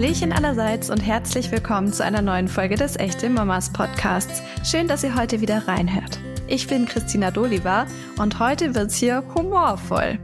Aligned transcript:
Hallöchen 0.00 0.32
allerseits 0.32 0.88
und 0.88 1.00
herzlich 1.00 1.52
willkommen 1.52 1.92
zu 1.92 2.02
einer 2.02 2.22
neuen 2.22 2.48
Folge 2.48 2.74
des 2.74 2.96
Echte 2.96 3.28
Mamas 3.28 3.70
Podcasts. 3.70 4.40
Schön, 4.64 4.88
dass 4.88 5.04
ihr 5.04 5.14
heute 5.14 5.42
wieder 5.42 5.68
reinhört. 5.68 6.18
Ich 6.48 6.68
bin 6.68 6.86
Christina 6.86 7.30
Doliva 7.30 7.84
und 8.18 8.40
heute 8.40 8.74
wird's 8.74 8.96
hier 8.96 9.22
humorvoll. 9.34 10.18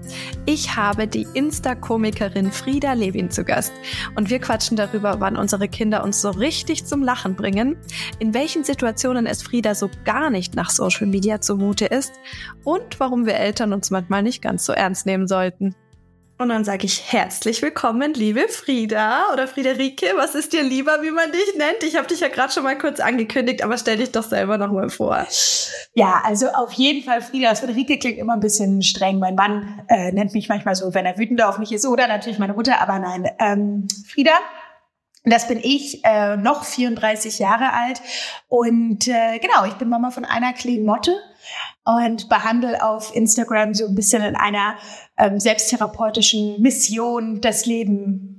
Ich 0.46 0.76
habe 0.76 1.06
die 1.06 1.26
Insta-Komikerin 1.34 2.52
Frieda 2.52 2.94
Levin 2.94 3.30
zu 3.30 3.44
Gast 3.44 3.74
und 4.14 4.30
wir 4.30 4.38
quatschen 4.38 4.78
darüber, 4.78 5.20
wann 5.20 5.36
unsere 5.36 5.68
Kinder 5.68 6.02
uns 6.04 6.22
so 6.22 6.30
richtig 6.30 6.86
zum 6.86 7.02
Lachen 7.02 7.34
bringen, 7.34 7.76
in 8.18 8.32
welchen 8.32 8.64
Situationen 8.64 9.26
es 9.26 9.42
Frieda 9.42 9.74
so 9.74 9.90
gar 10.06 10.30
nicht 10.30 10.54
nach 10.54 10.70
Social 10.70 11.06
Media 11.06 11.42
zumute 11.42 11.84
ist 11.84 12.14
und 12.64 12.98
warum 12.98 13.26
wir 13.26 13.34
Eltern 13.34 13.74
uns 13.74 13.90
manchmal 13.90 14.22
nicht 14.22 14.40
ganz 14.40 14.64
so 14.64 14.72
ernst 14.72 15.04
nehmen 15.04 15.28
sollten. 15.28 15.74
Und 16.38 16.50
dann 16.50 16.64
sage 16.64 16.84
ich 16.84 17.12
herzlich 17.12 17.62
willkommen, 17.62 18.12
liebe 18.12 18.46
Frieda 18.48 19.32
oder 19.32 19.48
Friederike. 19.48 20.06
Was 20.16 20.34
ist 20.34 20.52
dir 20.52 20.62
lieber, 20.62 21.00
wie 21.00 21.10
man 21.10 21.32
dich 21.32 21.56
nennt? 21.56 21.82
Ich 21.82 21.96
habe 21.96 22.06
dich 22.06 22.20
ja 22.20 22.28
gerade 22.28 22.52
schon 22.52 22.62
mal 22.62 22.76
kurz 22.76 23.00
angekündigt, 23.00 23.64
aber 23.64 23.78
stell 23.78 23.96
dich 23.96 24.12
doch 24.12 24.22
selber 24.22 24.58
noch 24.58 24.70
mal 24.70 24.90
vor. 24.90 25.26
Ja, 25.94 26.20
also 26.24 26.48
auf 26.48 26.72
jeden 26.72 27.02
Fall 27.04 27.22
Frieda. 27.22 27.54
Friederike 27.54 27.98
klingt 27.98 28.18
immer 28.18 28.34
ein 28.34 28.40
bisschen 28.40 28.82
streng. 28.82 29.18
Mein 29.18 29.34
Mann 29.34 29.82
äh, 29.88 30.12
nennt 30.12 30.34
mich 30.34 30.50
manchmal 30.50 30.74
so, 30.74 30.92
wenn 30.92 31.06
er 31.06 31.16
wütend 31.16 31.40
auf 31.42 31.58
mich 31.58 31.72
ist, 31.72 31.86
oder 31.86 32.06
natürlich 32.06 32.38
meine 32.38 32.52
Mutter, 32.52 32.82
aber 32.82 32.98
nein. 32.98 33.30
Ähm, 33.38 33.88
Frieda, 34.06 34.32
das 35.24 35.48
bin 35.48 35.58
ich, 35.62 36.04
äh, 36.04 36.36
noch 36.36 36.64
34 36.64 37.38
Jahre 37.38 37.72
alt. 37.72 38.02
Und 38.48 39.08
äh, 39.08 39.38
genau, 39.38 39.64
ich 39.66 39.74
bin 39.74 39.88
Mama 39.88 40.10
von 40.10 40.26
einer 40.26 40.52
kleinen 40.52 40.84
Motte 40.84 41.16
und 41.86 42.28
behandle 42.28 42.84
auf 42.84 43.14
Instagram 43.14 43.72
so 43.72 43.86
ein 43.86 43.94
bisschen 43.94 44.22
in 44.22 44.36
einer 44.36 44.74
ähm, 45.16 45.40
selbsttherapeutischen 45.40 46.60
Mission 46.60 47.40
das 47.40 47.64
Leben 47.64 48.36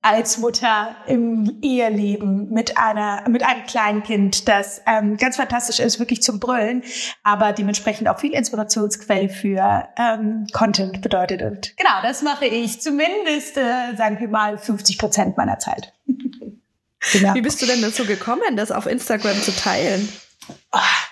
als 0.00 0.38
Mutter 0.38 0.96
im 1.06 1.58
Eheleben 1.60 2.50
mit 2.50 2.78
einer 2.78 3.28
mit 3.28 3.42
einem 3.42 3.64
kleinen 3.66 4.02
Kind, 4.02 4.48
das 4.48 4.80
ähm, 4.86 5.16
ganz 5.16 5.36
fantastisch 5.36 5.80
ist, 5.80 5.98
wirklich 5.98 6.22
zum 6.22 6.38
Brüllen, 6.38 6.82
aber 7.24 7.52
dementsprechend 7.52 8.08
auch 8.08 8.18
viel 8.18 8.32
Inspirationsquelle 8.32 9.28
für 9.28 9.88
ähm, 9.96 10.46
Content 10.52 11.02
bedeutet. 11.02 11.42
Und 11.42 11.76
genau, 11.76 12.00
das 12.02 12.22
mache 12.22 12.46
ich 12.46 12.80
zumindest, 12.80 13.56
äh, 13.56 13.96
sagen 13.96 14.18
wir 14.20 14.28
mal, 14.28 14.56
50 14.56 14.98
Prozent 14.98 15.36
meiner 15.36 15.58
Zeit. 15.58 15.92
genau. 17.12 17.34
Wie 17.34 17.42
bist 17.42 17.60
du 17.60 17.66
denn 17.66 17.82
dazu 17.82 18.04
gekommen, 18.04 18.56
das 18.56 18.70
auf 18.70 18.86
Instagram 18.86 19.40
zu 19.42 19.54
teilen? 19.54 20.08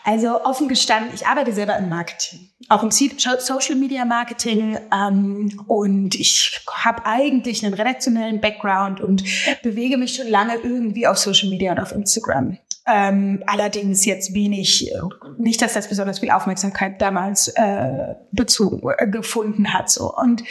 Also 0.05 0.45
offen 0.45 0.69
gestanden, 0.69 1.13
ich 1.15 1.27
arbeite 1.27 1.53
selber 1.53 1.77
im 1.79 1.89
Marketing, 1.89 2.49
auch 2.69 2.83
im 2.83 2.91
Social 2.91 3.75
Media 3.75 4.05
Marketing 4.05 4.79
ähm, 4.95 5.61
und 5.67 6.15
ich 6.15 6.61
habe 6.71 7.05
eigentlich 7.05 7.65
einen 7.65 7.75
redaktionellen 7.75 8.41
Background 8.41 9.01
und 9.01 9.25
bewege 9.63 9.97
mich 9.97 10.15
schon 10.15 10.29
lange 10.29 10.55
irgendwie 10.57 11.07
auf 11.07 11.19
Social 11.19 11.49
Media 11.49 11.73
und 11.73 11.81
auf 11.81 11.93
Instagram. 11.93 12.59
Ähm, 12.87 13.43
allerdings 13.47 14.05
jetzt 14.05 14.33
wenig, 14.33 14.93
nicht, 15.39 15.61
dass 15.61 15.75
das 15.75 15.89
besonders 15.89 16.21
viel 16.21 16.31
Aufmerksamkeit 16.31 17.03
damals 17.03 17.49
äh, 17.49 18.15
Bezug 18.31 18.81
äh, 18.99 19.09
gefunden 19.09 19.73
hat. 19.75 19.91
So 19.91 20.15
und 20.15 20.45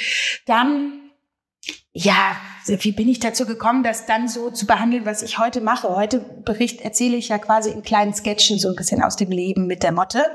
dann 0.45 1.06
ja, 1.97 2.35
wie 2.65 2.91
bin 2.91 3.07
ich 3.07 3.21
dazu 3.21 3.45
gekommen, 3.45 3.81
das 3.81 4.05
dann 4.05 4.27
so 4.27 4.51
zu 4.51 4.65
behandeln, 4.65 5.05
was 5.05 5.21
ich 5.21 5.38
heute 5.38 5.61
mache? 5.61 5.95
Heute 5.95 6.19
Bericht 6.19 6.81
erzähle 6.81 7.15
ich 7.15 7.29
ja 7.29 7.38
quasi 7.38 7.69
in 7.69 7.83
kleinen 7.83 8.13
Sketchen 8.13 8.59
so 8.59 8.67
ein 8.67 8.75
bisschen 8.75 9.01
aus 9.01 9.15
dem 9.15 9.31
Leben 9.31 9.65
mit 9.65 9.81
der 9.81 9.93
Motte. 9.93 10.25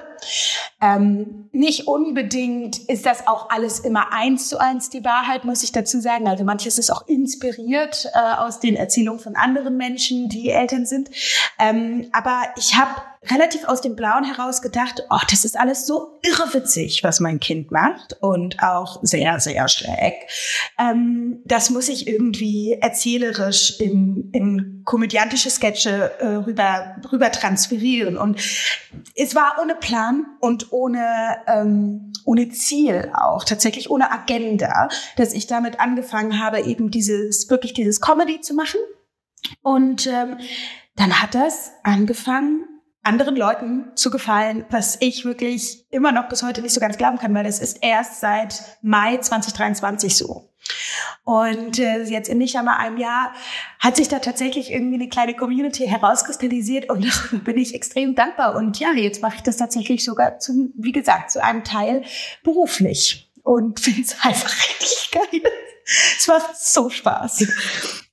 Ähm, 0.80 1.50
nicht 1.52 1.86
unbedingt 1.86 2.78
ist 2.78 3.04
das 3.04 3.26
auch 3.26 3.50
alles 3.50 3.80
immer 3.80 4.12
eins 4.12 4.48
zu 4.48 4.58
eins 4.58 4.88
die 4.88 5.04
Wahrheit, 5.04 5.44
muss 5.44 5.62
ich 5.62 5.72
dazu 5.72 6.00
sagen. 6.00 6.28
Also 6.28 6.44
manches 6.44 6.78
ist 6.78 6.90
auch 6.90 7.06
inspiriert 7.06 8.06
äh, 8.14 8.36
aus 8.38 8.58
den 8.60 8.76
Erzählungen 8.76 9.20
von 9.20 9.36
anderen 9.36 9.76
Menschen, 9.76 10.30
die 10.30 10.48
Eltern 10.48 10.86
sind. 10.86 11.10
Ähm, 11.58 12.08
aber 12.12 12.44
ich 12.56 12.76
habe 12.76 13.02
relativ 13.28 13.64
aus 13.64 13.82
dem 13.82 13.96
Blauen 13.96 14.24
heraus 14.24 14.62
gedacht, 14.62 15.04
oh, 15.10 15.18
das 15.30 15.44
ist 15.44 15.58
alles 15.58 15.86
so 15.86 16.18
irrewitzig, 16.22 17.04
was 17.04 17.20
mein 17.20 17.38
Kind 17.38 17.70
macht 17.70 18.16
und 18.20 18.62
auch 18.62 18.98
sehr, 19.02 19.38
sehr 19.40 19.68
schräg. 19.68 20.14
Ähm, 20.78 21.42
das 21.50 21.68
muss 21.70 21.88
ich 21.88 22.06
irgendwie 22.06 22.74
erzählerisch 22.80 23.80
in, 23.80 24.30
in 24.32 24.82
komödiantische 24.84 25.50
Sketche 25.50 26.12
äh, 26.20 26.26
rüber, 26.26 26.96
rüber 27.10 27.32
transferieren. 27.32 28.16
Und 28.16 28.40
es 29.16 29.34
war 29.34 29.56
ohne 29.60 29.74
Plan 29.74 30.26
und 30.38 30.72
ohne, 30.72 31.38
ähm, 31.48 32.12
ohne 32.24 32.50
Ziel 32.50 33.10
auch, 33.14 33.42
tatsächlich 33.42 33.90
ohne 33.90 34.12
Agenda, 34.12 34.88
dass 35.16 35.32
ich 35.32 35.48
damit 35.48 35.80
angefangen 35.80 36.38
habe, 36.40 36.60
eben 36.60 36.92
dieses, 36.92 37.50
wirklich 37.50 37.72
dieses 37.72 38.00
Comedy 38.00 38.40
zu 38.40 38.54
machen. 38.54 38.78
Und 39.60 40.06
ähm, 40.06 40.36
dann 40.94 41.20
hat 41.20 41.34
das 41.34 41.72
angefangen, 41.82 42.64
anderen 43.02 43.34
Leuten 43.34 43.90
zu 43.96 44.12
gefallen, 44.12 44.66
was 44.70 44.98
ich 45.00 45.24
wirklich 45.24 45.90
immer 45.90 46.12
noch 46.12 46.28
bis 46.28 46.44
heute 46.44 46.62
nicht 46.62 46.74
so 46.74 46.80
ganz 46.80 46.96
glauben 46.96 47.18
kann, 47.18 47.34
weil 47.34 47.44
das 47.44 47.58
ist 47.58 47.78
erst 47.82 48.20
seit 48.20 48.62
Mai 48.82 49.16
2023 49.16 50.16
so. 50.16 50.49
Und 51.24 51.78
äh, 51.78 52.02
jetzt 52.04 52.28
in 52.28 52.38
nicht 52.38 52.56
einmal 52.56 52.78
einem 52.78 52.98
Jahr 52.98 53.32
hat 53.78 53.96
sich 53.96 54.08
da 54.08 54.18
tatsächlich 54.18 54.72
irgendwie 54.72 54.96
eine 54.96 55.08
kleine 55.08 55.34
Community 55.34 55.86
herauskristallisiert 55.86 56.90
und 56.90 57.04
darüber 57.32 57.44
bin 57.44 57.58
ich 57.58 57.74
extrem 57.74 58.14
dankbar. 58.14 58.56
Und 58.56 58.78
ja, 58.80 58.92
jetzt 58.92 59.22
mache 59.22 59.36
ich 59.36 59.42
das 59.42 59.56
tatsächlich 59.56 60.04
sogar 60.04 60.38
zum, 60.38 60.72
wie 60.76 60.92
gesagt, 60.92 61.30
zu 61.30 61.42
einem 61.42 61.64
Teil 61.64 62.04
beruflich 62.42 63.30
und 63.42 63.80
finde 63.84 64.02
es 64.02 64.16
einfach 64.22 64.52
richtig 64.68 65.10
geil. 65.12 65.42
Es 65.84 66.26
macht 66.28 66.56
so 66.56 66.90
Spaß. 66.90 67.46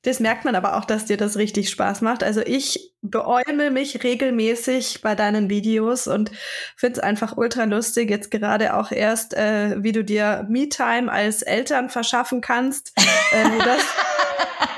Das 0.04 0.20
merkt 0.20 0.46
man 0.46 0.56
aber 0.56 0.78
auch, 0.78 0.86
dass 0.86 1.06
dir 1.06 1.18
das 1.18 1.38
richtig 1.38 1.70
Spaß 1.70 2.02
macht. 2.02 2.24
Also 2.24 2.42
ich 2.42 2.94
beäume 3.02 3.72
mich 3.72 4.04
regelmäßig 4.04 5.02
bei 5.02 5.16
deinen 5.16 5.50
Videos 5.50 6.08
und 6.08 6.32
finde 6.76 7.00
es 7.00 7.04
einfach 7.04 7.36
ultra 7.38 7.66
lustig. 7.66 8.10
Jetzt 8.10 8.32
gerade 8.32 8.76
auch 8.76 8.92
erst, 8.92 9.34
äh, 9.34 9.84
wie 9.84 9.92
du 9.92 10.04
dir 10.04 10.46
Me-Time 10.50 11.12
als 11.12 11.42
Eltern 11.42 11.90
verschaffen 11.90 12.42
kannst. 12.42 12.94
äh, 13.32 13.58
das 13.60 13.82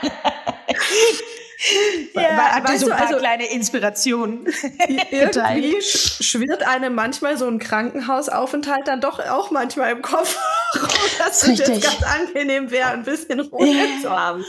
ja, 2.13 2.55
Habt 2.55 2.69
ihr 2.69 2.79
so 2.79 2.87
paar 2.87 3.01
also, 3.01 3.17
kleine 3.17 3.51
Inspirationen? 3.51 4.45
irgendwie 4.87 5.81
schwirrt 5.81 6.63
einem 6.67 6.95
manchmal 6.95 7.37
so 7.37 7.47
ein 7.47 7.59
Krankenhausaufenthalt 7.59 8.87
dann 8.87 9.01
doch 9.01 9.19
auch 9.19 9.51
manchmal 9.51 9.91
im 9.91 10.01
Kopf, 10.01 10.37
dass 11.17 11.43
es 11.43 11.59
jetzt 11.59 11.83
ganz 11.83 12.03
angenehm 12.03 12.71
wäre, 12.71 12.89
ein 12.89 13.03
bisschen 13.03 13.39
Ruhe 13.39 13.67
ja. 13.67 14.01
zu 14.01 14.09
haben. 14.09 14.45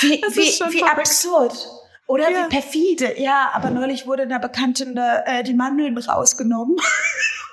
Wie, 0.00 0.22
wie, 0.30 0.72
wie 0.72 0.82
absurd. 0.82 1.54
Oder 2.06 2.30
ja. 2.30 2.44
wie 2.44 2.48
perfide. 2.48 3.20
Ja, 3.20 3.50
aber 3.52 3.70
neulich 3.70 4.06
wurde 4.06 4.22
einer 4.22 4.38
Bekannten 4.38 4.96
äh, 4.96 5.44
die 5.44 5.54
Mandeln 5.54 5.96
rausgenommen. 5.96 6.76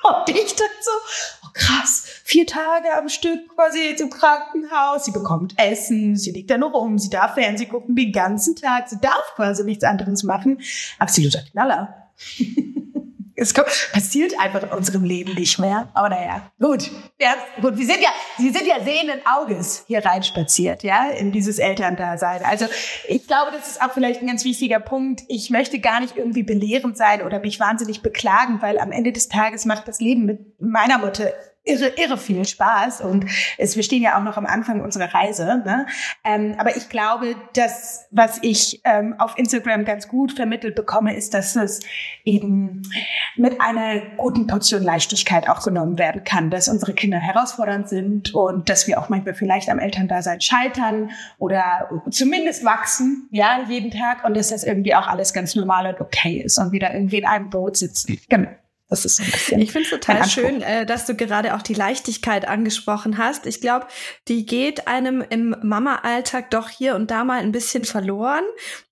Und 0.04 0.30
ich 0.30 0.56
dachte 0.56 0.72
so, 0.82 1.45
krass, 1.56 2.04
vier 2.24 2.46
Tage 2.46 2.94
am 2.96 3.10
Stück 3.10 3.56
quasi 3.56 3.80
jetzt 3.80 4.02
im 4.02 4.10
Krankenhaus. 4.10 5.06
Sie 5.06 5.12
bekommt 5.12 5.56
Essen, 5.58 6.16
sie 6.16 6.32
liegt 6.32 6.52
da 6.52 6.58
nur 6.58 6.72
rum, 6.72 7.00
sie 7.00 7.10
darf 7.10 7.34
Fernsehen 7.34 7.70
gucken 7.70 7.96
den 7.96 8.12
ganzen 8.12 8.56
Tag, 8.56 8.90
sie 8.90 9.00
darf 9.02 9.34
quasi 9.36 9.64
nichts 9.64 9.84
anderes 9.84 10.24
machen. 10.24 10.62
Absoluter 11.00 11.42
Knaller. 11.52 12.12
es 13.36 13.54
kommt, 13.54 13.68
passiert 13.92 14.40
einfach 14.40 14.64
in 14.64 14.70
unserem 14.70 15.04
Leben 15.04 15.34
nicht 15.36 15.60
mehr. 15.60 15.90
Aber 15.94 16.10
naja, 16.10 16.52
gut. 16.60 16.90
Ja, 17.20 17.36
gut. 17.62 17.78
Wir 17.78 17.86
sind 17.86 18.02
ja, 18.02 18.10
Sie 18.38 18.50
sind 18.50 18.66
ja 18.66 18.84
sehenden 18.84 19.20
Auges 19.26 19.84
hier 19.88 20.04
reinspaziert, 20.06 20.84
ja, 20.84 21.10
in 21.10 21.32
dieses 21.32 21.60
Elterndasein. 21.60 22.44
Also 22.44 22.66
ich 23.08 23.28
glaube, 23.28 23.52
das 23.52 23.72
ist 23.72 23.82
auch 23.82 23.92
vielleicht 23.92 24.22
ein 24.22 24.28
ganz 24.28 24.46
wichtiger 24.46 24.80
Punkt. 24.80 25.24
Ich 25.28 25.50
möchte 25.50 25.80
gar 25.80 26.00
nicht 26.00 26.16
irgendwie 26.16 26.44
belehrend 26.44 26.98
sein 26.98 27.22
oder 27.22 27.40
mich 27.40 27.60
wahnsinnig 27.60 28.02
beklagen, 28.02 28.62
weil 28.62 28.80
am 28.80 28.92
Ende 28.92 29.12
des 29.12 29.28
Tages 29.28 29.66
macht 29.66 29.88
das 29.88 30.00
Leben 30.00 30.26
mit 30.26 30.62
meiner 30.62 30.98
Mutter 30.98 31.32
irre, 31.66 31.92
irre 31.98 32.18
viel 32.18 32.46
Spaß 32.46 33.02
und 33.02 33.26
es, 33.58 33.76
wir 33.76 33.84
stehen 33.84 34.02
ja 34.02 34.18
auch 34.18 34.24
noch 34.24 34.38
am 34.38 34.46
Anfang 34.46 34.82
unserer 34.82 35.14
Reise. 35.14 35.62
Ne? 35.66 35.88
Ähm, 36.24 36.56
aber 36.58 36.78
ich 36.78 36.90
glaube, 36.90 37.36
dass 37.54 38.08
was 38.12 38.40
ich 38.42 38.82
ähm, 38.84 39.16
auf 39.18 39.38
Instagram 39.38 39.84
ganz 39.84 40.08
gut 40.08 40.34
vermittelt 40.34 40.76
bekomme, 40.76 41.16
ist, 41.16 41.34
dass 41.34 41.56
es 41.56 41.82
eben 42.24 42.84
mit 43.36 43.60
einer 43.60 44.02
guten 44.18 44.48
Portion 44.48 44.84
Leichtigkeit 44.84 45.50
auch 45.50 45.64
genommen 45.64 45.98
werden 45.98 46.24
kann, 46.24 46.50
dass 46.50 46.68
unsere 46.68 46.94
Kinder 46.94 47.18
herausfordernd 47.18 47.90
sind 47.90 48.34
und 48.34 48.70
dass 48.70 48.88
wir 48.88 49.00
auch 49.00 49.10
manchmal 49.10 49.34
vielleicht 49.34 49.70
am 49.70 49.80
Elterndasein 49.80 50.42
scheitern 50.42 51.12
oder 51.40 51.90
zumindest 52.12 52.64
wachsen, 52.64 53.28
ja, 53.32 53.64
jeden 53.68 53.92
Tag 53.92 54.24
und 54.24 54.38
dass 54.38 54.50
das 54.50 54.64
irgendwie 54.64 54.96
auch 54.96 55.08
alles 55.08 55.34
ganz 55.34 55.56
normal 55.56 55.88
und 55.88 56.02
okay 56.02 56.42
ist 56.46 56.58
und 56.58 56.72
wieder 56.72 56.94
irgendwie 56.94 57.18
in 57.18 57.26
einem 57.26 57.50
Boot 57.50 57.78
sitzen. 57.78 58.20
Genau. 58.30 58.50
Das 58.88 59.04
ist 59.04 59.20
ein 59.20 59.32
bisschen. 59.32 59.62
Ich 59.62 59.72
finde 59.72 59.86
es 59.86 59.90
total 59.90 60.30
schön, 60.30 60.62
äh, 60.62 60.86
dass 60.86 61.08
du 61.08 61.16
gerade 61.16 61.56
auch 61.56 61.64
die 61.64 61.74
Leichtigkeit 61.74 62.48
angesprochen 62.48 63.18
hast. 63.18 63.48
Ich 63.48 63.60
glaube, 63.60 63.88
die 64.28 64.46
geht 64.46 64.88
einem 64.88 65.24
im 65.28 65.56
Mama-Alltag 65.64 66.52
doch 66.52 66.70
hier 66.70 66.96
und 66.96 67.10
da 67.10 67.24
mal 67.24 67.40
ein 67.40 67.52
bisschen 67.52 67.84
verloren. 67.84 68.44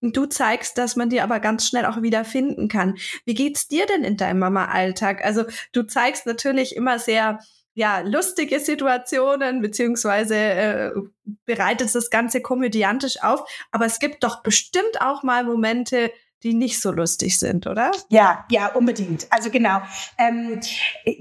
Und 0.02 0.18
du 0.18 0.26
zeigst, 0.26 0.80
dass 0.80 0.96
man 0.96 1.10
die 1.10 1.22
aber 1.22 1.40
ganz 1.40 1.68
schnell 1.68 1.86
auch 1.86 2.02
wieder 2.02 2.26
finden 2.26 2.70
kann. 2.70 2.96
Wie 3.26 3.36
geht's 3.36 3.68
dir 3.68 3.86
denn 3.86 4.04
in 4.04 4.18
deinem 4.18 4.40
Mama-Alltag? 4.40 5.24
Also 5.24 5.46
du 5.74 5.84
zeigst 5.84 6.26
natürlich 6.26 6.76
immer 6.76 6.98
sehr 6.98 7.40
ja, 7.76 8.00
lustige 8.00 8.60
Situationen, 8.60 9.62
beziehungsweise 9.62 10.36
äh, 10.36 10.92
bereitet 11.46 11.94
das 11.94 12.10
Ganze 12.10 12.42
komödiantisch 12.42 13.22
auf. 13.22 13.44
Aber 13.72 13.86
es 13.86 14.00
gibt 14.00 14.24
doch 14.24 14.42
bestimmt 14.44 15.02
auch 15.02 15.24
mal 15.24 15.44
Momente, 15.44 16.12
die 16.44 16.54
nicht 16.54 16.82
so 16.82 16.92
lustig 16.92 17.40
sind, 17.40 17.68
oder? 17.68 17.92
Ja, 18.10 18.46
ja, 18.52 18.68
unbedingt. 18.68 19.28
Also 19.30 19.50
genau. 19.50 19.82
Ähm, 20.18 20.60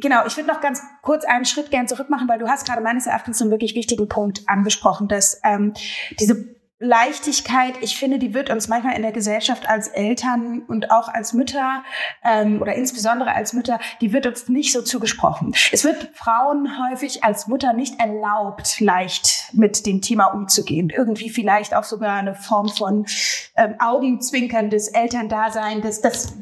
genau, 0.01 0.27
ich 0.27 0.37
würde 0.37 0.49
noch 0.49 0.61
ganz 0.61 0.83
kurz 1.03 1.25
einen 1.25 1.45
Schritt 1.45 1.71
gern 1.71 1.87
zurück 1.87 2.11
machen, 2.11 2.29
weil 2.29 2.39
du 2.39 2.49
hast 2.49 2.67
gerade 2.67 2.83
meines 2.83 3.07
Erachtens 3.07 3.41
einen 3.41 3.51
wirklich 3.51 3.75
wichtigen 3.75 4.09
Punkt 4.09 4.43
angesprochen, 4.47 5.09
dass 5.09 5.41
ähm, 5.45 5.75
diese 6.19 6.62
Leichtigkeit, 6.83 7.75
ich 7.81 7.97
finde, 7.97 8.19
die 8.19 8.35
wird 8.35 8.51
uns 8.51 8.67
manchmal 8.67 8.97
in 8.97 9.03
der 9.03 9.13
Gesellschaft 9.13 9.69
als 9.69 9.87
Eltern 9.87 10.63
und 10.67 10.91
auch 10.91 11.07
als 11.07 11.33
Mütter 11.33 11.85
ähm, 12.25 12.61
oder 12.61 12.75
insbesondere 12.75 13.33
als 13.33 13.53
Mütter, 13.53 13.79
die 14.01 14.13
wird 14.13 14.27
uns 14.27 14.49
nicht 14.49 14.73
so 14.73 14.83
zugesprochen. 14.83 15.55
Es 15.71 15.85
wird 15.85 16.11
Frauen 16.15 16.77
häufig 16.91 17.23
als 17.23 17.47
Mutter 17.47 17.73
nicht 17.73 18.01
erlaubt, 18.01 18.81
leicht 18.81 19.51
mit 19.53 19.87
dem 19.87 20.01
Thema 20.01 20.27
umzugehen. 20.27 20.91
Irgendwie 20.91 21.31
vielleicht 21.31 21.73
auch 21.73 21.85
sogar 21.85 22.17
eine 22.17 22.35
Form 22.35 22.69
von 22.69 23.07
ähm, 23.57 23.77
Augenzwinkern 23.79 24.71
Elterndasein, 24.73 25.83
das, 25.83 26.01
das 26.01 26.35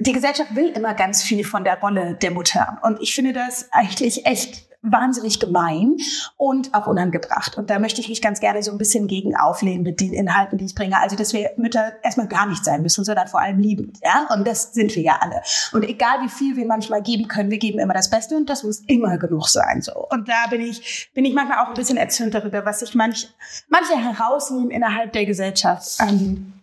die 0.00 0.12
Gesellschaft 0.12 0.54
will 0.56 0.70
immer 0.70 0.94
ganz 0.94 1.22
viel 1.22 1.44
von 1.44 1.64
der 1.64 1.78
Rolle 1.80 2.14
der 2.14 2.30
Mutter. 2.30 2.78
Und 2.82 3.00
ich 3.02 3.14
finde 3.14 3.34
das 3.34 3.68
eigentlich 3.72 4.24
echt 4.26 4.69
wahnsinnig 4.82 5.40
gemein 5.40 5.96
und 6.36 6.74
auch 6.74 6.86
unangebracht. 6.86 7.58
Und 7.58 7.68
da 7.68 7.78
möchte 7.78 8.00
ich 8.00 8.08
mich 8.08 8.22
ganz 8.22 8.40
gerne 8.40 8.62
so 8.62 8.72
ein 8.72 8.78
bisschen 8.78 9.06
gegen 9.08 9.36
auflehnen 9.36 9.82
mit 9.82 10.00
den 10.00 10.12
Inhalten, 10.12 10.58
die 10.58 10.64
ich 10.64 10.74
bringe. 10.74 10.98
Also, 11.00 11.16
dass 11.16 11.32
wir 11.32 11.50
Mütter 11.56 11.92
erstmal 12.02 12.28
gar 12.28 12.46
nicht 12.46 12.64
sein 12.64 12.82
müssen, 12.82 13.04
sondern 13.04 13.28
vor 13.28 13.40
allem 13.40 13.58
lieben. 13.58 13.92
Ja, 14.02 14.26
und 14.34 14.46
das 14.46 14.72
sind 14.72 14.94
wir 14.96 15.02
ja 15.02 15.18
alle. 15.20 15.42
Und 15.72 15.84
egal 15.84 16.22
wie 16.22 16.28
viel 16.28 16.56
wir 16.56 16.66
manchmal 16.66 17.02
geben 17.02 17.28
können, 17.28 17.50
wir 17.50 17.58
geben 17.58 17.78
immer 17.78 17.94
das 17.94 18.10
Beste 18.10 18.36
und 18.36 18.48
das 18.48 18.62
muss 18.62 18.80
immer 18.86 19.18
genug 19.18 19.48
sein, 19.48 19.82
so. 19.82 19.92
Und 20.10 20.28
da 20.28 20.46
bin 20.48 20.62
ich, 20.62 21.10
bin 21.14 21.24
ich 21.24 21.34
manchmal 21.34 21.64
auch 21.64 21.68
ein 21.68 21.74
bisschen 21.74 21.98
erzürnt 21.98 22.34
darüber, 22.34 22.64
was 22.64 22.80
sich 22.80 22.94
manch, 22.94 23.28
manche 23.68 23.96
herausnehmen 23.96 24.70
innerhalb 24.70 25.12
der 25.12 25.26
Gesellschaft. 25.26 25.98
Ähm, 26.00 26.59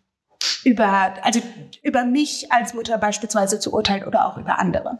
über, 0.63 1.13
also 1.23 1.41
über 1.83 2.05
mich 2.05 2.51
als 2.51 2.73
Mutter 2.73 2.97
beispielsweise 2.97 3.59
zu 3.59 3.73
urteilen 3.73 4.05
oder 4.05 4.25
auch 4.25 4.38
über 4.38 4.59
andere. 4.59 4.99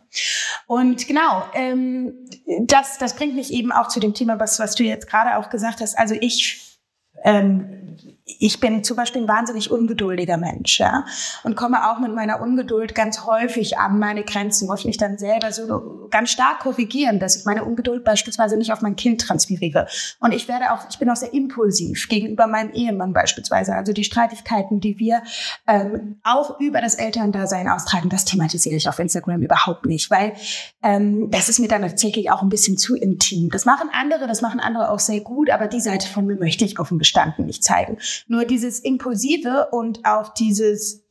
Und 0.66 1.08
genau, 1.08 1.44
ähm, 1.54 2.14
das, 2.62 2.98
das 2.98 3.16
bringt 3.16 3.36
mich 3.36 3.52
eben 3.52 3.72
auch 3.72 3.88
zu 3.88 4.00
dem 4.00 4.14
Thema, 4.14 4.40
was, 4.40 4.60
was 4.60 4.76
du 4.76 4.84
jetzt 4.84 5.08
gerade 5.08 5.38
auch 5.38 5.50
gesagt 5.50 5.82
hast. 5.82 5.98
Also 5.98 6.16
ich 6.20 6.80
ähm, 7.24 7.88
ich 8.28 8.60
bin 8.60 8.84
zum 8.84 8.98
Beispiel 8.98 9.22
ein 9.22 9.28
wahnsinnig 9.28 9.72
ungeduldiger 9.72 10.38
Mensch, 10.38 10.80
ja, 10.80 11.06
und 11.44 11.56
komme 11.56 11.90
auch 11.90 12.00
mit 12.00 12.14
meiner 12.14 12.42
Ungeduld 12.42 12.94
ganz 12.94 13.26
häufig 13.26 13.78
an 13.78 14.00
meine 14.00 14.24
Grenzen, 14.24 14.68
muss 14.68 14.84
mich 14.84 14.98
dann 14.98 15.18
selber 15.18 15.52
so 15.52 16.08
ganz 16.12 16.32
stark 16.32 16.60
korrigieren, 16.60 17.20
dass 17.20 17.38
ich 17.38 17.46
meine 17.46 17.64
Ungeduld 17.64 18.04
beispielsweise 18.04 18.58
nicht 18.58 18.72
auf 18.72 18.82
mein 18.82 18.96
Kind 18.96 19.22
transferiere. 19.22 19.88
Und 20.20 20.34
ich 20.34 20.48
werde 20.48 20.72
auch, 20.72 20.80
ich 20.90 21.00
bin 21.00 21.10
auch 21.10 21.16
sehr 21.16 21.34
impulsiv 21.34 22.08
gegenüber 22.10 22.48
meinem 22.48 22.72
Ehemann 22.72 23.14
beispielsweise. 23.14 23.74
Also 23.76 23.94
die 23.94 24.04
Streitigkeiten, 24.04 24.80
die 24.80 25.00
wir 25.00 25.24
ähm, 25.68 26.20
auch 26.24 26.60
über 26.60 26.82
das 26.82 26.96
Elterndasein 26.96 27.70
austragen, 27.70 28.10
das 28.10 28.26
thematisiere 28.26 28.76
ich 28.76 28.90
auf 28.90 29.00
Instagram 29.00 29.42
überhaupt 29.42 29.86
nicht, 29.86 30.12
weil 30.12 30.34
ähm, 30.84 31.30
das 31.32 31.50
ist 31.50 31.60
mir 31.60 31.68
dann 31.68 31.82
tatsächlich 31.82 32.32
auch 32.32 32.42
ein 32.42 32.50
bisschen 32.50 32.78
zu 32.78 32.96
intim. 32.96 33.50
Das 33.50 33.66
machen 33.66 33.90
andere, 33.94 34.28
das 34.28 34.42
machen 34.42 34.60
andere 34.60 34.92
auch 34.92 35.00
sehr 35.00 35.22
gut, 35.22 35.50
aber 35.50 35.68
die 35.68 35.82
Seite 35.82 36.08
von 36.08 36.26
mir 36.26 36.36
möchte 36.36 36.66
ich 36.66 36.80
offen 36.80 37.00
gestanden 37.00 37.46
nicht 37.46 37.64
zeigen. 37.64 37.98
Nur 38.28 38.46
dieses 38.46 38.80
Impulsive 38.80 39.70
und 39.72 40.06
auch 40.06 40.34
dieses 40.34 41.08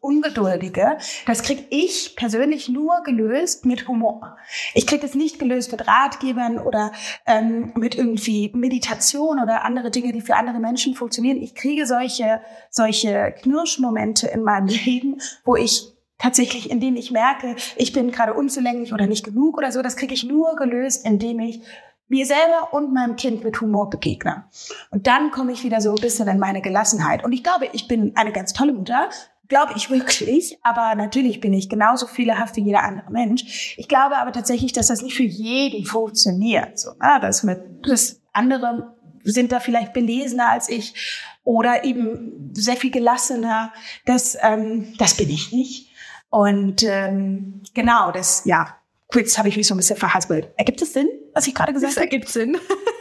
Ungeduldige, 0.00 0.98
das 1.26 1.42
kriege 1.42 1.64
ich 1.70 2.14
persönlich 2.16 2.68
nur 2.68 3.02
gelöst 3.04 3.66
mit 3.66 3.88
Humor. 3.88 4.36
Ich 4.72 4.86
kriege 4.86 5.02
das 5.02 5.14
nicht 5.14 5.38
gelöst 5.38 5.72
mit 5.72 5.86
Ratgebern 5.86 6.58
oder 6.58 6.92
ähm, 7.26 7.72
mit 7.74 7.96
irgendwie 7.96 8.50
Meditation 8.54 9.40
oder 9.42 9.64
andere 9.64 9.90
Dinge, 9.90 10.12
die 10.12 10.20
für 10.20 10.36
andere 10.36 10.58
Menschen 10.58 10.94
funktionieren. 10.94 11.42
Ich 11.42 11.54
kriege 11.54 11.86
solche, 11.86 12.40
solche 12.70 13.34
Knirschmomente 13.42 14.28
in 14.28 14.42
meinem 14.42 14.68
Leben, 14.86 15.20
wo 15.44 15.56
ich 15.56 15.92
tatsächlich, 16.18 16.70
in 16.70 16.80
denen 16.80 16.96
ich 16.96 17.10
merke, 17.10 17.56
ich 17.76 17.92
bin 17.92 18.10
gerade 18.10 18.34
unzulänglich 18.34 18.92
oder 18.92 19.06
nicht 19.06 19.24
genug 19.24 19.58
oder 19.58 19.72
so, 19.72 19.82
das 19.82 19.96
kriege 19.96 20.14
ich 20.14 20.24
nur 20.24 20.56
gelöst, 20.56 21.04
indem 21.04 21.40
ich 21.40 21.60
mir 22.08 22.26
selber 22.26 22.72
und 22.72 22.92
meinem 22.92 23.16
Kind 23.16 23.44
mit 23.44 23.60
Humor 23.60 23.90
begegne. 23.90 24.44
Und 24.90 25.06
dann 25.06 25.30
komme 25.30 25.52
ich 25.52 25.64
wieder 25.64 25.80
so 25.80 25.90
ein 25.90 26.00
bisschen 26.00 26.28
in 26.28 26.38
meine 26.38 26.62
Gelassenheit. 26.62 27.24
Und 27.24 27.32
ich 27.32 27.42
glaube, 27.42 27.68
ich 27.72 27.86
bin 27.86 28.16
eine 28.16 28.32
ganz 28.32 28.52
tolle 28.52 28.72
Mutter, 28.72 29.10
glaube 29.48 29.72
ich 29.76 29.90
wirklich, 29.90 30.58
aber 30.62 30.94
natürlich 30.94 31.40
bin 31.40 31.52
ich 31.52 31.68
genauso 31.68 32.06
fehlerhaft 32.06 32.56
wie 32.56 32.62
jeder 32.62 32.82
andere 32.82 33.10
Mensch. 33.10 33.74
Ich 33.78 33.88
glaube 33.88 34.18
aber 34.18 34.32
tatsächlich, 34.32 34.72
dass 34.72 34.88
das 34.88 35.02
nicht 35.02 35.16
für 35.16 35.22
jeden 35.22 35.84
funktioniert. 35.84 36.78
So, 36.78 36.90
na, 37.00 37.18
das 37.18 37.42
mit, 37.42 37.60
das 37.82 38.20
andere 38.32 38.94
sind 39.24 39.52
da 39.52 39.60
vielleicht 39.60 39.92
belesener 39.92 40.50
als 40.50 40.68
ich 40.68 40.94
oder 41.44 41.84
eben 41.84 42.52
sehr 42.54 42.76
viel 42.76 42.90
gelassener. 42.90 43.72
Das, 44.04 44.36
ähm, 44.40 44.94
das 44.98 45.16
bin 45.16 45.30
ich 45.30 45.52
nicht. 45.52 45.90
Und 46.30 46.82
ähm, 46.82 47.62
genau, 47.72 48.12
das, 48.12 48.42
ja, 48.44 48.78
Jetzt 49.14 49.38
habe 49.38 49.48
ich 49.48 49.56
mich 49.56 49.66
so 49.66 49.74
ein 49.74 49.78
bisschen 49.78 49.96
verhaspelt. 49.96 50.50
Ergibt 50.56 50.82
es 50.82 50.92
Sinn, 50.92 51.08
was 51.38 51.46
ich 51.46 51.54
gerade 51.54 51.72
gesagt 51.72 51.96
habe? 51.96 52.06
Das 52.06 52.12
ergibt 52.12 52.28
Sinn. 52.28 52.58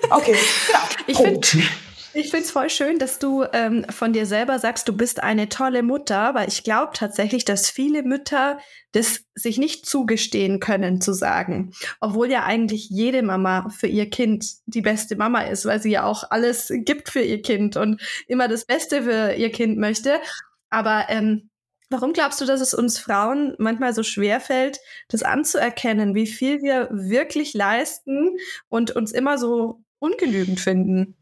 Okay, 0.10 0.38
genau. 0.68 0.80
Ich 1.08 1.18
finde 1.18 1.68
ich 2.14 2.32
finde 2.32 2.46
es 2.46 2.52
voll 2.52 2.70
schön, 2.70 2.98
dass 2.98 3.20
du 3.20 3.46
ähm, 3.54 3.86
von 3.90 4.12
dir 4.12 4.26
selber 4.26 4.58
sagst, 4.58 4.88
du 4.88 4.96
bist 4.96 5.22
eine 5.22 5.50
tolle 5.50 5.84
Mutter, 5.84 6.34
weil 6.34 6.48
ich 6.48 6.64
glaube 6.64 6.92
tatsächlich, 6.96 7.46
dass 7.46 7.70
viele 7.70 8.02
Mütter 8.02 8.58
das 8.94 9.26
sich 9.36 9.60
nicht 9.60 9.86
zugestehen 9.86 10.60
können 10.60 11.00
zu 11.00 11.14
sagen, 11.14 11.74
obwohl 12.00 12.32
ja 12.32 12.44
eigentlich 12.44 12.90
jede 12.90 13.22
Mama 13.22 13.70
für 13.70 13.86
ihr 13.86 14.10
Kind 14.10 14.48
die 14.66 14.82
beste 14.82 15.16
Mama 15.16 15.42
ist, 15.42 15.66
weil 15.66 15.80
sie 15.80 15.92
ja 15.92 16.06
auch 16.06 16.24
alles 16.32 16.72
gibt 16.72 17.10
für 17.10 17.22
ihr 17.22 17.42
Kind 17.42 17.78
und 17.78 18.02
immer 18.28 18.48
das 18.48 18.66
Beste 18.66 19.04
für 19.04 19.34
ihr 19.34 19.52
Kind 19.52 19.78
möchte. 19.78 20.20
Aber 20.70 21.06
ähm, 21.10 21.50
Warum 21.90 22.12
glaubst 22.12 22.42
du, 22.42 22.46
dass 22.46 22.60
es 22.60 22.74
uns 22.74 23.00
Frauen 23.00 23.56
manchmal 23.60 23.94
so 23.94 24.04
schwer 24.04 24.42
fällt, 24.42 24.80
das 25.08 25.24
anzuerkennen, 25.24 26.16
wie 26.16 26.28
viel 26.28 26.62
wir 26.62 26.90
wirklich 26.92 27.54
leisten 27.54 28.38
und 28.68 28.92
uns 28.92 29.12
immer 29.12 29.38
so 29.38 29.82
ungenügend 30.00 30.60
finden? 30.60 31.16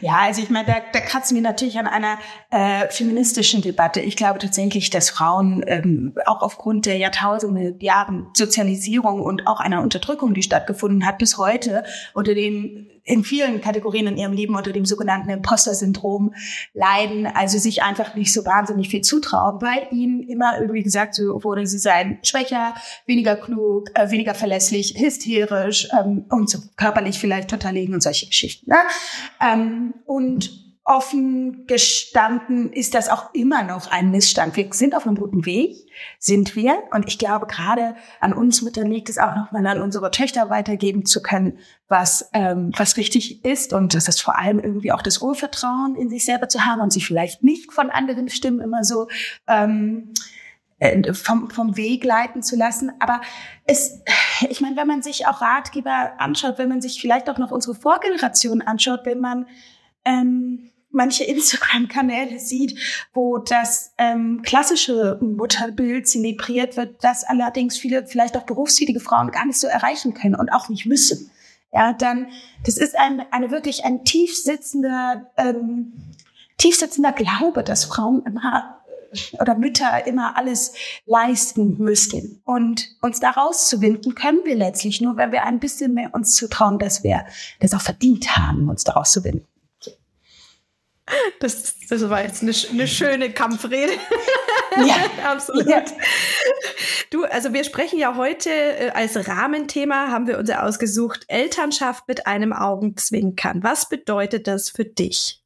Ja, 0.00 0.18
also 0.20 0.40
ich 0.40 0.50
meine, 0.50 0.66
da, 0.66 0.74
da 0.92 1.00
kratzen 1.00 1.34
wir 1.34 1.42
natürlich 1.42 1.78
an 1.78 1.86
einer 1.86 2.18
äh, 2.50 2.88
feministischen 2.88 3.60
Debatte. 3.60 4.00
Ich 4.00 4.16
glaube 4.16 4.38
tatsächlich, 4.38 4.90
dass 4.90 5.10
Frauen 5.10 5.64
ähm, 5.66 6.14
auch 6.26 6.42
aufgrund 6.42 6.86
der 6.86 6.96
Jahrtausende 6.96 7.76
Jahren 7.80 8.28
Sozialisierung 8.34 9.20
und 9.20 9.46
auch 9.46 9.60
einer 9.60 9.82
Unterdrückung, 9.82 10.32
die 10.32 10.42
stattgefunden 10.42 11.04
hat, 11.04 11.18
bis 11.18 11.38
heute 11.38 11.84
unter 12.14 12.34
dem 12.34 12.88
in 13.04 13.22
vielen 13.22 13.60
Kategorien 13.60 14.06
in 14.06 14.16
ihrem 14.16 14.32
Leben 14.32 14.56
unter 14.56 14.72
dem 14.72 14.86
sogenannten 14.86 15.30
Imposter-Syndrom 15.30 16.34
leiden, 16.72 17.26
also 17.26 17.58
sich 17.58 17.82
einfach 17.82 18.14
nicht 18.14 18.32
so 18.32 18.44
wahnsinnig 18.46 18.88
viel 18.88 19.02
zutrauen, 19.02 19.60
weil 19.60 19.86
ihnen 19.90 20.22
immer 20.22 20.58
irgendwie 20.58 20.82
gesagt 20.82 21.18
wurde, 21.18 21.66
sie 21.66 21.78
seien 21.78 22.18
schwächer, 22.22 22.74
weniger 23.06 23.36
klug, 23.36 23.90
äh, 23.94 24.10
weniger 24.10 24.34
verlässlich, 24.34 24.94
hysterisch 24.98 25.88
ähm, 25.92 26.24
und 26.30 26.48
so 26.48 26.58
körperlich 26.76 27.18
vielleicht 27.18 27.50
total 27.50 27.74
liegen 27.74 27.94
und 27.94 28.02
solche 28.02 28.26
Geschichten. 28.26 28.70
Ne? 28.70 28.78
Ähm, 29.40 29.94
und 30.06 30.63
offen 30.84 31.66
gestanden 31.66 32.70
ist 32.70 32.94
das 32.94 33.08
auch 33.08 33.32
immer 33.32 33.62
noch 33.62 33.90
ein 33.90 34.10
Missstand. 34.10 34.54
Wir 34.54 34.70
sind 34.72 34.94
auf 34.94 35.06
einem 35.06 35.16
guten 35.16 35.46
Weg, 35.46 35.88
sind 36.18 36.54
wir. 36.56 36.76
Und 36.90 37.08
ich 37.08 37.18
glaube, 37.18 37.46
gerade 37.46 37.96
an 38.20 38.34
uns 38.34 38.60
Müttern 38.60 38.90
liegt 38.90 39.08
es 39.08 39.16
auch 39.16 39.34
noch 39.34 39.50
mal 39.50 39.66
an 39.66 39.80
unsere 39.80 40.10
Töchter 40.10 40.50
weitergeben 40.50 41.06
zu 41.06 41.22
können, 41.22 41.58
was, 41.88 42.28
ähm, 42.34 42.70
was 42.76 42.98
richtig 42.98 43.46
ist. 43.46 43.72
Und 43.72 43.94
das 43.94 44.08
ist 44.08 44.20
vor 44.20 44.38
allem 44.38 44.58
irgendwie 44.58 44.92
auch 44.92 45.00
das 45.00 45.18
Urvertrauen 45.18 45.96
in 45.96 46.10
sich 46.10 46.26
selber 46.26 46.50
zu 46.50 46.66
haben 46.66 46.82
und 46.82 46.92
sich 46.92 47.06
vielleicht 47.06 47.42
nicht 47.42 47.72
von 47.72 47.88
anderen 47.88 48.28
Stimmen 48.28 48.60
immer 48.60 48.84
so 48.84 49.08
ähm, 49.48 50.12
äh, 50.80 51.14
vom, 51.14 51.48
vom 51.48 51.78
Weg 51.78 52.04
leiten 52.04 52.42
zu 52.42 52.56
lassen. 52.56 52.92
Aber 53.00 53.22
es, 53.64 54.02
ich 54.50 54.60
meine, 54.60 54.76
wenn 54.76 54.86
man 54.86 55.02
sich 55.02 55.26
auch 55.26 55.40
Ratgeber 55.40 56.12
anschaut, 56.18 56.58
wenn 56.58 56.68
man 56.68 56.82
sich 56.82 57.00
vielleicht 57.00 57.30
auch 57.30 57.38
noch 57.38 57.52
unsere 57.52 57.74
Vorgeneration 57.74 58.60
anschaut, 58.60 59.00
wenn 59.04 59.20
man 59.20 59.46
ähm, 60.04 60.70
manche 60.94 61.24
Instagram-Kanäle 61.24 62.38
sieht, 62.38 62.78
wo 63.12 63.38
das 63.38 63.92
ähm, 63.98 64.42
klassische 64.42 65.18
Mutterbild 65.20 66.08
zelebriert 66.08 66.76
wird, 66.76 67.02
das 67.02 67.24
allerdings 67.24 67.76
viele 67.76 68.06
vielleicht 68.06 68.36
auch 68.36 68.44
berufstätige 68.44 69.00
Frauen 69.00 69.30
gar 69.30 69.46
nicht 69.46 69.58
so 69.58 69.66
erreichen 69.66 70.14
können 70.14 70.34
und 70.34 70.50
auch 70.50 70.68
nicht 70.68 70.86
müssen. 70.86 71.30
Ja, 71.72 71.92
dann 71.92 72.28
das 72.64 72.76
ist 72.76 72.96
ein, 72.96 73.24
eine 73.32 73.50
wirklich 73.50 73.84
ein 73.84 74.04
tief 74.04 74.36
sitzender, 74.36 75.30
ähm, 75.36 75.92
tief 76.56 76.76
sitzender 76.76 77.12
Glaube, 77.12 77.64
dass 77.64 77.84
Frauen 77.84 78.22
immer 78.24 78.80
oder 79.40 79.54
Mütter 79.54 80.06
immer 80.06 80.36
alles 80.36 80.74
leisten 81.06 81.78
müssten. 81.78 82.40
Und 82.44 82.88
uns 83.00 83.20
da 83.20 83.30
rauszuwinden 83.30 84.14
können 84.14 84.40
wir 84.44 84.56
letztlich 84.56 85.00
nur, 85.00 85.16
wenn 85.16 85.32
wir 85.32 85.44
ein 85.44 85.60
bisschen 85.60 85.94
mehr 85.94 86.10
uns 86.12 86.34
zutrauen, 86.34 86.78
dass 86.78 87.04
wir 87.04 87.24
das 87.60 87.74
auch 87.74 87.80
verdient 87.80 88.36
haben, 88.36 88.68
uns 88.68 88.84
daraus 88.84 89.12
zu 89.12 89.24
winden. 89.24 89.46
Das, 91.40 91.78
das 91.88 92.08
war 92.08 92.22
jetzt 92.22 92.42
eine, 92.42 92.52
eine 92.70 92.88
schöne 92.88 93.30
Kampfrede. 93.30 93.92
ja, 94.86 94.96
absolut. 95.30 95.68
Ja. 95.68 95.84
Du, 97.10 97.24
also 97.24 97.52
wir 97.52 97.64
sprechen 97.64 97.98
ja 97.98 98.16
heute 98.16 98.50
äh, 98.50 98.90
als 98.90 99.28
Rahmenthema, 99.28 100.08
haben 100.08 100.26
wir 100.26 100.38
uns 100.38 100.48
ja 100.48 100.62
ausgesucht, 100.62 101.24
Elternschaft 101.28 102.08
mit 102.08 102.26
einem 102.26 102.52
Augenzwinkern. 102.52 103.62
Was 103.62 103.88
bedeutet 103.88 104.46
das 104.46 104.70
für 104.70 104.84
dich? 104.84 105.42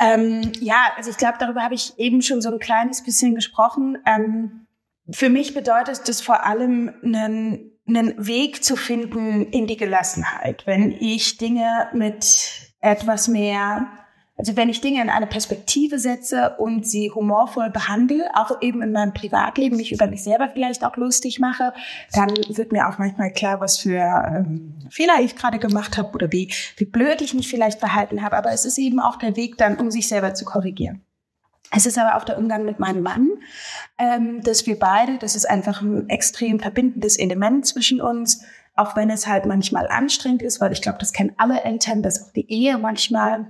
Ähm, 0.00 0.52
ja, 0.60 0.92
also 0.96 1.10
ich 1.10 1.16
glaube, 1.16 1.38
darüber 1.38 1.62
habe 1.62 1.74
ich 1.74 1.98
eben 1.98 2.22
schon 2.22 2.42
so 2.42 2.50
ein 2.50 2.58
kleines 2.58 3.02
bisschen 3.04 3.34
gesprochen. 3.34 3.98
Ähm, 4.06 4.66
für 5.10 5.30
mich 5.30 5.54
bedeutet 5.54 6.08
das 6.08 6.20
vor 6.20 6.44
allem 6.44 6.92
einen, 7.02 7.72
einen 7.86 8.26
Weg 8.26 8.62
zu 8.62 8.76
finden 8.76 9.46
in 9.46 9.66
die 9.66 9.76
Gelassenheit. 9.76 10.66
Wenn 10.66 10.92
ich 10.92 11.38
Dinge 11.38 11.88
mit 11.94 12.72
etwas 12.80 13.28
mehr 13.28 13.86
also 14.38 14.56
wenn 14.56 14.68
ich 14.68 14.80
Dinge 14.80 15.02
in 15.02 15.10
eine 15.10 15.26
Perspektive 15.26 15.98
setze 15.98 16.54
und 16.58 16.86
sie 16.86 17.10
humorvoll 17.10 17.70
behandle, 17.70 18.30
auch 18.34 18.62
eben 18.62 18.82
in 18.82 18.92
meinem 18.92 19.12
Privatleben, 19.12 19.76
mich 19.76 19.90
über 19.90 20.06
mich 20.06 20.22
selber 20.22 20.48
vielleicht 20.48 20.84
auch 20.84 20.96
lustig 20.96 21.40
mache, 21.40 21.72
dann 22.12 22.30
wird 22.48 22.70
mir 22.70 22.88
auch 22.88 22.98
manchmal 22.98 23.32
klar, 23.32 23.60
was 23.60 23.78
für 23.78 23.98
ähm, 23.98 24.74
Fehler 24.90 25.14
ich 25.20 25.34
gerade 25.34 25.58
gemacht 25.58 25.98
habe 25.98 26.10
oder 26.12 26.30
wie, 26.30 26.52
wie 26.76 26.84
blöd 26.84 27.20
ich 27.20 27.34
mich 27.34 27.48
vielleicht 27.48 27.80
verhalten 27.80 28.22
habe. 28.22 28.36
Aber 28.36 28.52
es 28.52 28.64
ist 28.64 28.78
eben 28.78 29.00
auch 29.00 29.16
der 29.16 29.34
Weg 29.34 29.58
dann, 29.58 29.76
um 29.76 29.90
sich 29.90 30.06
selber 30.06 30.34
zu 30.34 30.44
korrigieren. 30.44 31.02
Es 31.72 31.84
ist 31.84 31.98
aber 31.98 32.16
auch 32.16 32.24
der 32.24 32.38
Umgang 32.38 32.64
mit 32.64 32.78
meinem 32.78 33.02
Mann, 33.02 33.28
ähm, 33.98 34.40
dass 34.42 34.66
wir 34.66 34.78
beide, 34.78 35.18
das 35.18 35.34
ist 35.34 35.50
einfach 35.50 35.82
ein 35.82 36.08
extrem 36.08 36.60
verbindendes 36.60 37.18
Element 37.18 37.66
zwischen 37.66 38.00
uns, 38.00 38.42
auch 38.76 38.94
wenn 38.94 39.10
es 39.10 39.26
halt 39.26 39.46
manchmal 39.46 39.88
anstrengend 39.88 40.42
ist, 40.42 40.60
weil 40.60 40.70
ich 40.70 40.80
glaube, 40.80 40.98
das 41.00 41.12
kennen 41.12 41.34
alle 41.36 41.64
Eltern, 41.64 42.04
dass 42.04 42.22
auch 42.22 42.32
die 42.32 42.48
Ehe 42.48 42.78
manchmal 42.78 43.46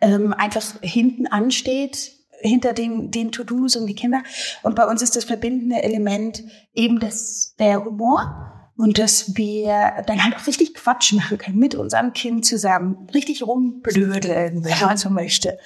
ähm, 0.00 0.32
einfach 0.32 0.64
hinten 0.82 1.26
ansteht, 1.26 2.12
hinter 2.40 2.72
dem, 2.72 3.10
den 3.10 3.32
To-Dos 3.32 3.76
und 3.76 3.86
die 3.86 3.94
Kinder. 3.94 4.22
Und 4.62 4.76
bei 4.76 4.86
uns 4.86 5.02
ist 5.02 5.16
das 5.16 5.24
verbindende 5.24 5.82
Element 5.82 6.42
eben 6.74 7.00
das, 7.00 7.54
der 7.58 7.84
Humor. 7.84 8.46
Und 8.76 8.98
dass 8.98 9.36
wir 9.36 10.02
dann 10.06 10.24
halt 10.24 10.36
auch 10.36 10.46
richtig 10.46 10.74
Quatsch 10.74 11.12
machen 11.12 11.36
können 11.36 11.58
mit 11.58 11.74
unserem 11.74 12.14
Kind 12.14 12.46
zusammen. 12.46 13.08
Richtig 13.12 13.46
rumblödeln, 13.46 14.64
wenn 14.64 14.80
man 14.80 14.96
so 14.96 15.10
möchte. 15.10 15.58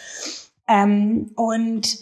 Ähm, 0.66 1.30
und 1.36 1.98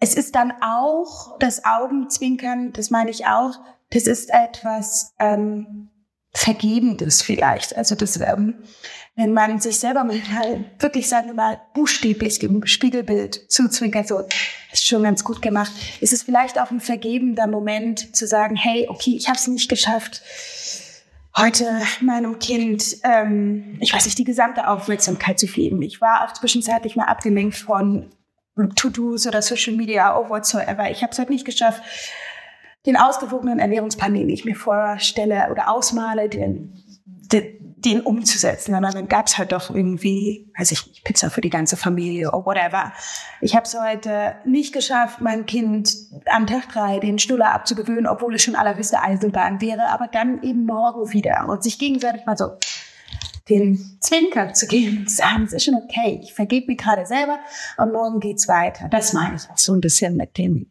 es 0.00 0.14
ist 0.14 0.34
dann 0.34 0.52
auch 0.60 1.38
das 1.38 1.64
Augenzwinkern, 1.64 2.72
das 2.72 2.90
meine 2.90 3.10
ich 3.10 3.26
auch, 3.26 3.58
das 3.90 4.06
ist 4.06 4.30
etwas 4.30 5.14
ähm, 5.18 5.90
Vergebendes 6.32 7.22
vielleicht. 7.22 7.76
Also 7.76 7.94
das 7.94 8.20
ähm, 8.20 8.62
wenn 9.16 9.32
man 9.32 9.60
sich 9.60 9.78
selber 9.78 10.04
mal 10.04 10.20
wirklich, 10.78 11.08
sagen 11.08 11.26
wir 11.28 11.34
mal, 11.34 11.60
buchstäblich 11.74 12.42
im 12.42 12.64
Spiegelbild 12.64 13.50
zuzwinkert, 13.50 14.08
so, 14.08 14.22
ist 14.72 14.86
schon 14.86 15.02
ganz 15.02 15.24
gut 15.24 15.42
gemacht, 15.42 15.72
ist 16.00 16.12
es 16.12 16.22
vielleicht 16.22 16.58
auch 16.60 16.70
ein 16.70 16.80
vergebender 16.80 17.46
Moment 17.46 18.16
zu 18.16 18.26
sagen, 18.26 18.56
hey, 18.56 18.86
okay, 18.88 19.16
ich 19.16 19.26
habe 19.26 19.36
es 19.36 19.46
nicht 19.46 19.68
geschafft, 19.68 20.22
heute 21.36 21.82
meinem 22.00 22.38
Kind, 22.38 22.96
ähm, 23.04 23.76
ich 23.80 23.92
weiß 23.92 24.04
nicht, 24.04 24.18
die 24.18 24.24
gesamte 24.24 24.68
Aufmerksamkeit 24.68 25.38
zu 25.38 25.46
geben. 25.46 25.82
Ich 25.82 26.00
war 26.00 26.24
auch 26.24 26.32
zwischenzeitlich 26.32 26.96
mal 26.96 27.04
abgelenkt 27.04 27.56
von 27.56 28.10
To-Dos 28.76 29.26
oder 29.26 29.42
Social 29.42 29.74
Media 29.74 30.16
or 30.16 30.28
whatsoever. 30.28 30.90
Ich 30.90 31.02
habe 31.02 31.12
es 31.12 31.18
halt 31.18 31.30
nicht 31.30 31.44
geschafft, 31.44 31.82
den 32.86 32.96
ausgewogenen 32.96 33.58
Ernährungsplan, 33.58 34.14
den 34.14 34.28
ich 34.28 34.44
mir 34.44 34.56
vorstelle 34.56 35.48
oder 35.50 35.70
ausmale, 35.70 36.28
den, 36.28 36.74
den 37.32 37.60
den 37.84 38.02
umzusetzen. 38.02 38.74
Und 38.74 38.82
dann 38.82 39.08
gab's 39.08 39.38
halt 39.38 39.52
doch 39.52 39.70
irgendwie, 39.70 40.50
weiß 40.58 40.72
ich 40.72 40.86
nicht, 40.86 41.04
Pizza 41.04 41.30
für 41.30 41.40
die 41.40 41.50
ganze 41.50 41.76
Familie 41.76 42.30
oder 42.30 42.44
whatever. 42.44 42.92
Ich 43.40 43.56
habe 43.56 43.64
es 43.64 43.78
heute 43.78 44.36
nicht 44.44 44.72
geschafft, 44.72 45.20
mein 45.20 45.46
Kind 45.46 45.96
am 46.26 46.46
Tag 46.46 46.68
drei 46.72 46.98
den 46.98 47.18
Schnuller 47.18 47.52
abzugewöhnen, 47.52 48.06
obwohl 48.06 48.34
es 48.34 48.42
schon 48.42 48.54
allerhöchste 48.54 49.00
Eisenbahn 49.00 49.60
wäre, 49.60 49.88
aber 49.88 50.08
dann 50.08 50.42
eben 50.42 50.66
morgen 50.66 51.12
wieder 51.12 51.48
und 51.48 51.62
sich 51.62 51.78
gegenseitig 51.78 52.26
mal 52.26 52.36
so 52.36 52.50
den 53.48 53.96
Zwinker 54.00 54.52
zu 54.52 54.66
geben 54.66 54.98
und 54.98 55.10
sagen, 55.10 55.44
es 55.44 55.54
ist 55.54 55.64
schon 55.64 55.74
okay, 55.74 56.20
ich 56.22 56.34
vergebe 56.34 56.66
mir 56.66 56.76
gerade 56.76 57.06
selber 57.06 57.38
und 57.78 57.92
morgen 57.92 58.20
geht's 58.20 58.46
weiter. 58.46 58.88
Das 58.90 59.12
meine 59.12 59.36
ich 59.36 59.50
auch 59.50 59.58
so 59.58 59.72
ein 59.72 59.80
bisschen 59.80 60.16
mit 60.16 60.36
dem 60.36 60.70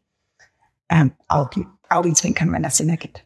ähm, 0.89 1.13
Augen, 1.27 1.67
Augenzwinkern, 1.89 2.51
wenn 2.51 2.63
das 2.63 2.77
Sinn 2.77 2.89
ergibt. 2.89 3.23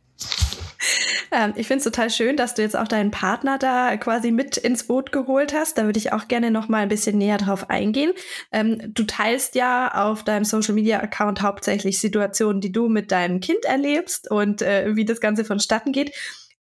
Ähm, 1.34 1.54
ich 1.56 1.68
finde 1.68 1.80
es 1.80 1.84
total 1.84 2.10
schön, 2.10 2.38
dass 2.38 2.54
du 2.54 2.62
jetzt 2.62 2.78
auch 2.78 2.88
deinen 2.88 3.10
Partner 3.10 3.58
da 3.58 3.98
quasi 3.98 4.32
mit 4.32 4.58
ins 4.58 4.86
Boot 4.86 5.12
geholt 5.12 5.54
hast. 5.54 5.78
Da 5.78 5.86
würde 5.86 5.98
ich 5.98 6.14
auch 6.14 6.28
gerne 6.28 6.52
noch 6.52 6.70
mal 6.70 6.84
ein 6.84 6.90
bisschen 6.90 7.18
näher 7.18 7.40
drauf 7.40 7.70
eingehen. 7.70 8.12
Ähm, 8.52 8.94
du 8.94 9.04
teilst 9.04 9.56
ja 9.56 9.92
auf 9.94 10.24
deinem 10.24 10.46
Social 10.46 10.76
Media 10.76 11.00
Account 11.00 11.42
hauptsächlich 11.42 12.00
Situationen, 12.00 12.62
die 12.62 12.72
du 12.72 12.88
mit 12.88 13.12
deinem 13.12 13.40
Kind 13.40 13.66
erlebst 13.66 14.30
und 14.30 14.62
äh, 14.62 14.96
wie 14.96 15.06
das 15.06 15.20
Ganze 15.20 15.44
vonstatten 15.44 15.92
geht. 15.92 16.12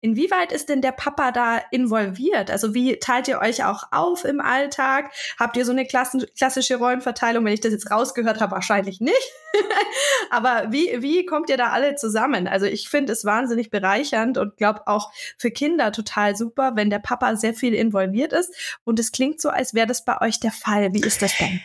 Inwieweit 0.04 0.50
ist 0.50 0.68
denn 0.68 0.82
der 0.82 0.90
Papa 0.90 1.30
da 1.30 1.60
involviert? 1.70 2.50
Also 2.50 2.74
wie 2.74 2.98
teilt 2.98 3.28
ihr 3.28 3.38
euch 3.38 3.64
auch 3.64 3.84
auf 3.92 4.24
im 4.24 4.40
Alltag? 4.40 5.12
Habt 5.38 5.56
ihr 5.56 5.64
so 5.64 5.70
eine 5.70 5.86
klassische 5.86 6.76
Rollenverteilung? 6.76 7.44
Wenn 7.44 7.52
ich 7.52 7.60
das 7.60 7.70
jetzt 7.70 7.88
rausgehört 7.88 8.40
habe, 8.40 8.50
wahrscheinlich 8.50 9.00
nicht. 9.00 9.32
Aber 10.30 10.72
wie, 10.72 11.00
wie 11.02 11.24
kommt 11.24 11.50
ihr 11.50 11.56
da 11.56 11.68
alle 11.68 11.94
zusammen? 11.94 12.48
Also 12.48 12.66
ich 12.66 12.88
finde 12.88 13.12
es 13.12 13.24
wahnsinnig 13.24 13.70
bereichernd 13.70 14.38
und 14.38 14.56
glaube 14.56 14.88
auch 14.88 15.12
für 15.38 15.52
Kinder 15.52 15.92
total 15.92 16.34
super, 16.34 16.72
wenn 16.74 16.90
der 16.90 16.98
Papa 16.98 17.36
sehr 17.36 17.54
viel 17.54 17.72
involviert 17.72 18.32
ist. 18.32 18.52
Und 18.82 18.98
es 18.98 19.12
klingt 19.12 19.40
so, 19.40 19.50
als 19.50 19.72
wäre 19.72 19.86
das 19.86 20.04
bei 20.04 20.20
euch 20.20 20.40
der 20.40 20.52
Fall. 20.52 20.92
Wie 20.94 21.00
ist 21.00 21.22
das 21.22 21.38
denn? 21.38 21.60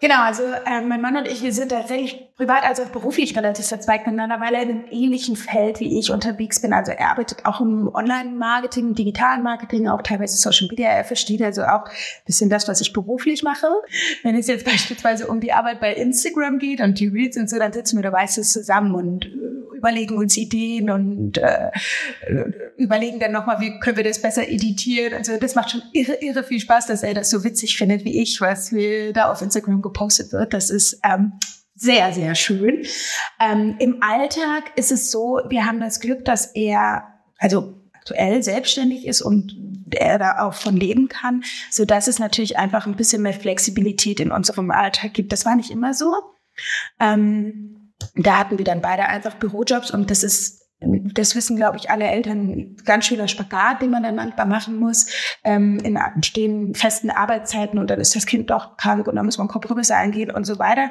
Genau, 0.00 0.22
also 0.22 0.42
äh, 0.44 0.80
mein 0.80 1.02
Mann 1.02 1.18
und 1.18 1.28
ich, 1.28 1.42
wir 1.42 1.52
sind 1.52 1.68
tatsächlich 1.68 2.34
privat 2.34 2.64
als 2.64 2.80
auch 2.80 2.86
beruflich 2.86 3.36
relativ 3.36 3.66
verzweigt 3.66 4.06
miteinander, 4.06 4.40
weil 4.40 4.54
er 4.54 4.62
in 4.62 4.70
einem 4.70 4.84
ähnlichen 4.90 5.36
Feld 5.36 5.78
wie 5.78 5.98
ich 5.98 6.10
unterwegs 6.10 6.62
bin. 6.62 6.72
Also 6.72 6.92
er 6.92 7.10
arbeitet 7.10 7.44
auch 7.44 7.60
im 7.60 7.86
Online-Marketing, 7.94 8.94
digitalen 8.94 9.42
Marketing, 9.42 9.88
auch 9.88 10.00
teilweise 10.00 10.38
Social 10.38 10.68
Media. 10.68 10.88
Er 10.88 11.04
versteht 11.04 11.42
also 11.42 11.64
auch 11.64 11.84
ein 11.84 12.24
bisschen 12.24 12.48
das, 12.48 12.66
was 12.66 12.80
ich 12.80 12.94
beruflich 12.94 13.42
mache. 13.42 13.66
Wenn 14.22 14.36
es 14.36 14.46
jetzt 14.46 14.64
beispielsweise 14.70 15.26
um 15.26 15.38
die 15.38 15.52
Arbeit 15.52 15.80
bei 15.80 15.92
Instagram 15.92 16.58
geht 16.58 16.80
und 16.80 16.98
die 16.98 17.08
Reels 17.08 17.36
und 17.36 17.50
so, 17.50 17.58
dann 17.58 17.74
sitzen 17.74 17.96
wir 17.96 18.02
da 18.02 18.10
meistens 18.10 18.54
zusammen 18.54 18.94
und 18.94 19.26
äh, 19.26 19.76
überlegen 19.80 20.16
uns 20.16 20.36
Ideen 20.36 20.90
und 20.90 21.38
äh, 21.38 21.70
überlegen 22.76 23.18
dann 23.18 23.32
nochmal, 23.32 23.60
wie 23.60 23.78
können 23.80 23.96
wir 23.96 24.04
das 24.04 24.20
besser 24.20 24.48
editieren. 24.48 25.14
Also 25.14 25.38
das 25.38 25.54
macht 25.54 25.70
schon 25.70 25.82
irre, 25.92 26.14
irre 26.20 26.44
viel 26.44 26.60
Spaß, 26.60 26.86
dass 26.86 27.02
er 27.02 27.14
das 27.14 27.30
so 27.30 27.44
witzig 27.44 27.76
findet 27.76 28.04
wie 28.04 28.20
ich, 28.20 28.40
was 28.40 28.72
wir 28.72 29.12
da 29.12 29.30
auf 29.30 29.40
Instagram 29.42 29.80
gepostet 29.90 30.32
wird. 30.32 30.54
Das 30.54 30.70
ist 30.70 31.00
ähm, 31.04 31.32
sehr, 31.74 32.12
sehr 32.12 32.34
schön. 32.34 32.84
Ähm, 33.40 33.76
Im 33.78 34.02
Alltag 34.02 34.72
ist 34.76 34.92
es 34.92 35.10
so, 35.10 35.40
wir 35.48 35.66
haben 35.66 35.80
das 35.80 36.00
Glück, 36.00 36.24
dass 36.24 36.46
er, 36.46 37.04
also 37.38 37.74
aktuell 37.92 38.42
selbstständig 38.42 39.06
ist 39.06 39.22
und 39.22 39.56
er 39.90 40.18
da 40.18 40.40
auch 40.40 40.54
von 40.54 40.76
leben 40.76 41.08
kann, 41.08 41.42
so 41.70 41.84
dass 41.84 42.06
es 42.06 42.18
natürlich 42.18 42.58
einfach 42.58 42.86
ein 42.86 42.96
bisschen 42.96 43.22
mehr 43.22 43.34
Flexibilität 43.34 44.20
in 44.20 44.30
unserem 44.30 44.70
Alltag 44.70 45.14
gibt. 45.14 45.32
Das 45.32 45.44
war 45.44 45.56
nicht 45.56 45.70
immer 45.70 45.94
so. 45.94 46.14
Ähm, 46.98 47.92
da 48.14 48.38
hatten 48.38 48.58
wir 48.58 48.64
dann 48.64 48.80
beide 48.80 49.04
einfach 49.06 49.34
Bürojobs 49.34 49.90
und 49.90 50.10
das 50.10 50.22
ist 50.22 50.59
das 50.80 51.36
wissen, 51.36 51.56
glaube 51.56 51.76
ich, 51.76 51.90
alle 51.90 52.06
Eltern, 52.06 52.76
ganz 52.86 53.04
schöner 53.04 53.28
Spagat, 53.28 53.82
den 53.82 53.90
man 53.90 54.02
dann 54.02 54.16
manchmal 54.16 54.46
machen 54.46 54.76
muss, 54.76 55.06
ähm, 55.44 55.78
in 55.80 55.98
stehen 56.22 56.74
festen 56.74 57.10
Arbeitszeiten 57.10 57.78
und 57.78 57.90
dann 57.90 58.00
ist 58.00 58.16
das 58.16 58.24
Kind 58.24 58.48
doch 58.48 58.78
krank 58.78 59.06
und 59.06 59.16
dann 59.16 59.26
muss 59.26 59.36
man 59.36 59.48
Kompromisse 59.48 59.94
eingehen 59.94 60.30
und 60.30 60.44
so 60.44 60.58
weiter. 60.58 60.90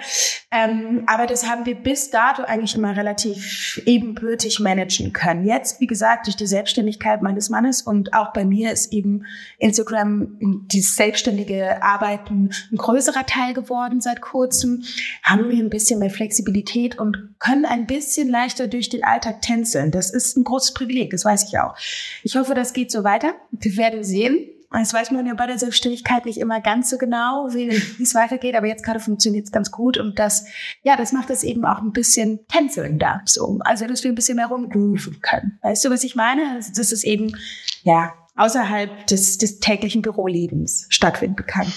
Ähm, 0.51 1.03
aber 1.07 1.25
das 1.25 1.49
haben 1.49 1.65
wir 1.65 1.73
bis 1.73 2.11
dato 2.11 2.43
eigentlich 2.43 2.75
immer 2.75 2.95
relativ 2.95 3.81
ebenbürtig 3.85 4.59
managen 4.59 5.11
können. 5.11 5.43
Jetzt, 5.43 5.81
wie 5.81 5.87
gesagt, 5.87 6.27
durch 6.27 6.35
die 6.35 6.47
Selbstständigkeit 6.47 7.23
meines 7.23 7.49
Mannes 7.49 7.81
und 7.81 8.13
auch 8.13 8.31
bei 8.31 8.45
mir 8.45 8.71
ist 8.71 8.93
eben 8.93 9.25
Instagram 9.57 10.37
dieses 10.71 10.95
selbstständige 10.95 11.81
Arbeiten 11.81 12.51
ein 12.71 12.77
größerer 12.77 13.25
Teil 13.25 13.55
geworden 13.55 14.01
seit 14.01 14.21
kurzem, 14.21 14.83
haben 15.23 15.49
wir 15.49 15.57
ein 15.57 15.71
bisschen 15.71 15.99
mehr 15.99 16.11
Flexibilität 16.11 16.99
und 16.99 17.35
können 17.39 17.65
ein 17.65 17.87
bisschen 17.87 18.29
leichter 18.29 18.67
durch 18.67 18.89
den 18.89 19.03
Alltag 19.03 19.41
tänzeln 19.41 19.78
sind. 19.81 19.95
Das 19.95 20.11
ist 20.11 20.37
ein 20.37 20.43
großes 20.43 20.73
Privileg, 20.73 21.11
das 21.11 21.25
weiß 21.25 21.45
ich 21.47 21.57
auch. 21.59 21.75
Ich 22.23 22.35
hoffe, 22.35 22.53
das 22.53 22.73
geht 22.73 22.91
so 22.91 23.03
weiter. 23.03 23.33
Wir 23.51 23.77
werden 23.77 24.03
sehen. 24.03 24.49
Das 24.71 24.93
weiß 24.93 25.09
man 25.09 25.25
ja 25.25 25.33
bei 25.33 25.47
der 25.47 25.57
Selbstständigkeit 25.57 26.25
nicht 26.25 26.37
immer 26.37 26.61
ganz 26.61 26.91
so 26.91 26.99
genau, 26.99 27.47
wie 27.51 27.69
es 28.03 28.13
weitergeht, 28.13 28.53
aber 28.53 28.67
jetzt 28.67 28.85
gerade 28.85 28.99
funktioniert 28.99 29.45
es 29.45 29.51
ganz 29.51 29.71
gut 29.71 29.97
und 29.97 30.19
das, 30.19 30.45
ja, 30.83 30.95
das 30.95 31.11
macht 31.11 31.31
es 31.31 31.41
eben 31.41 31.65
auch 31.65 31.79
ein 31.79 31.91
bisschen 31.91 32.45
tänzeln 32.47 32.99
da, 32.99 33.21
so. 33.25 33.57
Also, 33.61 33.87
dass 33.87 34.03
wir 34.03 34.11
ein 34.11 34.15
bisschen 34.15 34.35
mehr 34.35 34.45
rumgrooven 34.45 35.21
können. 35.21 35.57
Weißt 35.63 35.85
du, 35.85 35.89
was 35.89 36.03
ich 36.03 36.15
meine? 36.15 36.51
Also, 36.55 36.71
dass 36.75 36.91
es 36.91 37.03
eben, 37.03 37.35
ja, 37.81 38.13
außerhalb 38.35 39.07
des, 39.07 39.39
des 39.39 39.59
täglichen 39.59 40.03
Bürolebens 40.03 40.85
stattfinden 40.89 41.45
kann. 41.47 41.73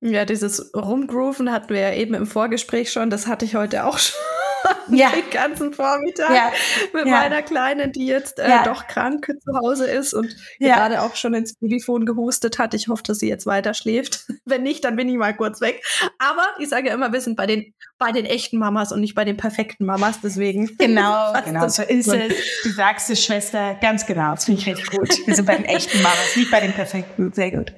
Ja, 0.00 0.24
dieses 0.24 0.74
Rumgrooven 0.74 1.52
hatten 1.52 1.72
wir 1.72 1.80
ja 1.80 1.92
eben 1.92 2.14
im 2.14 2.26
Vorgespräch 2.26 2.90
schon, 2.90 3.10
das 3.10 3.26
hatte 3.26 3.44
ich 3.44 3.54
heute 3.54 3.84
auch 3.84 3.98
schon. 3.98 4.18
ja. 4.90 5.10
den 5.10 5.30
ganzen 5.30 5.72
Vormittag 5.72 6.30
ja. 6.34 6.52
mit 6.92 7.06
ja. 7.06 7.12
meiner 7.12 7.42
Kleinen, 7.42 7.92
die 7.92 8.06
jetzt 8.06 8.38
äh, 8.38 8.62
doch 8.64 8.86
krank 8.86 9.26
zu 9.26 9.54
Hause 9.58 9.86
ist 9.86 10.14
und 10.14 10.34
gerade 10.58 11.02
auch 11.02 11.16
schon 11.16 11.34
ins 11.34 11.56
Telefon 11.58 12.06
gehustet 12.06 12.58
hat. 12.58 12.74
Ich 12.74 12.88
hoffe, 12.88 13.02
dass 13.02 13.18
sie 13.18 13.28
jetzt 13.28 13.46
weiter 13.46 13.74
schläft. 13.74 14.24
Wenn 14.44 14.62
nicht, 14.62 14.84
dann 14.84 14.96
bin 14.96 15.08
ich 15.08 15.16
mal 15.16 15.34
kurz 15.34 15.60
weg. 15.60 15.82
Aber 16.18 16.46
ich 16.58 16.68
sage 16.68 16.88
ja 16.88 16.94
immer, 16.94 17.12
wir 17.12 17.20
sind 17.20 17.36
bei 17.36 17.46
den, 17.46 17.74
bei 17.98 18.12
den 18.12 18.24
echten 18.24 18.58
Mamas 18.58 18.92
und 18.92 19.00
nicht 19.00 19.14
bei 19.14 19.24
den 19.24 19.36
perfekten 19.36 19.84
Mamas. 19.84 20.20
Deswegen. 20.22 20.70
Genau, 20.90 21.32
genau. 21.44 21.68
So 21.68 21.82
ist 21.82 22.08
es. 22.08 22.62
Du 22.62 22.70
sagst 22.70 23.10
es, 23.10 23.22
Schwester. 23.24 23.76
Ganz 23.80 24.06
genau. 24.06 24.32
Das 24.32 24.46
finde 24.46 24.60
ich 24.60 24.66
richtig 24.66 24.90
gut. 24.90 25.26
Wir 25.26 25.36
sind 25.36 25.44
bei 25.44 25.56
den 25.56 25.66
echten 25.66 26.02
Mamas, 26.02 26.36
nicht 26.36 26.50
bei 26.50 26.60
den 26.60 26.72
perfekten. 26.72 27.32
Sehr 27.32 27.50
gut. 27.50 27.72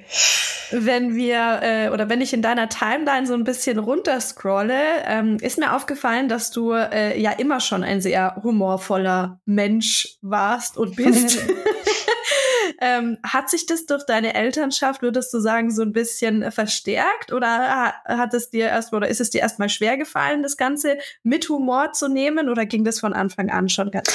Wenn 0.71 1.15
wir, 1.15 1.59
äh, 1.61 1.89
oder 1.89 2.09
wenn 2.09 2.21
ich 2.21 2.33
in 2.33 2.41
deiner 2.41 2.69
Timeline 2.69 3.27
so 3.27 3.33
ein 3.33 3.43
bisschen 3.43 3.77
runterscrolle, 3.77 5.03
ähm, 5.05 5.37
ist 5.41 5.59
mir 5.59 5.75
aufgefallen, 5.75 6.29
dass 6.29 6.49
du 6.49 6.72
äh, 6.75 7.19
ja 7.19 7.31
immer 7.31 7.59
schon 7.59 7.83
ein 7.83 8.01
sehr 8.01 8.39
humorvoller 8.43 9.39
Mensch 9.45 10.17
warst 10.21 10.77
und 10.77 10.95
bist. 10.95 11.39
ähm, 12.81 13.17
hat 13.23 13.49
sich 13.49 13.65
das 13.65 13.85
durch 13.85 14.05
deine 14.05 14.33
Elternschaft, 14.33 15.01
würdest 15.01 15.33
du 15.33 15.39
sagen, 15.39 15.71
so 15.71 15.81
ein 15.81 15.93
bisschen 15.93 16.51
verstärkt 16.51 17.31
oder 17.31 17.93
hat 18.05 18.33
es 18.33 18.49
dir 18.49 18.67
erst 18.67 18.93
oder 18.93 19.07
ist 19.07 19.21
es 19.21 19.29
dir 19.29 19.41
erstmal 19.41 19.69
schwer 19.69 19.97
gefallen, 19.97 20.43
das 20.43 20.57
Ganze 20.57 20.97
mit 21.23 21.47
Humor 21.49 21.93
zu 21.93 22.07
nehmen 22.07 22.49
oder 22.49 22.65
ging 22.65 22.83
das 22.83 22.99
von 22.99 23.13
Anfang 23.13 23.49
an 23.49 23.69
schon 23.69 23.91
ganz? 23.91 24.11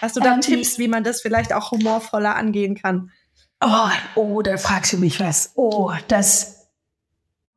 Hast 0.00 0.16
du 0.16 0.20
da 0.20 0.34
ähm, 0.34 0.40
Tipps, 0.40 0.78
wie 0.78 0.88
man 0.88 1.04
das 1.04 1.22
vielleicht 1.22 1.52
auch 1.52 1.70
humorvoller 1.70 2.34
angehen 2.34 2.74
kann? 2.74 3.12
Oh, 3.64 3.88
oh, 4.16 4.42
da 4.42 4.56
fragst 4.56 4.92
du 4.92 4.98
mich 4.98 5.20
was. 5.20 5.52
Oh, 5.54 5.92
das 6.08 6.61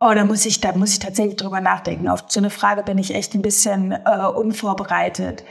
Oh, 0.02 0.12
da 0.14 0.26
muss 0.26 0.46
ich, 0.46 0.60
da 0.60 0.76
muss 0.76 0.92
ich 0.92 1.00
tatsächlich 1.00 1.38
drüber 1.38 1.62
nachdenken. 1.62 2.10
Auf 2.10 2.26
so 2.28 2.42
eine 2.42 2.50
Frage 2.50 2.84
bin 2.84 2.98
ich 2.98 3.16
echt 3.16 3.34
ein 3.34 3.42
bisschen 3.42 3.94
äh, 3.94 4.26
unvorbereitet. 4.26 5.46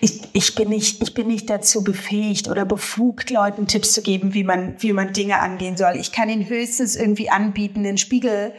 Ich, 0.00 0.22
ich 0.32 0.54
bin 0.54 0.68
nicht, 0.68 1.02
ich 1.02 1.14
bin 1.14 1.26
nicht 1.26 1.50
dazu 1.50 1.82
befähigt 1.82 2.48
oder 2.48 2.64
befugt, 2.64 3.30
Leuten 3.30 3.66
Tipps 3.66 3.92
zu 3.92 4.02
geben, 4.02 4.34
wie 4.34 4.44
man, 4.44 4.76
wie 4.78 4.92
man 4.92 5.12
Dinge 5.12 5.40
angehen 5.40 5.76
soll. 5.76 5.96
Ich 5.96 6.12
kann 6.12 6.28
ihnen 6.28 6.48
höchstens 6.48 6.94
irgendwie 6.94 7.28
anbieten, 7.28 7.82
den 7.82 7.98
Spiegel, 7.98 8.54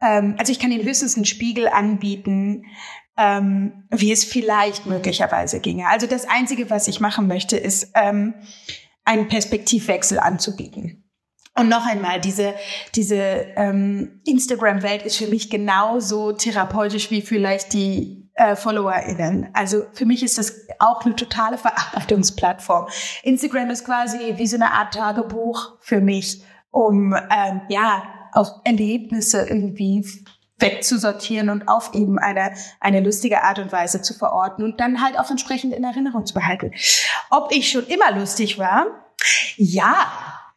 ähm, 0.00 0.36
also 0.38 0.52
ich 0.52 0.58
kann 0.58 0.72
ihnen 0.72 0.84
höchstens 0.84 1.16
einen 1.16 1.26
Spiegel 1.26 1.68
anbieten, 1.68 2.64
ähm, 3.18 3.84
wie 3.90 4.12
es 4.12 4.24
vielleicht 4.24 4.86
möglicherweise 4.86 5.60
ginge. 5.60 5.88
Also 5.88 6.06
das 6.06 6.26
Einzige, 6.26 6.70
was 6.70 6.88
ich 6.88 7.00
machen 7.00 7.26
möchte, 7.26 7.56
ist 7.56 7.90
ähm, 7.94 8.34
einen 9.04 9.28
Perspektivwechsel 9.28 10.18
anzubieten. 10.18 11.07
Und 11.58 11.68
noch 11.68 11.86
einmal, 11.86 12.20
diese, 12.20 12.54
diese 12.94 13.16
ähm, 13.56 14.20
Instagram-Welt 14.24 15.02
ist 15.02 15.16
für 15.16 15.26
mich 15.26 15.50
genauso 15.50 16.32
therapeutisch 16.32 17.10
wie 17.10 17.20
vielleicht 17.20 17.72
die 17.72 18.28
äh, 18.34 18.54
FollowerInnen. 18.54 19.48
Also 19.52 19.84
für 19.92 20.06
mich 20.06 20.22
ist 20.22 20.38
das 20.38 20.66
auch 20.78 21.04
eine 21.04 21.16
totale 21.16 21.58
Verarbeitungsplattform. 21.58 22.86
Instagram 23.24 23.70
ist 23.70 23.84
quasi 23.84 24.34
wie 24.36 24.46
so 24.46 24.56
eine 24.56 24.72
Art 24.72 24.94
Tagebuch 24.94 25.78
für 25.80 26.00
mich, 26.00 26.42
um 26.70 27.12
ähm, 27.14 27.62
ja 27.68 28.04
auf 28.32 28.48
Erlebnisse 28.64 29.48
irgendwie 29.48 30.06
wegzusortieren 30.60 31.50
und 31.50 31.68
auf 31.68 31.94
eben 31.94 32.18
eine, 32.18 32.52
eine 32.80 33.00
lustige 33.00 33.42
Art 33.42 33.58
und 33.58 33.72
Weise 33.72 34.02
zu 34.02 34.14
verorten 34.14 34.64
und 34.64 34.80
dann 34.80 35.02
halt 35.02 35.18
auch 35.18 35.30
entsprechend 35.30 35.72
in 35.72 35.84
Erinnerung 35.84 36.26
zu 36.26 36.34
behalten. 36.34 36.72
Ob 37.30 37.52
ich 37.52 37.70
schon 37.70 37.86
immer 37.86 38.16
lustig 38.16 38.58
war? 38.58 38.86
Ja, 39.56 40.06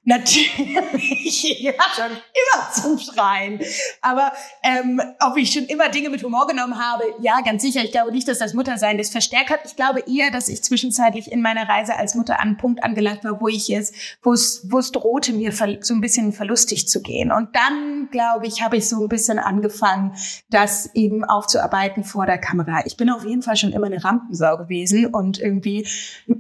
Natürlich, 0.04 1.44
ja, 1.60 1.74
schon 1.96 2.10
immer 2.10 2.72
zum 2.74 2.98
Schreien. 2.98 3.60
Aber 4.02 4.32
ähm, 4.64 5.00
ob 5.20 5.38
ich 5.38 5.54
schon 5.54 5.66
immer 5.66 5.90
Dinge 5.90 6.10
mit 6.10 6.24
Humor 6.24 6.48
genommen 6.48 6.80
habe, 6.80 7.04
ja, 7.20 7.42
ganz 7.42 7.62
sicher. 7.62 7.84
Ich 7.84 7.92
glaube 7.92 8.12
nicht, 8.12 8.28
dass 8.28 8.40
das 8.40 8.56
Muttersein 8.56 8.98
das 8.98 9.12
verstärkt 9.12 9.52
hat. 9.52 9.60
Ich 9.66 9.76
glaube 9.76 10.00
eher, 10.08 10.32
dass 10.32 10.50
ich 10.50 10.64
zwischenzeitlich 10.64 11.32
in 11.32 11.44
meiner 11.44 11.70
Reise 11.70 11.98
als 11.98 12.16
Mutter 12.16 12.40
an 12.40 12.48
einen 12.48 12.58
Punkt 12.58 12.84
angelangt 12.84 13.24
war, 13.24 13.40
wo 13.42 13.48
ich 13.48 13.70
es, 13.70 13.94
wo 14.24 14.34
es, 14.34 14.66
wo 14.72 14.80
es 14.80 14.92
drohte, 14.92 15.34
mir 15.34 15.52
so 15.52 15.94
ein 15.94 16.02
bisschen 16.02 16.34
verlustig 16.34 16.88
zu 16.88 17.04
gehen. 17.04 17.32
Und 17.32 17.56
dann, 17.56 18.10
glaube 18.10 18.48
ich, 18.48 18.64
habe 18.64 18.78
ich 18.78 18.90
so 18.90 19.04
ein 19.04 19.08
bisschen 19.08 19.38
angefangen, 19.38 20.16
das 20.50 20.90
eben 20.96 21.24
aufzuarbeiten 21.24 22.04
vor 22.04 22.26
der 22.26 22.40
Kamera. 22.40 22.84
Ich 22.86 22.98
bin 22.98 23.12
auf 23.12 23.24
jeden 23.24 23.44
Fall 23.44 23.56
schon 23.56 23.72
immer 23.72 23.86
eine 23.86 24.04
Rampensau 24.04 24.58
gewesen 24.58 25.06
und 25.06 25.40
irgendwie 25.40 25.88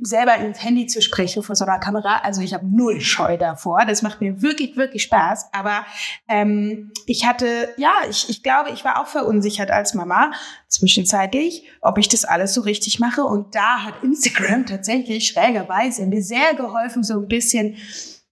selber 0.01 0.35
ins 0.37 0.63
Handy 0.63 0.87
zu 0.87 0.99
sprechen 0.99 1.43
vor 1.43 1.55
so 1.55 1.65
einer 1.65 1.77
Kamera. 1.77 2.21
Also 2.23 2.41
ich 2.41 2.55
habe 2.55 2.65
null 2.65 3.01
Scheu 3.01 3.37
da 3.37 3.50
davor. 3.51 3.85
Das 3.85 4.01
macht 4.01 4.21
mir 4.21 4.41
wirklich, 4.41 4.75
wirklich 4.75 5.03
Spaß. 5.03 5.49
Aber 5.51 5.85
ähm, 6.27 6.91
ich 7.05 7.25
hatte, 7.25 7.69
ja, 7.77 7.91
ich, 8.09 8.29
ich 8.29 8.43
glaube, 8.43 8.71
ich 8.71 8.83
war 8.83 9.01
auch 9.01 9.07
verunsichert 9.07 9.71
als 9.71 9.93
Mama 9.93 10.31
zwischenzeitlich, 10.67 11.67
ob 11.81 11.97
ich 11.97 12.09
das 12.09 12.25
alles 12.25 12.53
so 12.53 12.61
richtig 12.61 12.99
mache. 12.99 13.23
Und 13.23 13.55
da 13.55 13.83
hat 13.83 14.03
Instagram 14.03 14.65
tatsächlich 14.67 15.27
schrägerweise 15.27 16.05
mir 16.05 16.23
sehr 16.23 16.53
geholfen, 16.55 17.03
so 17.03 17.19
ein 17.19 17.27
bisschen 17.27 17.75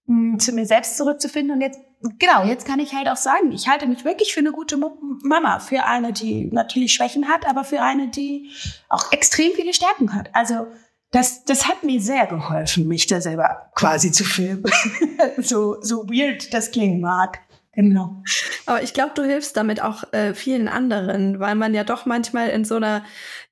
mh, 0.06 0.32
hm, 0.32 0.38
zu 0.40 0.52
mir 0.52 0.66
selbst 0.66 0.96
zurückzufinden. 0.96 1.56
Und 1.56 1.60
jetzt 1.60 1.80
genau, 2.18 2.44
jetzt 2.44 2.66
kann 2.66 2.80
ich 2.80 2.94
halt 2.94 3.08
auch 3.08 3.16
sagen, 3.16 3.52
ich 3.52 3.68
halte 3.68 3.86
mich 3.86 4.04
wirklich 4.04 4.32
für 4.32 4.40
eine 4.40 4.52
gute 4.52 4.78
Mama, 5.22 5.58
für 5.58 5.84
eine, 5.84 6.12
die 6.12 6.46
natürlich 6.46 6.92
Schwächen 6.92 7.28
hat, 7.28 7.46
aber 7.46 7.64
für 7.64 7.82
eine, 7.82 8.08
die 8.08 8.50
auch 8.88 9.12
extrem 9.12 9.52
viele 9.52 9.74
Stärken 9.74 10.14
hat. 10.14 10.30
Also 10.34 10.66
das, 11.10 11.44
das 11.44 11.66
hat 11.66 11.82
mir 11.82 12.00
sehr 12.00 12.26
geholfen, 12.26 12.86
mich 12.86 13.06
da 13.06 13.20
selber 13.20 13.70
quasi 13.74 14.12
zu 14.12 14.24
filmen. 14.24 14.64
so, 15.38 15.80
so 15.82 16.08
weird 16.08 16.52
das 16.54 16.70
klingen 16.70 17.00
mag. 17.00 17.40
Genau. 17.72 18.22
Aber 18.66 18.82
ich 18.82 18.94
glaube, 18.94 19.12
du 19.14 19.22
hilfst 19.22 19.56
damit 19.56 19.80
auch 19.80 20.12
äh, 20.12 20.34
vielen 20.34 20.66
anderen, 20.66 21.38
weil 21.38 21.54
man 21.54 21.72
ja 21.72 21.84
doch 21.84 22.04
manchmal 22.04 22.48
in 22.50 22.64
so 22.64 22.76
einer, 22.76 23.04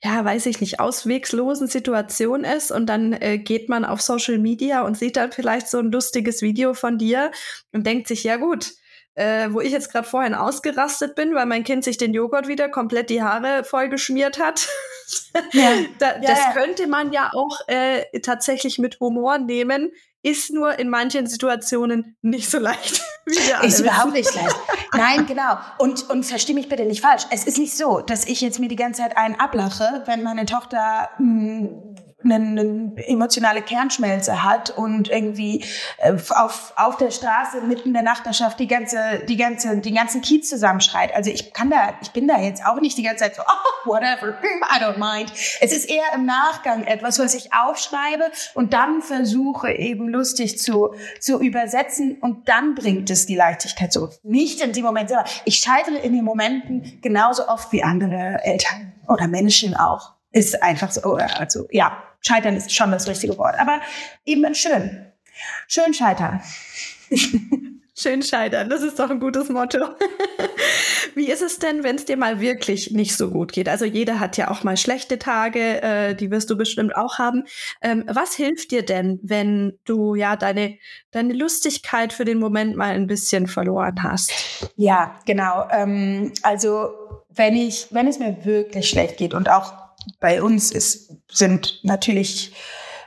ja, 0.02 0.24
weiß 0.24 0.46
ich 0.46 0.60
nicht, 0.60 0.80
auswegslosen 0.80 1.68
Situation 1.68 2.42
ist 2.42 2.72
und 2.72 2.86
dann 2.86 3.12
äh, 3.12 3.38
geht 3.38 3.68
man 3.68 3.84
auf 3.84 4.00
Social 4.02 4.38
Media 4.38 4.82
und 4.82 4.98
sieht 4.98 5.16
dann 5.16 5.30
vielleicht 5.30 5.68
so 5.68 5.78
ein 5.78 5.92
lustiges 5.92 6.42
Video 6.42 6.74
von 6.74 6.98
dir 6.98 7.30
und 7.72 7.86
denkt 7.86 8.08
sich, 8.08 8.24
ja 8.24 8.36
gut, 8.36 8.72
äh, 9.18 9.52
wo 9.52 9.60
ich 9.60 9.72
jetzt 9.72 9.90
gerade 9.90 10.06
vorhin 10.06 10.34
ausgerastet 10.34 11.16
bin, 11.16 11.34
weil 11.34 11.46
mein 11.46 11.64
Kind 11.64 11.82
sich 11.82 11.98
den 11.98 12.14
Joghurt 12.14 12.46
wieder 12.46 12.68
komplett 12.68 13.10
die 13.10 13.20
Haare 13.20 13.64
voll 13.64 13.88
geschmiert 13.88 14.38
hat. 14.38 14.68
Ja. 15.52 15.72
da, 15.98 16.14
ja, 16.14 16.20
das 16.20 16.38
ja. 16.38 16.52
könnte 16.52 16.86
man 16.86 17.12
ja 17.12 17.30
auch 17.34 17.58
äh, 17.66 18.20
tatsächlich 18.20 18.78
mit 18.78 19.00
Humor 19.00 19.38
nehmen, 19.38 19.90
ist 20.22 20.52
nur 20.52 20.78
in 20.78 20.88
manchen 20.88 21.26
Situationen 21.26 22.16
nicht 22.22 22.48
so 22.48 22.58
leicht. 22.58 23.02
Ist 23.62 23.80
überhaupt 23.80 24.14
nicht 24.14 24.34
leicht. 24.34 24.56
Nein, 24.94 25.26
genau. 25.26 25.58
Und, 25.76 26.08
und 26.08 26.24
versteh 26.24 26.54
mich 26.54 26.68
bitte 26.68 26.86
nicht 26.86 27.02
falsch. 27.02 27.24
Es 27.30 27.44
ist 27.44 27.58
nicht 27.58 27.76
so, 27.76 28.00
dass 28.00 28.26
ich 28.26 28.40
jetzt 28.40 28.58
mir 28.58 28.68
die 28.68 28.76
ganze 28.76 29.02
Zeit 29.02 29.18
einen 29.18 29.34
ablache, 29.34 30.02
wenn 30.06 30.22
meine 30.22 30.46
Tochter 30.46 31.10
mh, 31.18 31.58
hm, 31.60 31.94
eine, 32.24 32.92
emotionale 33.06 33.62
Kernschmelze 33.62 34.42
hat 34.42 34.70
und 34.70 35.08
irgendwie 35.08 35.64
äh, 35.98 36.14
auf, 36.30 36.72
auf 36.76 36.96
der 36.96 37.12
Straße 37.12 37.60
mitten 37.60 37.88
in 37.88 37.94
der 37.94 38.02
Nachbarschaft 38.02 38.58
die 38.58 38.66
ganze, 38.66 39.22
die 39.28 39.36
ganze, 39.36 39.78
die 39.78 39.94
ganzen 39.94 40.20
Kiez 40.20 40.48
zusammenschreit. 40.48 41.14
Also 41.14 41.30
ich 41.30 41.52
kann 41.52 41.70
da, 41.70 41.94
ich 42.02 42.10
bin 42.10 42.26
da 42.26 42.40
jetzt 42.40 42.64
auch 42.66 42.80
nicht 42.80 42.98
die 42.98 43.04
ganze 43.04 43.24
Zeit 43.24 43.36
so, 43.36 43.42
oh, 43.42 43.88
whatever, 43.88 44.36
I 44.42 44.82
don't 44.82 44.98
mind. 44.98 45.32
Es 45.60 45.72
ist 45.72 45.88
eher 45.88 46.12
im 46.14 46.26
Nachgang 46.26 46.84
etwas, 46.84 47.20
was 47.20 47.34
ich 47.34 47.52
aufschreibe 47.52 48.24
und 48.54 48.72
dann 48.72 49.00
versuche 49.00 49.70
eben 49.70 50.08
lustig 50.08 50.58
zu, 50.58 50.94
zu 51.20 51.40
übersetzen 51.40 52.18
und 52.20 52.48
dann 52.48 52.74
bringt 52.74 53.10
es 53.10 53.26
die 53.26 53.36
Leichtigkeit 53.36 53.92
so. 53.92 54.08
Nicht 54.24 54.60
in 54.60 54.72
dem 54.72 54.84
Moment 54.84 55.08
selber. 55.08 55.24
Ich 55.44 55.58
scheitere 55.58 55.98
in 55.98 56.12
den 56.12 56.24
Momenten 56.24 56.98
genauso 57.00 57.46
oft 57.46 57.70
wie 57.70 57.84
andere 57.84 58.40
Eltern 58.42 58.92
oder 59.06 59.28
Menschen 59.28 59.76
auch. 59.76 60.14
Ist 60.30 60.62
einfach 60.62 60.90
so, 60.90 61.14
also 61.14 61.66
ja, 61.70 62.02
Scheitern 62.20 62.56
ist 62.56 62.74
schon 62.74 62.90
das 62.90 63.08
richtige 63.08 63.36
Wort. 63.38 63.58
Aber 63.58 63.80
eben 64.24 64.54
schön. 64.54 65.12
Schön 65.66 65.94
scheitern. 65.94 66.40
Schön 68.00 68.22
scheitern, 68.22 68.70
das 68.70 68.82
ist 68.82 69.00
doch 69.00 69.10
ein 69.10 69.18
gutes 69.18 69.48
Motto. 69.48 69.78
Wie 71.16 71.28
ist 71.28 71.42
es 71.42 71.58
denn, 71.58 71.82
wenn 71.82 71.96
es 71.96 72.04
dir 72.04 72.16
mal 72.16 72.40
wirklich 72.40 72.92
nicht 72.92 73.16
so 73.16 73.30
gut 73.30 73.52
geht? 73.52 73.68
Also 73.68 73.84
jeder 73.84 74.20
hat 74.20 74.36
ja 74.36 74.52
auch 74.52 74.62
mal 74.62 74.76
schlechte 74.76 75.18
Tage, 75.18 75.82
äh, 75.82 76.14
die 76.14 76.30
wirst 76.30 76.48
du 76.48 76.56
bestimmt 76.56 76.94
auch 76.94 77.18
haben. 77.18 77.42
Ähm, 77.82 78.04
was 78.06 78.34
hilft 78.34 78.70
dir 78.70 78.84
denn, 78.84 79.18
wenn 79.24 79.80
du 79.84 80.14
ja 80.14 80.36
deine, 80.36 80.78
deine 81.10 81.32
Lustigkeit 81.32 82.12
für 82.12 82.24
den 82.24 82.38
Moment 82.38 82.76
mal 82.76 82.94
ein 82.94 83.08
bisschen 83.08 83.48
verloren 83.48 84.00
hast? 84.00 84.32
Ja, 84.76 85.18
genau. 85.26 85.66
Ähm, 85.72 86.32
also 86.42 86.90
wenn 87.30 87.56
ich, 87.56 87.88
wenn 87.90 88.06
es 88.06 88.20
mir 88.20 88.44
wirklich 88.44 88.88
schlecht 88.88 89.16
geht 89.16 89.34
und 89.34 89.50
auch 89.50 89.72
bei 90.20 90.42
uns 90.42 90.72
ist, 90.72 91.12
sind 91.30 91.80
natürlich 91.82 92.54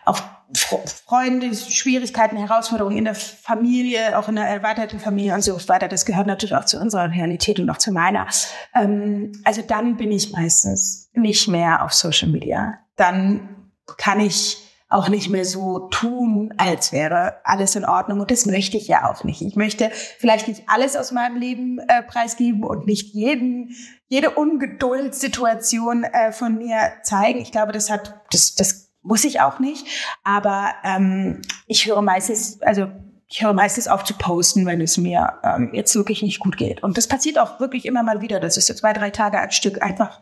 auch 0.06 0.20
Freunde, 0.54 1.56
Schwierigkeiten, 1.56 2.36
Herausforderungen 2.36 2.98
in 2.98 3.06
der 3.06 3.16
Familie, 3.16 4.18
auch 4.18 4.28
in 4.28 4.36
der 4.36 4.48
erweiterten 4.48 5.00
Familie 5.00 5.34
und 5.34 5.44
so 5.44 5.56
weiter. 5.70 5.88
Das 5.88 6.06
gehört 6.06 6.28
natürlich 6.28 6.56
auch 6.56 6.66
zu 6.66 6.78
unserer 6.80 7.10
Realität 7.10 7.60
und 7.60 7.70
auch 7.70 7.78
zu 7.78 7.92
meiner. 7.92 8.28
Ähm, 8.76 9.32
also 9.46 9.62
dann 9.62 9.96
bin 9.96 10.12
ich 10.12 10.34
meistens 10.34 11.10
nicht 11.14 11.48
mehr 11.48 11.84
auf 11.84 11.94
Social 11.94 12.30
Media. 12.30 12.80
Dann 12.98 13.72
kann 13.98 14.20
ich 14.20 14.58
auch 14.92 15.08
nicht 15.08 15.30
mehr 15.30 15.46
so 15.46 15.88
tun, 15.90 16.54
als 16.58 16.92
wäre 16.92 17.38
alles 17.46 17.76
in 17.76 17.86
Ordnung. 17.86 18.20
Und 18.20 18.30
das 18.30 18.46
möchte 18.46 18.78
ich 18.78 18.88
ja 18.88 19.10
auch 19.10 19.24
nicht. 19.24 19.42
Ich 19.42 19.56
möchte 19.56 19.90
vielleicht 20.20 20.50
nicht 20.50 20.64
alles 20.68 20.98
aus 20.98 21.12
meinem 21.12 21.38
Leben 21.38 21.80
äh, 21.80 22.04
preisgeben 22.04 22.64
und 22.64 22.86
nicht 22.86 23.14
jeden, 23.14 23.74
jede 24.10 24.32
Ungeduldsituation 24.32 26.04
äh, 26.04 26.34
von 26.34 26.58
mir 26.58 26.92
zeigen. 27.04 27.40
Ich 27.40 27.54
glaube, 27.54 27.72
das 27.72 27.90
hat, 27.90 28.22
das, 28.32 28.54
das 28.56 28.92
muss 29.02 29.24
ich 29.24 29.40
auch 29.40 29.60
nicht. 29.60 29.88
Aber 30.26 30.72
ähm, 30.84 31.42
ich 31.68 31.88
höre 31.88 32.02
meistens, 32.02 32.62
also 32.62 32.88
ich 33.32 33.42
höre 33.42 33.54
meistens 33.54 33.88
auf 33.88 34.04
zu 34.04 34.14
posten, 34.14 34.66
wenn 34.66 34.82
es 34.82 34.98
mir 34.98 35.40
ähm, 35.44 35.70
jetzt 35.74 35.96
wirklich 35.96 36.22
nicht 36.22 36.42
gut 36.42 36.58
geht. 36.58 36.84
Und 36.84 36.98
das 36.98 37.08
passiert 37.08 37.40
auch 37.40 37.62
wirklich 37.62 37.86
immer 37.86 38.04
mal 38.04 38.20
wieder, 38.20 38.42
dass 38.42 38.58
ich 38.58 38.66
so 38.66 38.74
zwei, 38.74 38.92
drei 38.92 39.10
Tage 39.10 39.40
ein 39.40 39.52
Stück 39.52 39.82
einfach 39.82 40.20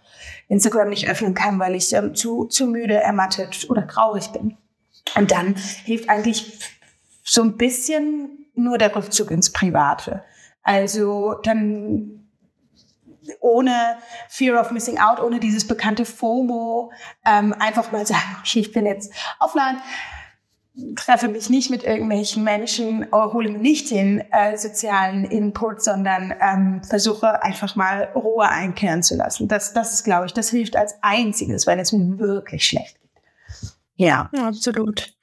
Instagram 0.48 0.90
nicht 0.90 1.10
öffnen 1.10 1.34
kann, 1.34 1.58
weil 1.58 1.74
ich 1.74 1.92
ähm, 1.94 2.14
zu, 2.14 2.46
zu 2.46 2.68
müde, 2.68 3.02
ermattet 3.02 3.68
oder 3.68 3.88
traurig 3.88 4.28
bin. 4.28 4.58
Und 5.16 5.32
dann 5.32 5.56
hilft 5.86 6.08
eigentlich 6.08 6.60
so 7.24 7.42
ein 7.42 7.58
bisschen 7.58 8.46
nur 8.54 8.78
der 8.78 8.96
Rückzug 8.96 9.32
ins 9.32 9.52
Private. 9.52 10.24
Also 10.62 11.34
dann 11.42 12.28
ohne 13.40 13.98
Fear 14.28 14.62
of 14.62 14.70
Missing 14.70 15.00
Out, 15.00 15.20
ohne 15.20 15.40
dieses 15.40 15.68
bekannte 15.68 16.06
FOMO, 16.06 16.92
ähm, 17.26 17.54
einfach 17.58 17.92
mal 17.92 18.06
sagen, 18.06 18.38
okay, 18.40 18.60
ich 18.60 18.72
bin 18.72 18.86
jetzt 18.86 19.12
offline 19.40 19.78
treffe 20.96 21.28
mich 21.28 21.50
nicht 21.50 21.70
mit 21.70 21.84
irgendwelchen 21.84 22.44
Menschen, 22.44 23.06
hole 23.12 23.50
mir 23.50 23.60
nicht 23.60 23.92
den 23.92 24.20
äh, 24.32 24.58
sozialen 24.58 25.26
Input, 25.26 25.84
sondern 25.84 26.34
ähm, 26.42 26.82
versuche 26.84 27.42
einfach 27.44 27.76
mal 27.76 28.10
Ruhe 28.16 28.48
einkehren 28.48 29.04
zu 29.04 29.16
lassen. 29.16 29.48
Das, 29.48 29.74
das 29.74 29.94
ist, 29.94 30.04
glaube 30.04 30.26
ich, 30.26 30.34
das 30.34 30.50
hilft 30.50 30.76
als 30.76 30.96
einziges, 31.02 31.68
wenn 31.68 31.80
es 31.80 31.92
mir 31.92 32.20
wirklich 32.20 32.66
schlecht 32.66 33.00
geht. 33.02 33.10
Ja, 33.96 34.30
absolut. 34.38 35.14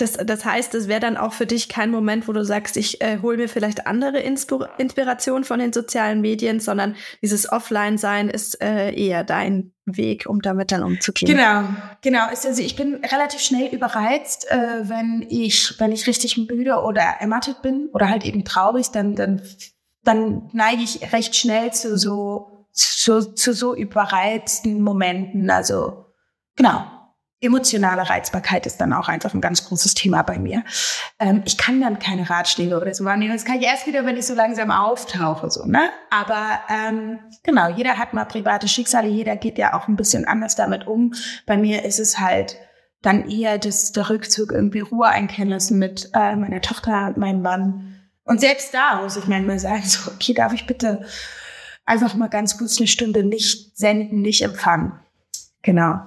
Das, 0.00 0.12
das 0.12 0.44
heißt, 0.44 0.74
es 0.74 0.88
wäre 0.88 1.00
dann 1.00 1.16
auch 1.16 1.32
für 1.32 1.46
dich 1.46 1.68
kein 1.68 1.90
Moment, 1.90 2.26
wo 2.26 2.32
du 2.32 2.44
sagst, 2.44 2.76
ich 2.76 3.00
äh, 3.02 3.18
hole 3.20 3.36
mir 3.36 3.48
vielleicht 3.48 3.86
andere 3.86 4.18
Inspir 4.18 4.70
Inspiration 4.78 5.44
von 5.44 5.58
den 5.58 5.72
sozialen 5.72 6.20
Medien, 6.20 6.60
sondern 6.60 6.96
dieses 7.22 7.50
Offline-Sein 7.50 8.30
ist 8.30 8.62
äh, 8.62 8.92
eher 8.92 9.24
dein 9.24 9.72
Weg, 9.84 10.26
um 10.26 10.40
damit 10.40 10.72
dann 10.72 10.82
umzugehen. 10.82 11.36
Genau, 11.36 11.64
genau. 12.02 12.26
Also 12.26 12.62
ich 12.62 12.76
bin 12.76 13.04
relativ 13.04 13.40
schnell 13.40 13.72
überreizt, 13.74 14.50
äh, 14.50 14.88
wenn 14.88 15.26
ich, 15.28 15.78
wenn 15.78 15.92
ich 15.92 16.06
richtig 16.06 16.38
müde 16.38 16.76
oder 16.76 17.02
ermattet 17.02 17.60
bin 17.60 17.88
oder 17.92 18.08
halt 18.08 18.24
eben 18.24 18.44
traurig, 18.44 18.90
dann, 18.90 19.16
dann, 19.16 19.42
dann 20.04 20.48
neige 20.52 20.82
ich 20.82 21.12
recht 21.12 21.36
schnell 21.36 21.72
zu 21.72 21.98
so, 21.98 22.66
zu, 22.72 23.34
zu 23.34 23.52
so 23.52 23.74
überreizten 23.74 24.80
Momenten. 24.80 25.50
Also, 25.50 26.06
genau 26.56 26.99
emotionale 27.40 28.08
Reizbarkeit 28.08 28.66
ist 28.66 28.80
dann 28.80 28.92
auch 28.92 29.08
einfach 29.08 29.32
ein 29.32 29.40
ganz 29.40 29.66
großes 29.66 29.94
Thema 29.94 30.22
bei 30.22 30.38
mir. 30.38 30.62
Ähm, 31.18 31.42
ich 31.46 31.56
kann 31.56 31.80
dann 31.80 31.98
keine 31.98 32.28
Ratschläge 32.28 32.76
oder 32.76 32.92
so 32.92 33.04
wahrnehmen. 33.04 33.32
Das 33.32 33.44
kann 33.44 33.58
ich 33.58 33.66
erst 33.66 33.86
wieder, 33.86 34.04
wenn 34.04 34.16
ich 34.16 34.26
so 34.26 34.34
langsam 34.34 34.70
auftauche, 34.70 35.50
so, 35.50 35.64
ne? 35.64 35.90
Aber, 36.10 36.60
ähm, 36.68 37.18
genau, 37.42 37.68
jeder 37.68 37.96
hat 37.98 38.12
mal 38.12 38.26
private 38.26 38.68
Schicksale, 38.68 39.08
jeder 39.08 39.36
geht 39.36 39.58
ja 39.58 39.74
auch 39.74 39.88
ein 39.88 39.96
bisschen 39.96 40.26
anders 40.26 40.54
damit 40.54 40.86
um. 40.86 41.14
Bei 41.46 41.56
mir 41.56 41.84
ist 41.84 41.98
es 41.98 42.18
halt 42.18 42.56
dann 43.02 43.28
eher 43.30 43.58
das, 43.58 43.92
der 43.92 44.10
Rückzug 44.10 44.52
irgendwie 44.52 44.80
Ruhe 44.80 45.08
einkehren 45.08 45.48
lassen 45.48 45.78
mit 45.78 46.10
äh, 46.14 46.36
meiner 46.36 46.60
Tochter 46.60 47.06
und 47.06 47.16
meinem 47.16 47.40
Mann. 47.40 47.94
Und 48.24 48.40
selbst 48.40 48.74
da 48.74 49.00
muss 49.00 49.16
ich 49.16 49.26
manchmal 49.26 49.58
sagen, 49.58 49.82
so, 49.84 50.10
okay, 50.10 50.34
darf 50.34 50.52
ich 50.52 50.66
bitte 50.66 51.06
einfach 51.86 52.14
mal 52.14 52.28
ganz 52.28 52.58
kurz 52.58 52.78
eine 52.78 52.86
Stunde 52.86 53.24
nicht 53.24 53.76
senden, 53.76 54.20
nicht 54.20 54.42
empfangen. 54.42 54.92
Genau. 55.62 56.00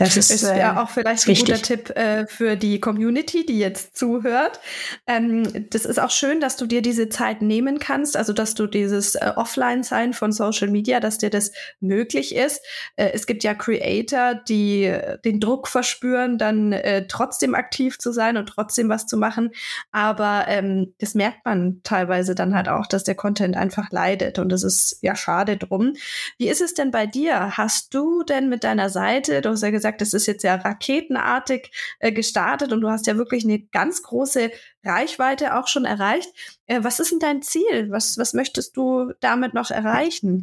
Das 0.00 0.16
ist, 0.16 0.30
ist 0.30 0.42
ja 0.44 0.76
äh, 0.76 0.78
auch 0.78 0.88
vielleicht 0.88 1.28
ein 1.28 1.34
guter 1.34 1.60
Tipp 1.60 1.90
äh, 1.90 2.26
für 2.26 2.56
die 2.56 2.80
Community, 2.80 3.44
die 3.44 3.58
jetzt 3.58 3.98
zuhört. 3.98 4.58
Ähm, 5.06 5.68
das 5.68 5.84
ist 5.84 6.00
auch 6.00 6.10
schön, 6.10 6.40
dass 6.40 6.56
du 6.56 6.64
dir 6.64 6.80
diese 6.80 7.10
Zeit 7.10 7.42
nehmen 7.42 7.78
kannst, 7.78 8.16
also 8.16 8.32
dass 8.32 8.54
du 8.54 8.66
dieses 8.66 9.14
äh, 9.14 9.32
Offline-Sein 9.36 10.14
von 10.14 10.32
Social 10.32 10.68
Media, 10.68 11.00
dass 11.00 11.18
dir 11.18 11.28
das 11.28 11.52
möglich 11.80 12.34
ist. 12.34 12.62
Äh, 12.96 13.10
es 13.12 13.26
gibt 13.26 13.44
ja 13.44 13.52
Creator, 13.52 14.36
die 14.48 14.84
äh, 14.84 15.18
den 15.20 15.38
Druck 15.38 15.68
verspüren, 15.68 16.38
dann 16.38 16.74
trotzdem 17.08 17.54
aktiv 17.54 17.98
zu 17.98 18.12
sein 18.12 18.36
und 18.36 18.46
trotzdem 18.46 18.88
was 18.88 19.06
zu 19.06 19.16
machen. 19.16 19.50
Aber 19.92 20.46
ähm, 20.48 20.94
das 20.98 21.14
merkt 21.14 21.44
man 21.44 21.80
teilweise 21.82 22.34
dann 22.34 22.54
halt 22.54 22.68
auch, 22.68 22.86
dass 22.86 23.04
der 23.04 23.14
Content 23.14 23.56
einfach 23.56 23.90
leidet 23.90 24.38
und 24.38 24.50
das 24.50 24.62
ist 24.62 24.98
ja 25.02 25.14
schade 25.14 25.56
drum. 25.56 25.94
Wie 26.38 26.48
ist 26.48 26.60
es 26.60 26.74
denn 26.74 26.90
bei 26.90 27.06
dir? 27.06 27.56
Hast 27.56 27.92
du 27.92 28.22
denn 28.22 28.48
mit 28.48 28.64
deiner 28.64 28.88
Seite, 28.88 29.42
du 29.42 29.50
hast 29.50 29.62
ja 29.62 29.70
gesagt, 29.70 29.89
gesagt, 29.90 30.00
das 30.00 30.14
ist 30.14 30.26
jetzt 30.26 30.42
ja 30.42 30.54
raketenartig 30.56 31.70
äh, 31.98 32.12
gestartet 32.12 32.72
und 32.72 32.80
du 32.80 32.90
hast 32.90 33.06
ja 33.06 33.16
wirklich 33.16 33.44
eine 33.44 33.60
ganz 33.60 34.02
große 34.02 34.50
Reichweite 34.84 35.56
auch 35.56 35.68
schon 35.68 35.84
erreicht. 35.84 36.30
Äh, 36.66 36.80
was 36.82 37.00
ist 37.00 37.12
denn 37.12 37.18
dein 37.18 37.42
Ziel? 37.42 37.90
Was, 37.90 38.18
was 38.18 38.32
möchtest 38.32 38.76
du 38.76 39.12
damit 39.20 39.54
noch 39.54 39.70
erreichen? 39.70 40.42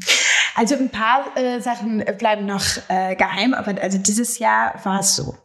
Also 0.58 0.74
ein 0.74 0.90
paar 0.90 1.38
äh, 1.38 1.60
Sachen 1.62 2.04
bleiben 2.18 2.48
noch 2.48 2.64
äh, 2.88 3.16
geheim, 3.16 3.54
aber 3.54 3.80
also 3.80 4.00
dieses 4.00 4.40
Jahr 4.40 4.74
war 4.84 5.02
es 5.02 5.16
so. 5.16 5.36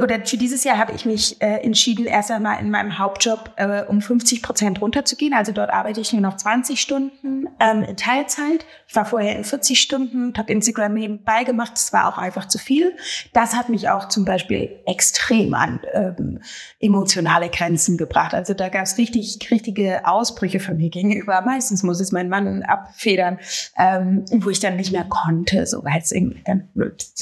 Oder 0.00 0.24
für 0.24 0.38
dieses 0.38 0.64
Jahr 0.64 0.78
habe 0.78 0.92
ich 0.92 1.04
mich 1.04 1.40
äh, 1.42 1.62
entschieden, 1.62 2.06
erst 2.06 2.30
einmal 2.30 2.58
in 2.58 2.70
meinem 2.70 2.98
Hauptjob 2.98 3.52
äh, 3.56 3.82
um 3.82 4.00
50 4.00 4.42
Prozent 4.42 4.80
runterzugehen. 4.80 5.34
Also 5.34 5.52
dort 5.52 5.70
arbeite 5.70 6.00
ich 6.00 6.14
nur 6.14 6.22
noch 6.22 6.36
20 6.36 6.80
Stunden 6.80 7.46
ähm, 7.60 7.82
in 7.82 7.96
Teilzeit. 7.96 8.64
Ich 8.86 8.96
war 8.96 9.04
vorher 9.04 9.36
in 9.36 9.44
40 9.44 9.78
Stunden, 9.78 10.32
habe 10.38 10.50
Instagram 10.50 10.94
nebenbei 10.94 11.44
gemacht. 11.44 11.72
Das 11.74 11.92
war 11.92 12.08
auch 12.08 12.16
einfach 12.16 12.48
zu 12.48 12.58
viel. 12.58 12.96
Das 13.34 13.54
hat 13.54 13.68
mich 13.68 13.90
auch 13.90 14.08
zum 14.08 14.24
Beispiel 14.24 14.80
extrem 14.86 15.52
an 15.52 15.80
ähm, 15.92 16.40
emotionale 16.80 17.50
Grenzen 17.50 17.98
gebracht. 17.98 18.32
Also 18.32 18.54
da 18.54 18.70
gab 18.70 18.84
es 18.84 18.96
richtig, 18.96 19.50
richtige 19.50 20.06
Ausbrüche 20.06 20.58
von 20.58 20.78
mir 20.78 20.88
gegenüber. 20.88 21.42
Meistens 21.42 21.82
muss 21.82 22.00
es 22.00 22.12
mein 22.12 22.30
Mann 22.30 22.62
abfedern, 22.62 23.38
ähm, 23.76 24.24
wo 24.44 24.50
ich 24.50 24.60
dann 24.60 24.76
nicht 24.76 24.92
mehr 24.92 25.04
konnte, 25.04 25.66
so 25.66 25.84
weil 25.84 26.00
es 26.00 26.12
irgendwie 26.12 26.42
dann 26.44 26.68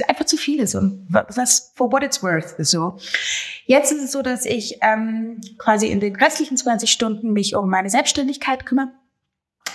einfach 0.09 0.25
zu 0.25 0.37
viel 0.37 0.61
ist. 0.61 0.75
Und 0.75 1.07
was 1.09 1.73
for 1.75 1.93
what 1.93 2.03
it's 2.03 2.23
worth. 2.23 2.55
So. 2.59 2.99
Jetzt 3.67 3.93
ist 3.93 4.03
es 4.03 4.13
so, 4.13 4.23
dass 4.23 4.45
ich 4.45 4.79
ähm, 4.83 5.41
quasi 5.59 5.89
in 5.89 6.01
den 6.01 6.17
restlichen 6.17 6.57
20 6.57 6.91
Stunden 6.91 7.33
mich 7.33 7.55
um 7.55 7.69
meine 7.69 7.91
Selbstständigkeit 7.91 8.67
kümmere. 8.67 8.93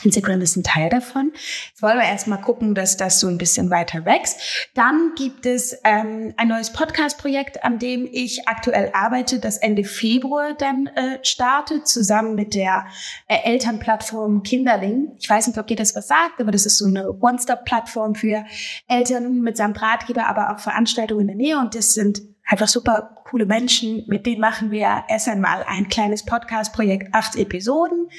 Instagram 0.03 0.41
ist 0.41 0.55
ein 0.55 0.63
Teil 0.63 0.89
davon. 0.89 1.31
Jetzt 1.69 1.81
wollen 1.81 1.97
wir 1.97 2.05
erstmal 2.05 2.41
gucken, 2.41 2.75
dass 2.75 2.97
das 2.97 3.19
so 3.19 3.27
ein 3.27 3.37
bisschen 3.37 3.69
weiter 3.69 4.05
wächst. 4.05 4.69
Dann 4.73 5.13
gibt 5.15 5.45
es 5.45 5.77
ähm, 5.83 6.33
ein 6.37 6.47
neues 6.47 6.71
Podcast-Projekt, 6.71 7.63
an 7.63 7.79
dem 7.79 8.07
ich 8.11 8.47
aktuell 8.47 8.91
arbeite, 8.93 9.39
das 9.39 9.57
Ende 9.57 9.83
Februar 9.83 10.53
dann 10.53 10.87
äh, 10.87 11.19
startet, 11.23 11.87
zusammen 11.87 12.35
mit 12.35 12.55
der 12.55 12.85
äh, 13.27 13.37
Elternplattform 13.43 14.43
Kinderling. 14.43 15.11
Ich 15.19 15.29
weiß 15.29 15.47
nicht, 15.47 15.57
ob 15.57 15.69
ihr 15.69 15.75
das 15.75 15.95
was 15.95 16.07
sagt, 16.07 16.39
aber 16.39 16.51
das 16.51 16.65
ist 16.65 16.77
so 16.77 16.85
eine 16.85 17.11
One-Stop-Plattform 17.11 18.15
für 18.15 18.45
Eltern 18.87 19.41
mitsamt 19.41 19.81
Ratgeber, 19.81 20.27
aber 20.27 20.53
auch 20.53 20.59
Veranstaltungen 20.59 21.21
in 21.21 21.27
der 21.27 21.35
Nähe. 21.35 21.59
Und 21.59 21.75
das 21.75 21.93
sind 21.93 22.21
einfach 22.45 22.67
super 22.67 23.15
coole 23.29 23.45
Menschen. 23.45 24.03
Mit 24.07 24.25
denen 24.25 24.41
machen 24.41 24.71
wir 24.71 25.05
erst 25.07 25.27
einmal 25.27 25.63
ein 25.67 25.87
kleines 25.87 26.25
Podcast-Projekt, 26.25 27.13
acht 27.13 27.35
Episoden. 27.35 28.09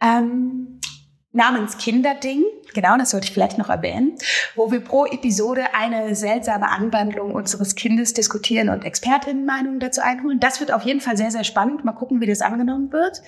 Ähm, 0.00 0.80
namens 1.36 1.78
Kinderding, 1.78 2.44
genau, 2.74 2.96
das 2.96 3.10
sollte 3.10 3.26
ich 3.26 3.32
vielleicht 3.32 3.58
noch 3.58 3.68
erwähnen, 3.68 4.16
wo 4.54 4.70
wir 4.72 4.80
pro 4.80 5.06
Episode 5.06 5.74
eine 5.74 6.14
seltsame 6.14 6.70
Anwandlung 6.70 7.32
unseres 7.32 7.74
Kindes 7.74 8.14
diskutieren 8.14 8.68
und 8.68 8.84
Expertinnenmeinungen 8.84 9.78
dazu 9.78 10.00
einholen. 10.00 10.40
Das 10.40 10.60
wird 10.60 10.72
auf 10.72 10.82
jeden 10.82 11.00
Fall 11.00 11.16
sehr, 11.16 11.30
sehr 11.30 11.44
spannend. 11.44 11.84
Mal 11.84 11.92
gucken, 11.92 12.20
wie 12.20 12.26
das 12.26 12.40
angenommen 12.40 12.92
wird. 12.92 13.22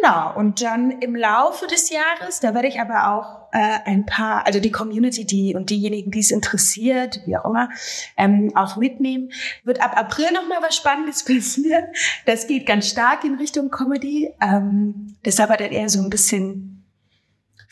Genau, 0.00 0.34
und 0.36 0.62
dann 0.62 0.90
im 0.90 1.14
Laufe 1.14 1.66
des 1.66 1.90
Jahres, 1.90 2.40
da 2.40 2.54
werde 2.54 2.68
ich 2.68 2.80
aber 2.80 3.14
auch 3.14 3.52
äh, 3.52 3.78
ein 3.84 4.06
paar, 4.06 4.46
also 4.46 4.58
die 4.60 4.72
Community, 4.72 5.24
die 5.24 5.54
und 5.54 5.70
diejenigen, 5.70 6.10
die 6.10 6.20
es 6.20 6.30
interessiert, 6.30 7.20
wie 7.26 7.36
auch 7.36 7.44
immer, 7.44 7.68
ähm, 8.16 8.52
auch 8.54 8.76
mitnehmen, 8.76 9.30
wird 9.64 9.82
ab 9.82 9.96
April 9.96 10.32
noch 10.32 10.48
mal 10.48 10.58
was 10.62 10.74
Spannendes 10.74 11.24
passieren. 11.26 11.84
Das 12.26 12.46
geht 12.46 12.66
ganz 12.66 12.88
stark 12.88 13.24
in 13.24 13.34
Richtung 13.34 13.70
Comedy. 13.70 14.32
Ähm, 14.40 15.14
ist 15.22 15.40
aber 15.40 15.56
dann 15.56 15.70
eher 15.70 15.88
so 15.88 16.02
ein 16.02 16.10
bisschen 16.10 16.71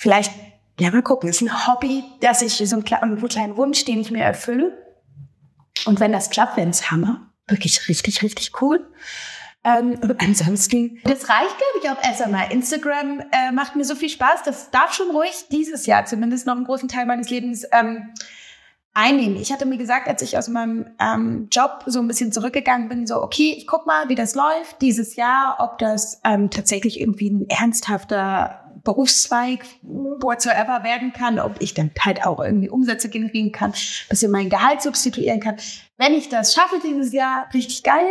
vielleicht, 0.00 0.32
ja, 0.78 0.90
mal 0.90 1.02
gucken, 1.02 1.28
ist 1.28 1.42
ein 1.42 1.66
Hobby, 1.66 2.02
dass 2.20 2.40
ich 2.40 2.56
so 2.56 2.74
einen, 2.74 2.86
einen 2.86 3.28
kleinen 3.28 3.56
Wunsch, 3.58 3.84
den 3.84 4.00
ich 4.00 4.10
mir 4.10 4.22
erfülle. 4.24 4.72
Und 5.84 6.00
wenn 6.00 6.10
das 6.10 6.30
klappt, 6.30 6.56
wenn 6.56 6.70
es 6.70 6.90
Hammer. 6.90 7.30
Wirklich 7.46 7.86
richtig, 7.86 8.22
richtig 8.22 8.62
cool. 8.62 8.90
Ähm, 9.62 9.98
ansonsten, 10.18 10.98
das 11.04 11.28
reicht, 11.28 11.54
glaube 11.58 11.80
ich, 11.82 11.90
auch 11.90 12.02
erst 12.02 12.22
einmal. 12.22 12.50
Instagram 12.50 13.20
äh, 13.30 13.52
macht 13.52 13.76
mir 13.76 13.84
so 13.84 13.94
viel 13.94 14.08
Spaß. 14.08 14.42
Das 14.42 14.70
darf 14.70 14.94
schon 14.94 15.10
ruhig 15.10 15.32
dieses 15.52 15.84
Jahr 15.84 16.06
zumindest 16.06 16.46
noch 16.46 16.56
einen 16.56 16.64
großen 16.64 16.88
Teil 16.88 17.04
meines 17.04 17.28
Lebens 17.28 17.66
ähm, 17.70 18.14
einnehmen. 18.92 19.36
Ich 19.36 19.52
hatte 19.52 19.66
mir 19.66 19.78
gesagt, 19.78 20.08
als 20.08 20.22
ich 20.22 20.36
aus 20.36 20.48
meinem 20.48 20.86
ähm, 20.98 21.48
Job 21.50 21.84
so 21.86 22.00
ein 22.00 22.08
bisschen 22.08 22.32
zurückgegangen 22.32 22.88
bin, 22.88 23.06
so, 23.06 23.22
okay, 23.22 23.54
ich 23.56 23.66
guck 23.66 23.86
mal, 23.86 24.08
wie 24.08 24.14
das 24.14 24.34
läuft 24.34 24.82
dieses 24.82 25.16
Jahr, 25.16 25.58
ob 25.60 25.78
das 25.78 26.20
ähm, 26.24 26.50
tatsächlich 26.50 27.00
irgendwie 27.00 27.30
ein 27.30 27.48
ernsthafter 27.48 28.60
Berufszweig 28.82 29.60
whatsoever 29.82 30.82
werden 30.82 31.12
kann, 31.12 31.38
ob 31.38 31.60
ich 31.60 31.74
dann 31.74 31.90
halt 32.00 32.26
auch 32.26 32.40
irgendwie 32.40 32.70
Umsätze 32.70 33.08
generieren 33.08 33.52
kann, 33.52 33.72
bisschen 34.08 34.32
mein 34.32 34.48
Gehalt 34.48 34.82
substituieren 34.82 35.40
kann. 35.40 35.56
Wenn 35.98 36.14
ich 36.14 36.28
das 36.28 36.54
schaffe 36.54 36.76
dieses 36.82 37.12
Jahr, 37.12 37.48
richtig 37.52 37.82
geil. 37.82 38.08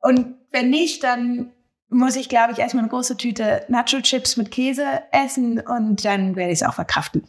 Und 0.00 0.34
wenn 0.50 0.70
nicht, 0.70 1.04
dann 1.04 1.52
muss 1.88 2.16
ich, 2.16 2.28
glaube 2.28 2.52
ich, 2.52 2.58
erstmal 2.58 2.84
eine 2.84 2.90
große 2.90 3.16
Tüte 3.16 3.64
Nacho-Chips 3.68 4.36
mit 4.36 4.50
Käse 4.50 4.84
essen 5.12 5.60
und 5.60 6.04
dann 6.04 6.36
werde 6.36 6.52
ich 6.52 6.60
es 6.60 6.66
auch 6.66 6.74
verkraften. 6.74 7.24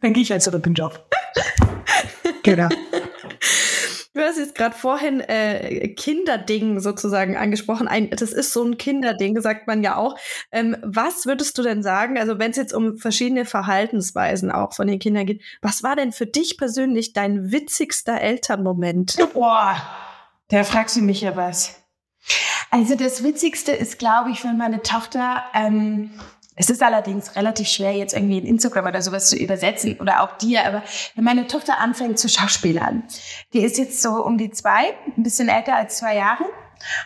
Dann 0.00 0.12
gehe 0.12 0.22
ich 0.22 0.30
halt 0.30 0.42
zurück 0.42 0.66
in 0.66 0.74
den 0.74 0.82
Job. 0.82 1.08
Genau. 2.42 2.68
Du 4.18 4.24
hast 4.24 4.36
jetzt 4.36 4.56
gerade 4.56 4.74
vorhin 4.74 5.20
äh, 5.20 5.94
Kinderding 5.94 6.80
sozusagen 6.80 7.36
angesprochen. 7.36 7.86
Ein, 7.86 8.10
das 8.10 8.32
ist 8.32 8.52
so 8.52 8.64
ein 8.64 8.76
Kinderding, 8.76 9.40
sagt 9.40 9.68
man 9.68 9.84
ja 9.84 9.94
auch. 9.94 10.18
Ähm, 10.50 10.76
was 10.82 11.26
würdest 11.26 11.56
du 11.56 11.62
denn 11.62 11.84
sagen, 11.84 12.18
also 12.18 12.36
wenn 12.40 12.50
es 12.50 12.56
jetzt 12.56 12.74
um 12.74 12.96
verschiedene 12.96 13.44
Verhaltensweisen 13.44 14.50
auch 14.50 14.74
von 14.74 14.88
den 14.88 14.98
Kindern 14.98 15.24
geht, 15.24 15.42
was 15.62 15.84
war 15.84 15.94
denn 15.94 16.10
für 16.10 16.26
dich 16.26 16.58
persönlich 16.58 17.12
dein 17.12 17.52
witzigster 17.52 18.20
Elternmoment? 18.20 19.16
Boah, 19.34 19.76
da 20.48 20.64
fragst 20.64 20.96
du 20.96 21.00
mich 21.00 21.20
ja 21.20 21.36
was. 21.36 21.80
Also 22.72 22.96
das 22.96 23.22
Witzigste 23.22 23.70
ist, 23.70 24.00
glaube 24.00 24.30
ich, 24.30 24.42
wenn 24.42 24.58
meine 24.58 24.82
Tochter 24.82 25.44
ähm, 25.54 26.10
es 26.58 26.70
ist 26.70 26.82
allerdings 26.82 27.36
relativ 27.36 27.68
schwer, 27.68 27.92
jetzt 27.92 28.14
irgendwie 28.14 28.38
in 28.38 28.46
Instagram 28.46 28.86
oder 28.86 29.00
sowas 29.00 29.30
zu 29.30 29.36
übersetzen 29.36 29.98
oder 30.00 30.22
auch 30.22 30.36
dir, 30.38 30.64
aber 30.64 30.82
wenn 31.14 31.24
meine 31.24 31.46
Tochter 31.46 31.78
anfängt 31.78 32.18
zu 32.18 32.28
schauspielern, 32.28 33.04
die 33.52 33.60
ist 33.60 33.78
jetzt 33.78 34.02
so 34.02 34.24
um 34.24 34.36
die 34.36 34.50
zwei, 34.50 34.94
ein 35.16 35.22
bisschen 35.22 35.48
älter 35.48 35.76
als 35.76 35.98
zwei 35.98 36.16
Jahre. 36.16 36.44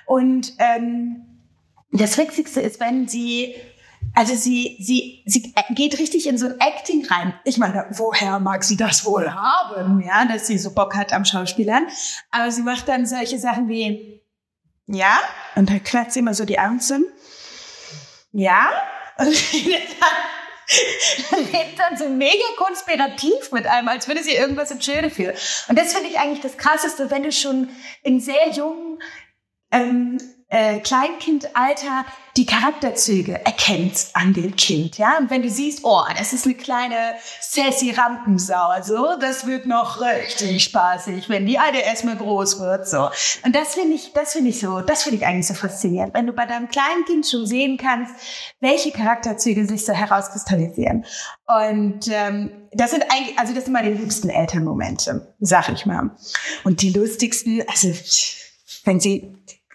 Und 0.06 0.54
ähm, 0.58 1.26
das 1.92 2.16
Witzigste 2.16 2.62
ist, 2.62 2.80
wenn 2.80 3.06
sie 3.08 3.54
also 4.14 4.34
sie, 4.34 4.76
sie, 4.80 5.22
sie 5.26 5.54
geht 5.70 5.98
richtig 5.98 6.26
in 6.26 6.36
so 6.36 6.46
ein 6.46 6.60
Acting 6.60 7.06
rein. 7.06 7.34
Ich 7.44 7.56
meine, 7.56 7.86
woher 7.92 8.40
mag 8.40 8.62
sie 8.62 8.76
das 8.76 9.06
wohl 9.06 9.32
haben, 9.32 10.02
ja, 10.02 10.26
dass 10.26 10.46
sie 10.46 10.58
so 10.58 10.74
Bock 10.74 10.94
hat 10.94 11.12
am 11.12 11.24
Schauspielern? 11.24 11.86
Aber 12.30 12.50
sie 12.50 12.62
macht 12.62 12.88
dann 12.88 13.06
solche 13.06 13.38
Sachen 13.38 13.68
wie, 13.68 14.20
ja, 14.86 15.18
und 15.54 15.70
da 15.70 15.78
klappt 15.78 16.12
sie 16.12 16.18
immer 16.18 16.34
so 16.34 16.44
die 16.44 16.58
Augen 16.58 16.80
zu. 16.80 17.00
Ja, 18.32 18.70
und 19.26 19.52
redet 19.52 19.96
dann, 20.00 21.44
redet 21.46 21.78
dann 21.78 21.96
so 21.96 22.08
mega 22.08 22.44
konspirativ 22.56 23.52
mit 23.52 23.66
einem, 23.66 23.88
als 23.88 24.08
würde 24.08 24.22
sie 24.22 24.34
irgendwas 24.34 24.70
in 24.70 24.80
Schilde 24.80 25.10
führen. 25.10 25.34
Und 25.68 25.78
das 25.78 25.92
finde 25.92 26.08
ich 26.08 26.18
eigentlich 26.18 26.40
das 26.40 26.56
Krasseste, 26.56 27.10
wenn 27.10 27.22
du 27.22 27.32
schon 27.32 27.70
in 28.02 28.20
sehr 28.20 28.50
jungen 28.50 29.02
ähm, 29.70 30.18
äh, 30.52 30.80
Kleinkindalter 30.80 32.04
die 32.36 32.44
Charakterzüge 32.44 33.44
erkennst 33.44 34.14
an 34.14 34.34
dem 34.34 34.54
Kind, 34.54 34.98
ja. 34.98 35.16
Und 35.18 35.30
wenn 35.30 35.42
du 35.42 35.48
siehst, 35.48 35.80
oh, 35.82 36.02
das 36.16 36.34
ist 36.34 36.44
eine 36.44 36.54
kleine 36.54 37.14
sassy 37.40 37.90
Rampensau, 37.90 38.68
also 38.68 39.16
das 39.18 39.46
wird 39.46 39.64
noch 39.64 40.00
richtig 40.02 40.64
spaßig, 40.64 41.30
wenn 41.30 41.46
die 41.46 41.58
eine 41.58 41.82
erstmal 41.82 42.16
groß 42.16 42.60
wird, 42.60 42.86
so. 42.86 43.08
Und 43.44 43.56
das 43.56 43.74
finde 43.74 43.94
ich, 43.94 44.12
das 44.12 44.34
finde 44.34 44.50
ich 44.50 44.60
so, 44.60 44.82
das 44.82 45.02
finde 45.02 45.18
ich 45.18 45.26
eigentlich 45.26 45.46
so 45.46 45.54
faszinierend, 45.54 46.12
wenn 46.12 46.26
du 46.26 46.34
bei 46.34 46.44
deinem 46.44 46.68
kleinen 46.68 47.04
Kind 47.06 47.26
schon 47.26 47.46
sehen 47.46 47.78
kannst, 47.78 48.14
welche 48.60 48.92
Charakterzüge 48.92 49.66
sich 49.66 49.86
so 49.86 49.94
herauskristallisieren. 49.94 51.06
Und 51.46 52.08
ähm, 52.10 52.50
das 52.72 52.90
sind 52.90 53.04
eigentlich, 53.10 53.38
also 53.38 53.54
das 53.54 53.64
sind 53.64 53.78
die 53.82 53.88
liebsten 53.88 54.28
Elternmomente, 54.28 55.34
sag 55.40 55.70
ich 55.70 55.86
mal. 55.86 56.10
Und 56.64 56.82
die 56.82 56.90
lustigsten, 56.90 57.62
also 57.68 57.88
wenn 58.84 59.00
sie 59.00 59.34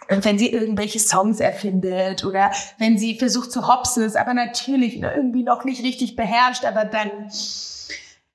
wenn 0.10 0.38
sie 0.38 0.52
irgendwelche 0.52 1.00
Songs 1.00 1.40
erfindet 1.40 2.24
oder 2.24 2.52
wenn 2.78 2.98
sie 2.98 3.18
versucht 3.18 3.52
zu 3.52 3.68
hopsen, 3.68 4.04
ist 4.04 4.18
aber 4.18 4.34
natürlich 4.34 5.02
irgendwie 5.02 5.44
noch 5.44 5.64
nicht 5.64 5.84
richtig 5.84 6.16
beherrscht, 6.16 6.66
aber 6.66 6.86
dann 6.86 7.12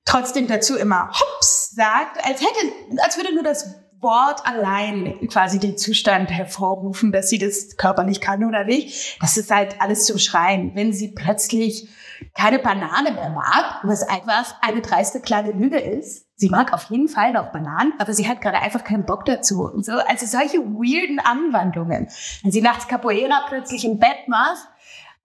trotzdem 0.05 0.47
dazu 0.47 0.75
immer 0.75 1.09
hops 1.09 1.71
sagt, 1.71 2.23
als 2.25 2.41
hätte, 2.41 2.73
als 3.03 3.17
würde 3.17 3.33
nur 3.33 3.43
das 3.43 3.75
Wort 4.03 4.45
allein 4.45 5.27
quasi 5.29 5.59
den 5.59 5.77
Zustand 5.77 6.29
hervorrufen, 6.29 7.11
dass 7.11 7.29
sie 7.29 7.39
das 7.39 7.77
körperlich 7.77 8.19
kann 8.21 8.43
oder 8.43 8.65
nicht. 8.65 9.17
Das 9.21 9.37
ist 9.37 9.49
halt 9.49 9.81
alles 9.81 10.05
zum 10.05 10.19
Schreien. 10.19 10.75
Wenn 10.75 10.91
sie 10.91 11.13
plötzlich 11.13 11.87
keine 12.35 12.59
Banane 12.59 13.13
mehr 13.13 13.29
mag, 13.29 13.79
was 13.83 14.03
einfach 14.03 14.55
eine 14.61 14.81
dreiste 14.81 15.21
kleine 15.21 15.51
Lüge 15.51 15.79
ist. 15.79 16.22
Sie 16.35 16.49
mag 16.49 16.73
auf 16.73 16.89
jeden 16.89 17.07
Fall 17.07 17.31
noch 17.31 17.51
Bananen, 17.51 17.93
aber 17.99 18.13
sie 18.13 18.27
hat 18.27 18.41
gerade 18.41 18.59
einfach 18.59 18.83
keinen 18.83 19.05
Bock 19.05 19.25
dazu. 19.25 19.63
Und 19.63 19.85
so, 19.85 19.93
also 19.93 20.25
solche 20.25 20.57
weirden 20.59 21.19
Anwandlungen. 21.19 22.09
Wenn 22.41 22.51
sie 22.51 22.61
nachts 22.61 22.87
Capoeira 22.87 23.45
plötzlich 23.47 23.85
im 23.85 23.99
Bett 23.99 24.27
macht, 24.27 24.67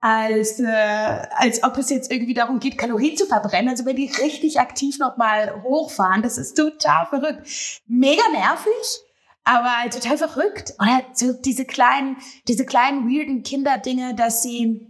als, 0.01 0.61
äh, 0.61 1.27
als 1.31 1.63
ob 1.65 1.77
es 1.79 1.91
jetzt 1.91 2.13
irgendwie 2.13 2.35
darum 2.35 2.61
geht, 2.61 2.79
Kalorien 2.79 3.17
zu 3.17 3.27
verbrennen. 3.27 3.69
Also 3.69 3.85
wenn 3.85 3.97
die 3.97 4.11
richtig 4.23 4.61
aktiv 4.61 4.99
nochmal 4.99 5.63
hochfahren, 5.63 6.23
das 6.23 6.39
ist 6.39 6.57
total 6.57 7.07
verrückt. 7.07 7.49
Mega 7.87 8.23
nervig, 8.33 9.03
aber 9.45 9.91
total 9.91 10.19
verrückt. 10.19 10.75
Oder 10.79 11.03
so 11.15 11.33
diese 11.33 11.65
kleinen, 11.65 12.17
diese 12.47 12.65
kleinen 12.65 13.09
weirden 13.09 13.43
Kinderdinge, 13.43 14.15
dass 14.15 14.43
sie 14.43 14.88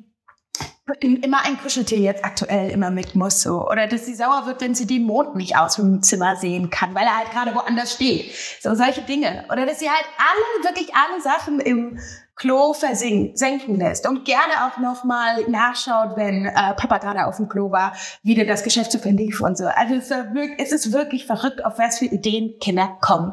immer 1.00 1.44
ein 1.44 1.58
Kuscheltier 1.58 1.98
jetzt 1.98 2.24
aktuell 2.24 2.70
immer 2.70 2.90
mit 2.90 3.14
muss 3.14 3.42
so 3.42 3.68
oder 3.68 3.86
dass 3.86 4.06
sie 4.06 4.14
sauer 4.14 4.46
wird, 4.46 4.60
wenn 4.60 4.74
sie 4.74 4.86
den 4.86 5.02
Mond 5.02 5.36
nicht 5.36 5.56
aus 5.56 5.76
dem 5.76 6.02
Zimmer 6.02 6.36
sehen 6.36 6.70
kann, 6.70 6.94
weil 6.94 7.04
er 7.04 7.18
halt 7.18 7.30
gerade 7.30 7.54
woanders 7.54 7.92
steht. 7.92 8.32
So 8.60 8.74
solche 8.74 9.02
Dinge 9.02 9.44
oder 9.52 9.66
dass 9.66 9.80
sie 9.80 9.90
halt 9.90 10.06
alle 10.16 10.64
wirklich 10.64 10.94
alle 10.94 11.20
Sachen 11.20 11.60
im 11.60 11.98
Klo 12.38 12.72
versenken 12.72 13.76
lässt 13.76 14.08
und 14.08 14.24
gerne 14.24 14.66
auch 14.66 14.78
noch 14.78 15.04
mal 15.04 15.42
nachschaut, 15.48 16.16
wenn 16.16 16.46
äh, 16.46 16.52
Papa 16.74 16.98
gerade 16.98 17.26
auf 17.26 17.36
dem 17.36 17.48
Klo 17.48 17.72
war, 17.72 17.94
wie 18.22 18.36
denn 18.36 18.46
das 18.46 18.62
Geschäft 18.62 18.92
zu 18.92 18.98
verlief 19.00 19.40
und 19.40 19.58
so. 19.58 19.66
Also 19.66 19.94
es 19.94 20.10
ist, 20.10 20.34
wirklich, 20.34 20.58
es 20.58 20.72
ist 20.72 20.92
wirklich 20.92 21.26
verrückt, 21.26 21.64
auf 21.64 21.78
was 21.78 21.98
für 21.98 22.04
Ideen 22.04 22.58
Kinder 22.60 22.96
kommen. 23.00 23.32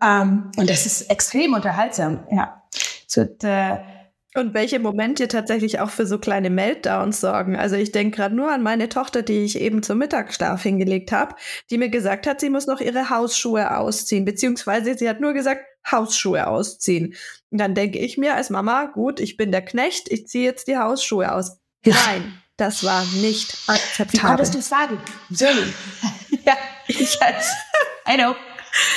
Ähm, 0.00 0.52
und 0.56 0.70
das 0.70 0.86
ist 0.86 1.10
extrem 1.10 1.54
unterhaltsam, 1.54 2.26
ja. 2.30 2.62
So, 3.08 3.22
äh, 3.22 3.78
und 4.34 4.54
welche 4.54 4.78
Momente 4.78 5.26
tatsächlich 5.26 5.80
auch 5.80 5.90
für 5.90 6.06
so 6.06 6.18
kleine 6.18 6.50
Meltdowns 6.50 7.20
sorgen. 7.20 7.56
Also 7.56 7.76
ich 7.76 7.92
denke 7.92 8.16
gerade 8.16 8.34
nur 8.34 8.52
an 8.52 8.62
meine 8.62 8.88
Tochter, 8.88 9.22
die 9.22 9.44
ich 9.44 9.58
eben 9.58 9.82
zum 9.82 9.98
Mittagsschlaf 9.98 10.62
hingelegt 10.62 11.12
habe, 11.12 11.34
die 11.70 11.78
mir 11.78 11.88
gesagt 11.88 12.26
hat, 12.26 12.40
sie 12.40 12.50
muss 12.50 12.66
noch 12.66 12.80
ihre 12.80 13.10
Hausschuhe 13.10 13.76
ausziehen, 13.76 14.24
beziehungsweise 14.24 14.96
sie 14.96 15.08
hat 15.08 15.20
nur 15.20 15.32
gesagt, 15.32 15.62
Hausschuhe 15.90 16.46
ausziehen. 16.46 17.14
Und 17.50 17.58
dann 17.58 17.74
denke 17.74 17.98
ich 17.98 18.18
mir 18.18 18.34
als 18.34 18.50
Mama, 18.50 18.86
gut, 18.86 19.20
ich 19.20 19.36
bin 19.36 19.50
der 19.50 19.64
Knecht, 19.64 20.10
ich 20.10 20.26
ziehe 20.26 20.44
jetzt 20.44 20.68
die 20.68 20.76
Hausschuhe 20.76 21.32
aus. 21.32 21.58
Nein, 21.84 22.42
das 22.58 22.84
war 22.84 23.04
nicht 23.22 23.56
akzeptabel. 23.66 24.12
Wie 24.12 24.18
konntest 24.18 24.54
du 24.54 24.60
sagen? 24.60 25.00
Sorry. 25.30 25.72
ja, 26.44 26.56
ich 26.86 27.20
als, 27.22 27.50
I 28.06 28.16
know. 28.16 28.34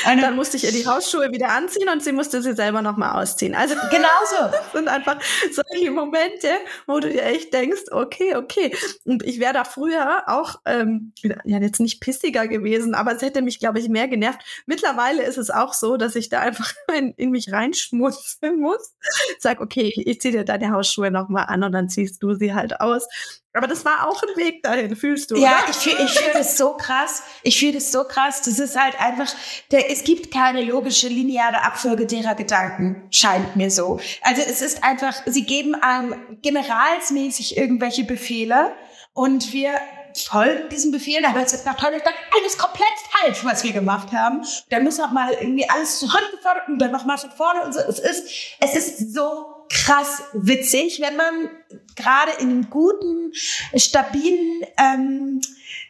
Eine 0.06 0.22
dann 0.22 0.36
musste 0.36 0.58
ich 0.58 0.64
ihr 0.64 0.72
die 0.72 0.86
Hausschuhe 0.88 1.32
wieder 1.32 1.50
anziehen 1.50 1.90
und 1.90 2.04
sie 2.04 2.12
musste 2.12 2.42
sie 2.42 2.54
selber 2.54 2.82
nochmal 2.82 3.22
ausziehen. 3.22 3.56
Also 3.56 3.76
genauso. 3.92 4.56
Das 4.62 4.74
sind 4.74 4.88
einfach 4.88 5.18
solche 5.52 5.92
Momente, 5.92 6.48
wo 6.88 7.00
du 7.00 7.10
dir 7.10 7.24
echt 7.24 7.54
denkst, 7.54 7.84
okay, 7.92 8.36
okay. 8.36 8.76
Und 9.06 9.24
ich 9.24 9.40
wäre 9.40 9.54
da 9.54 9.64
früher 9.64 10.24
auch, 10.28 10.56
ähm, 10.66 11.14
ja 11.22 11.60
jetzt 11.60 11.80
nicht 11.80 12.00
pissiger 12.00 12.48
gewesen, 12.48 12.96
aber 12.96 13.14
es 13.14 13.22
hätte 13.22 13.42
mich, 13.42 13.60
glaube 13.60 13.80
ich, 13.80 13.90
mehr 13.90 14.08
genervt. 14.08 14.40
Mittlerweile 14.66 15.24
ist 15.24 15.38
es 15.38 15.50
auch 15.50 15.74
so, 15.74 15.98
dass 15.98 16.16
ich 16.16 16.30
da 16.30 16.40
einfach 16.40 16.74
in, 16.98 17.14
in 17.18 17.32
mich 17.32 17.52
reinschmutzen 17.52 18.60
muss. 18.60 18.94
Sag, 19.40 19.62
okay, 19.62 19.92
ich 19.96 20.22
ziehe 20.22 20.32
dir 20.32 20.46
deine 20.46 20.72
Hausschuhe 20.72 21.12
nochmal 21.12 21.46
an 21.48 21.64
und 21.64 21.72
dann 21.72 21.90
ziehst 21.90 22.24
du 22.24 22.34
sie 22.34 22.54
halt 22.54 22.80
aus. 22.80 23.08
Aber 23.54 23.68
das 23.68 23.84
war 23.84 24.08
auch 24.08 24.24
ein 24.24 24.38
Weg 24.38 24.64
dahin, 24.64 24.96
fühlst 24.96 25.32
du? 25.32 25.36
Ja, 25.36 25.60
oder? 25.64 25.70
ich 25.72 25.76
fühle 25.76 26.06
ich 26.06 26.12
fühl 26.12 26.34
das 26.34 26.58
so 26.58 26.74
krass. 26.74 27.24
Ich 27.44 27.60
fühle 27.60 27.74
das 27.74 27.92
so 27.92 28.06
krass. 28.06 28.42
Das 28.44 28.60
ist 28.60 28.80
halt 28.80 29.00
einfach, 29.00 29.28
der, 29.72 29.92
es 29.92 30.04
gibt 30.04 30.32
keine 30.32 30.64
logische, 30.64 31.10
lineare 31.10 31.62
Abfolge 31.64 32.06
derer 32.06 32.36
Gedanken, 32.36 33.04
scheint 33.12 33.56
mir 33.58 33.70
so. 33.70 34.00
Also 34.22 34.42
es 34.42 34.62
ist 34.62 34.84
einfach, 34.84 35.16
sie 35.26 35.44
geben 35.44 35.76
einem 35.76 36.16
generalsmäßig 36.42 37.58
irgendwelche 37.58 38.06
Befehle 38.06 38.74
und 39.14 39.52
wir 39.52 39.74
folgen 40.18 40.70
diesen 40.70 40.92
Befehlen, 40.92 41.26
aber 41.26 41.42
es 41.42 41.54
ist 41.54 41.66
nach 41.66 41.76
toll, 41.76 41.92
alles 41.92 42.58
komplett 42.58 42.88
falsch, 43.10 43.44
was 43.44 43.64
wir 43.64 43.74
gemacht 43.74 44.12
haben. 44.12 44.46
Dann 44.70 44.84
müssen 44.84 45.00
wir 45.00 45.08
mal 45.08 45.34
irgendwie 45.34 45.70
alles 45.70 46.00
zurückgefordert 46.00 46.68
und 46.68 46.80
dann 46.80 46.92
nochmal 46.92 47.18
von 47.18 47.32
vorne 47.32 47.64
und 47.64 47.74
so. 47.74 47.80
Es 47.82 48.00
ist, 48.00 48.30
es 48.60 48.76
ist 48.76 49.14
so 49.14 49.51
krass 49.72 50.24
witzig, 50.34 51.02
wenn 51.02 51.16
man 51.16 51.50
gerade 51.96 52.32
in 52.40 52.50
einem 52.50 52.70
guten, 52.70 53.32
stabilen, 53.76 54.64
ähm, 54.78 55.42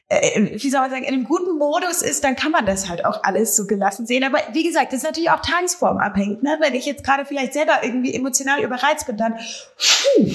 äh, 0.09 0.61
wie 0.61 0.69
soll 0.69 0.81
man 0.81 0.89
sagen, 0.89 1.03
in 1.03 1.13
einem 1.13 1.23
guten 1.23 1.57
Modus 1.57 2.01
ist, 2.01 2.23
dann 2.23 2.35
kann 2.35 2.51
man 2.51 2.65
das 2.65 2.89
halt 2.89 3.05
auch 3.05 3.23
alles 3.23 3.55
so 3.55 3.65
gelassen 3.65 4.05
sehen. 4.05 4.23
Aber 4.23 4.39
wie 4.51 4.63
gesagt, 4.63 4.91
das 4.91 4.97
ist 4.97 5.03
natürlich 5.05 5.29
auch 5.29 5.41
tagesformabhängig. 5.41 6.41
Ne? 6.41 6.57
Wenn 6.59 6.75
ich 6.75 6.85
jetzt 6.85 7.03
gerade 7.03 7.25
vielleicht 7.25 7.53
selber 7.53 7.83
irgendwie 7.83 8.13
emotional 8.13 8.61
überreizt 8.61 9.07
bin, 9.07 9.17
dann 9.17 9.35
puh, 9.35 10.31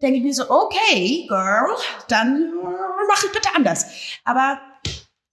denke 0.00 0.18
ich 0.18 0.24
mir 0.24 0.34
so, 0.34 0.50
okay, 0.50 1.26
Girl, 1.28 1.76
dann 2.08 2.52
mach 3.08 3.24
ich 3.24 3.32
bitte 3.32 3.48
anders. 3.54 3.86
Aber 4.24 4.60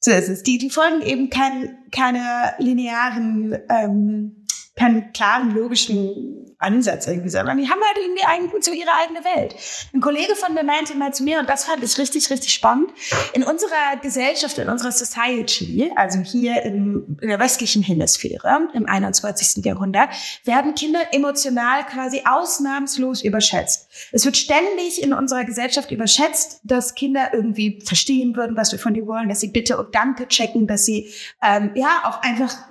So 0.02 0.12
ist 0.12 0.30
es. 0.30 0.44
Die, 0.44 0.58
die 0.58 0.70
folgen 0.70 1.02
eben 1.02 1.30
kein, 1.30 1.78
keine 1.92 2.54
linearen, 2.60 3.58
ähm, 3.70 4.39
keinen 4.80 5.12
klaren 5.12 5.54
logischen 5.54 6.56
Ansatz 6.58 7.08
irgendwie, 7.08 7.30
sondern 7.30 7.58
die 7.58 7.70
haben 7.70 7.82
halt 7.82 7.98
irgendwie 7.98 8.24
ein, 8.24 8.62
so 8.62 8.72
ihre 8.72 8.92
eigene 9.02 9.24
Welt. 9.24 9.56
Ein 9.94 10.00
Kollege 10.00 10.36
von 10.36 10.54
mir 10.54 10.64
meinte 10.64 10.96
mal 10.96 11.14
zu 11.14 11.24
mir, 11.24 11.40
und 11.40 11.50
das 11.50 11.66
fand 11.66 11.84
ich 11.84 11.98
richtig, 11.98 12.30
richtig 12.30 12.54
spannend, 12.54 12.92
in 13.34 13.44
unserer 13.44 13.98
Gesellschaft, 14.02 14.58
in 14.58 14.70
unserer 14.70 14.92
Society, 14.92 15.92
also 15.96 16.20
hier 16.20 16.64
in, 16.64 17.18
in 17.22 17.28
der 17.28 17.40
westlichen 17.40 17.84
Hemisphäre 17.84 18.70
im 18.74 18.86
21. 18.86 19.66
Jahrhundert, 19.66 20.10
werden 20.46 20.76
Kinder 20.76 21.00
emotional 21.12 21.86
quasi 21.86 22.24
ausnahmslos 22.26 23.22
überschätzt. 23.22 23.90
Es 24.12 24.26
wird 24.26 24.38
ständig 24.38 25.02
in 25.02 25.14
unserer 25.14 25.44
Gesellschaft 25.44 25.92
überschätzt, 25.92 26.62
dass 26.64 26.96
Kinder 26.96 27.34
irgendwie 27.34 27.82
verstehen 27.86 28.36
würden, 28.36 28.56
was 28.56 28.72
wir 28.72 28.80
von 28.80 28.94
dir 28.94 29.08
wollen, 29.08 29.28
dass 29.28 29.42
sie 29.42 29.50
Bitte 29.50 29.78
und 29.78 29.94
Danke 29.94 30.28
checken, 30.28 30.68
dass 30.68 30.86
sie 30.86 31.10
ähm, 31.42 31.72
ja 31.76 32.04
auch 32.06 32.22
einfach 32.22 32.69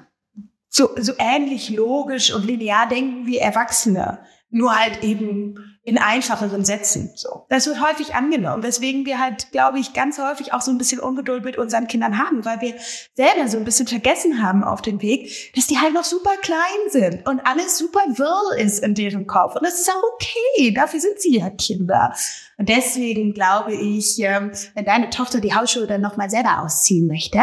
so, 0.68 0.90
so 0.96 1.12
ähnlich 1.18 1.70
logisch 1.70 2.32
und 2.32 2.46
linear 2.46 2.88
denken 2.88 3.26
wie 3.26 3.38
Erwachsene. 3.38 4.20
Nur 4.50 4.74
halt 4.74 5.02
eben 5.02 5.78
in 5.88 5.96
einfacheren 5.98 6.64
Sätzen. 6.66 7.12
So. 7.16 7.46
Das 7.48 7.66
wird 7.66 7.80
häufig 7.80 8.14
angenommen, 8.14 8.62
weswegen 8.62 9.06
wir 9.06 9.18
halt, 9.18 9.52
glaube 9.52 9.78
ich, 9.78 9.94
ganz 9.94 10.18
häufig 10.18 10.52
auch 10.52 10.60
so 10.60 10.70
ein 10.70 10.78
bisschen 10.78 11.00
Ungeduld 11.00 11.44
mit 11.44 11.56
unseren 11.56 11.86
Kindern 11.86 12.18
haben, 12.18 12.44
weil 12.44 12.60
wir 12.60 12.74
selber 13.14 13.48
so 13.48 13.56
ein 13.56 13.64
bisschen 13.64 13.86
vergessen 13.86 14.42
haben 14.42 14.64
auf 14.64 14.82
dem 14.82 15.00
Weg, 15.00 15.52
dass 15.54 15.66
die 15.66 15.78
halt 15.78 15.94
noch 15.94 16.04
super 16.04 16.36
klein 16.42 16.58
sind 16.90 17.26
und 17.26 17.40
alles 17.40 17.78
super 17.78 18.00
wirr 18.06 18.58
ist 18.58 18.82
in 18.82 18.94
deren 18.94 19.26
Kopf. 19.26 19.56
Und 19.56 19.64
das 19.64 19.80
ist 19.80 19.90
auch 19.90 20.02
okay. 20.14 20.72
Dafür 20.72 21.00
sind 21.00 21.20
sie 21.20 21.38
ja 21.38 21.48
Kinder. 21.48 22.14
Und 22.58 22.68
deswegen 22.68 23.34
glaube 23.34 23.72
ich, 23.72 24.18
ähm, 24.18 24.50
wenn 24.74 24.84
deine 24.84 25.10
Tochter 25.10 25.40
die 25.40 25.54
Hausschuhe 25.54 25.86
dann 25.86 26.00
nochmal 26.00 26.28
selber 26.28 26.60
ausziehen 26.60 27.06
möchte, 27.06 27.38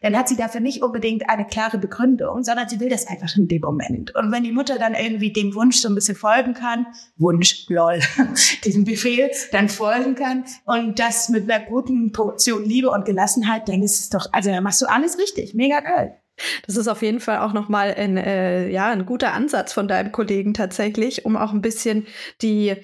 dann 0.00 0.16
hat 0.16 0.28
sie 0.28 0.36
dafür 0.36 0.60
nicht 0.60 0.80
unbedingt 0.82 1.28
eine 1.28 1.44
klare 1.44 1.76
Begründung, 1.76 2.44
sondern 2.44 2.68
sie 2.68 2.78
will 2.78 2.88
das 2.88 3.08
einfach 3.08 3.36
in 3.36 3.48
dem 3.48 3.62
Moment. 3.62 4.14
Und 4.14 4.30
wenn 4.30 4.44
die 4.44 4.52
Mutter 4.52 4.78
dann 4.78 4.94
irgendwie 4.94 5.32
dem 5.32 5.56
Wunsch 5.56 5.78
so 5.78 5.88
ein 5.88 5.96
bisschen 5.96 6.14
folgen 6.14 6.54
kann, 6.54 6.86
Wunsch, 7.16 7.66
lol, 7.68 7.98
diesem 8.64 8.84
Befehl 8.84 9.30
dann 9.50 9.68
folgen 9.68 10.14
kann 10.14 10.44
und 10.66 11.00
das 11.00 11.28
mit 11.30 11.50
einer 11.50 11.64
guten 11.66 12.12
Portion 12.12 12.64
Liebe 12.64 12.90
und 12.90 13.04
Gelassenheit, 13.04 13.68
dann 13.68 13.82
ist 13.82 13.98
es 13.98 14.08
doch, 14.08 14.26
also 14.32 14.50
dann 14.50 14.62
machst 14.62 14.80
du 14.80 14.86
alles 14.86 15.18
richtig. 15.18 15.52
Mega 15.52 15.80
geil. 15.80 16.16
Das 16.66 16.76
ist 16.76 16.86
auf 16.86 17.02
jeden 17.02 17.20
Fall 17.20 17.38
auch 17.38 17.52
nochmal 17.52 17.92
ein, 17.94 18.16
äh, 18.16 18.68
ja, 18.68 18.88
ein 18.90 19.04
guter 19.04 19.32
Ansatz 19.34 19.72
von 19.72 19.88
deinem 19.88 20.12
Kollegen 20.12 20.54
tatsächlich, 20.54 21.24
um 21.24 21.36
auch 21.36 21.52
ein 21.52 21.60
bisschen 21.60 22.06
die 22.40 22.76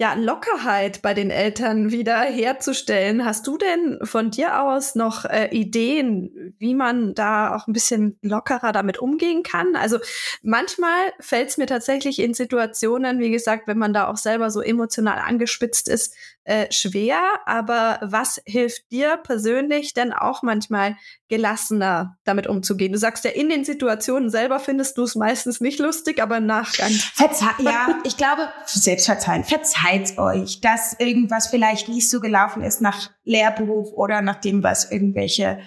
ja, 0.00 0.14
Lockerheit 0.14 1.02
bei 1.02 1.12
den 1.12 1.30
Eltern 1.30 1.90
wieder 1.90 2.20
herzustellen. 2.20 3.24
Hast 3.24 3.48
du 3.48 3.58
denn 3.58 3.98
von 4.04 4.30
dir 4.30 4.62
aus 4.62 4.94
noch 4.94 5.24
äh, 5.24 5.48
Ideen, 5.48 6.54
wie 6.58 6.76
man 6.76 7.14
da 7.14 7.56
auch 7.56 7.66
ein 7.66 7.72
bisschen 7.72 8.16
lockerer 8.22 8.70
damit 8.70 8.98
umgehen 8.98 9.42
kann? 9.42 9.74
Also 9.74 9.98
manchmal 10.40 11.12
fällt 11.18 11.48
es 11.48 11.58
mir 11.58 11.66
tatsächlich 11.66 12.20
in 12.20 12.32
Situationen, 12.32 13.18
wie 13.18 13.32
gesagt, 13.32 13.66
wenn 13.66 13.78
man 13.78 13.92
da 13.92 14.06
auch 14.06 14.18
selber 14.18 14.50
so 14.50 14.60
emotional 14.60 15.18
angespitzt 15.18 15.88
ist, 15.88 16.14
äh, 16.44 16.70
schwer. 16.70 17.20
Aber 17.44 17.98
was 18.00 18.40
hilft 18.46 18.92
dir 18.92 19.16
persönlich 19.16 19.94
denn 19.94 20.12
auch 20.12 20.44
manchmal 20.44 20.96
gelassener 21.28 22.16
damit 22.24 22.46
umzugehen? 22.46 22.92
Du 22.92 22.98
sagst 22.98 23.24
ja, 23.24 23.30
in 23.30 23.48
den 23.48 23.64
Situationen 23.64 24.30
selber 24.30 24.60
findest 24.60 24.98
du 24.98 25.02
es 25.02 25.14
meistens 25.14 25.60
nicht 25.60 25.78
lustig, 25.78 26.22
aber 26.22 26.38
im 26.38 26.46
Nachgang. 26.46 26.90
Verze 26.90 27.44
ja, 27.58 27.98
ich 28.04 28.16
glaube, 28.16 28.48
selbst 28.66 29.06
verzeihen. 29.06 29.44
Verzeiht 29.44 30.18
euch, 30.18 30.60
dass 30.60 30.94
irgendwas 30.98 31.48
vielleicht 31.48 31.88
nicht 31.88 32.10
so 32.10 32.20
gelaufen 32.20 32.62
ist 32.62 32.80
nach 32.80 33.10
Lehrberuf 33.24 33.92
oder 33.92 34.22
nach 34.22 34.40
dem, 34.40 34.62
was 34.62 34.90
irgendwelche 34.90 35.60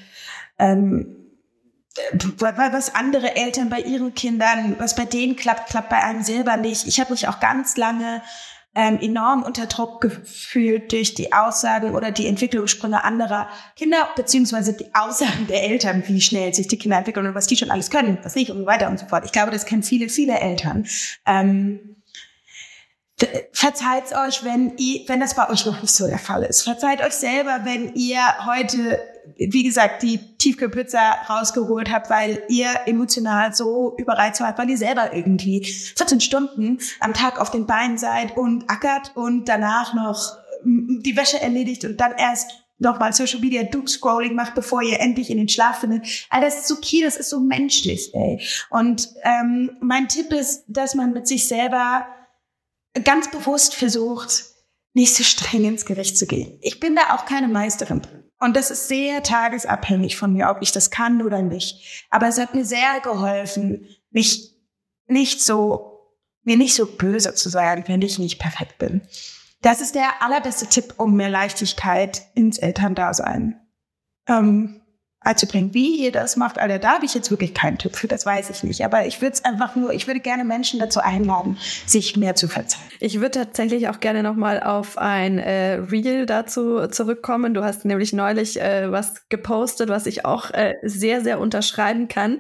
ähm, 0.60 1.18
was 2.38 2.96
andere 2.96 3.36
Eltern 3.36 3.70
bei 3.70 3.82
ihren 3.82 4.14
Kindern, 4.14 4.76
was 4.80 4.96
bei 4.96 5.06
denen 5.06 5.36
klappt, 5.36 5.70
klappt 5.70 5.90
bei 5.90 6.02
einem 6.02 6.24
selber 6.24 6.56
nicht. 6.56 6.88
Ich 6.88 7.00
habe 7.00 7.12
mich 7.12 7.28
auch 7.28 7.40
ganz 7.40 7.76
lange 7.76 8.22
ähm, 8.74 9.00
enorm 9.02 9.44
unter 9.44 9.66
Druck 9.66 10.02
gefühlt 10.02 10.92
durch 10.92 11.14
die 11.14 11.34
Aussagen 11.34 11.94
oder 11.94 12.12
die 12.12 12.28
Entwicklungssprünge 12.28 13.04
anderer 13.04 13.50
Kinder, 13.76 14.08
beziehungsweise 14.16 14.74
die 14.74 14.94
Aussagen 14.96 15.48
der 15.48 15.64
Eltern, 15.64 16.04
wie 16.08 16.22
schnell 16.22 16.54
sich 16.54 16.68
die 16.68 16.78
Kinder 16.78 16.98
entwickeln 16.98 17.28
und 17.28 17.36
was 17.36 17.48
die 17.48 17.58
schon 17.58 17.72
alles 17.72 17.90
können, 17.90 18.18
was 18.24 18.36
nicht 18.36 18.50
und 18.50 18.60
so 18.60 18.66
weiter 18.66 18.90
und 18.90 19.00
so 19.00 19.08
fort. 19.08 19.26
Ich 19.26 19.32
glaube, 19.32 19.52
das 19.52 19.66
kennen 19.66 19.84
viele, 19.84 20.08
viele 20.08 20.40
Eltern. 20.40 20.86
Ähm, 21.26 21.98
Verzeiht 23.52 24.16
euch, 24.16 24.44
wenn 24.44 24.78
ihr, 24.78 25.02
wenn 25.08 25.20
das 25.20 25.36
bei 25.36 25.50
euch 25.50 25.66
noch 25.66 25.82
nicht 25.82 25.94
so 25.94 26.08
der 26.08 26.18
Fall 26.18 26.44
ist. 26.44 26.64
Verzeiht 26.64 27.02
euch 27.02 27.14
selber, 27.14 27.62
wenn 27.64 27.94
ihr 27.94 28.22
heute 28.46 29.00
wie 29.38 29.64
gesagt, 29.64 30.04
die 30.04 30.20
Tiefkühlpizza 30.38 31.14
rausgeholt 31.30 31.92
habt, 31.92 32.10
weil 32.10 32.44
ihr 32.50 32.70
emotional 32.86 33.54
so 33.54 33.96
überreizt 33.98 34.42
wart, 34.42 34.58
weil 34.58 34.70
ihr 34.70 34.78
selber 34.78 35.14
irgendwie 35.14 35.64
14 35.64 36.22
Stunden 36.22 36.80
am 37.00 37.14
Tag 37.14 37.40
auf 37.40 37.52
den 37.52 37.66
Beinen 37.66 37.98
seid 37.98 38.38
und 38.38 38.70
ackert 38.70 39.12
und 39.16 39.46
danach 39.46 39.94
noch 39.94 40.38
die 40.64 41.18
Wäsche 41.18 41.42
erledigt 41.42 41.86
und 41.86 42.00
dann 42.00 42.14
erst 42.18 42.52
nochmal 42.78 43.14
Social 43.14 43.40
Media 43.40 43.64
Doom 43.64 43.88
Scrolling 43.88 44.36
macht, 44.36 44.56
bevor 44.56 44.82
ihr 44.82 45.00
endlich 45.00 45.30
in 45.30 45.38
den 45.38 45.50
Schlaf 45.50 45.80
findet. 45.80 46.28
All 46.30 46.42
das 46.42 46.60
ist 46.60 46.68
so 46.68 46.76
okay, 46.76 47.02
das 47.04 47.16
ist 47.16 47.30
so 47.30 47.40
menschlich, 47.40 48.14
ey. 48.14 48.42
Und 48.70 49.10
ähm, 49.24 49.72
mein 49.82 50.08
Tipp 50.08 50.32
ist, 50.34 50.64
dass 50.68 50.96
man 50.96 51.14
mit 51.14 51.28
sich 51.28 51.48
selber 51.48 52.06
ganz 53.04 53.32
bewusst 53.32 53.76
versucht, 53.76 54.46
nicht 54.94 55.16
so 55.16 55.24
streng 55.24 55.66
ins 55.66 55.86
Gericht 55.86 56.18
zu 56.18 56.28
gehen. 56.28 56.60
Ich 56.62 56.80
bin 56.80 56.96
da 56.96 57.16
auch 57.16 57.26
keine 57.26 57.48
Meisterin. 57.48 58.02
Und 58.40 58.56
das 58.56 58.72
ist 58.72 58.88
sehr 58.88 59.24
tagesabhängig 59.24 60.18
von 60.18 60.34
mir, 60.34 60.50
ob 60.50 60.62
ich 60.62 60.72
das 60.72 60.90
kann 60.90 61.22
oder 61.22 61.42
nicht. 61.42 62.06
Aber 62.10 62.28
es 62.28 62.40
hat 62.40 62.56
mir 62.56 62.66
sehr 62.66 63.00
geholfen, 63.02 63.88
mich 64.10 64.58
nicht 65.08 65.42
so, 65.42 66.16
mir 66.44 66.58
nicht 66.58 66.76
so 66.76 66.86
böse 66.86 67.36
zu 67.36 67.50
sein, 67.50 67.84
wenn 67.88 68.02
ich 68.02 68.20
nicht 68.20 68.40
perfekt 68.40 68.80
bin. 68.80 69.02
Das 69.62 69.80
ist 69.80 69.94
der 69.94 70.24
allerbeste 70.24 70.66
Tipp, 70.66 70.96
um 70.98 71.16
mehr 71.16 71.30
Leichtigkeit 71.30 72.24
ins 72.34 72.58
Elterndasein 72.58 73.62
ähm, 74.28 74.81
beizubringen. 75.24 75.74
Wie 75.74 76.04
ihr 76.04 76.12
das 76.12 76.36
macht, 76.36 76.58
Alter, 76.58 76.80
da 76.80 76.96
habe 76.96 77.06
ich 77.06 77.14
jetzt 77.14 77.30
wirklich 77.30 77.54
keinen 77.54 77.78
Tipp 77.78 77.96
für, 77.96 78.08
das 78.08 78.26
weiß 78.26 78.50
ich 78.50 78.64
nicht. 78.64 78.84
Aber 78.84 79.06
ich 79.06 79.22
würde 79.22 79.34
es 79.34 79.46
einfach 79.46 79.76
nur, 79.76 79.94
ich 79.94 80.08
würde 80.08 80.20
gerne 80.20 80.44
Menschen 80.44 80.80
dazu 80.80 81.00
einladen, 81.00 81.58
sich 81.86 82.18
mehr 82.18 82.36
zu 82.36 82.48
verzeihen. 82.48 82.84
Ich 83.00 83.20
würde 83.20 83.32
tatsächlich 83.32 83.88
auch 83.90 84.00
gerne 84.00 84.24
nochmal 84.24 84.62
auf 84.62 84.98
ein 84.98 85.38
äh, 85.38 85.74
Reel 85.74 86.26
dazu 86.26 86.88
zurückkommen. 86.88 87.54
Du 87.54 87.64
hast 87.64 87.86
nämlich 87.86 88.14
neulich 88.14 88.60
äh, 88.60 88.92
was 88.92 89.28
gepostet, 89.30 89.90
was 89.90 90.08
ich 90.08 90.26
auch 90.26 90.50
äh, 90.52 90.76
sehr, 90.82 91.22
sehr 91.22 91.40
unterschreiben 91.40 92.08
kann 92.08 92.40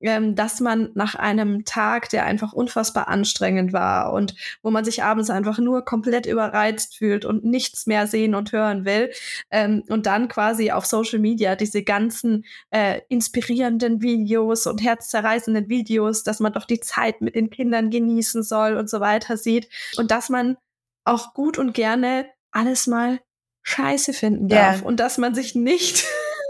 ähm, 0.00 0.34
dass 0.34 0.60
man 0.60 0.90
nach 0.94 1.14
einem 1.14 1.64
Tag, 1.64 2.08
der 2.10 2.24
einfach 2.24 2.52
unfassbar 2.52 3.08
anstrengend 3.08 3.72
war 3.72 4.12
und 4.12 4.34
wo 4.62 4.70
man 4.70 4.84
sich 4.84 5.02
abends 5.02 5.30
einfach 5.30 5.58
nur 5.58 5.84
komplett 5.84 6.26
überreizt 6.26 6.96
fühlt 6.96 7.24
und 7.24 7.44
nichts 7.44 7.86
mehr 7.86 8.06
sehen 8.06 8.34
und 8.34 8.52
hören 8.52 8.84
will 8.84 9.10
ähm, 9.50 9.82
und 9.88 10.06
dann 10.06 10.28
quasi 10.28 10.70
auf 10.70 10.86
Social 10.86 11.18
Media 11.18 11.56
diese 11.56 11.82
ganzen 12.18 12.44
äh, 12.70 13.00
inspirierenden 13.08 14.02
Videos 14.02 14.66
und 14.66 14.82
herzzerreißenden 14.82 15.68
Videos, 15.68 16.22
dass 16.22 16.40
man 16.40 16.52
doch 16.52 16.64
die 16.64 16.80
Zeit 16.80 17.20
mit 17.20 17.34
den 17.34 17.50
Kindern 17.50 17.90
genießen 17.90 18.42
soll 18.42 18.76
und 18.76 18.90
so 18.90 19.00
weiter 19.00 19.36
sieht 19.36 19.68
und 19.96 20.10
dass 20.10 20.28
man 20.28 20.56
auch 21.04 21.34
gut 21.34 21.58
und 21.58 21.74
gerne 21.74 22.26
alles 22.50 22.86
mal 22.86 23.20
scheiße 23.62 24.12
finden 24.12 24.48
darf 24.48 24.80
yeah. 24.80 24.86
und 24.86 24.98
dass 24.98 25.18
man 25.18 25.34
sich 25.34 25.54
nicht 25.54 26.06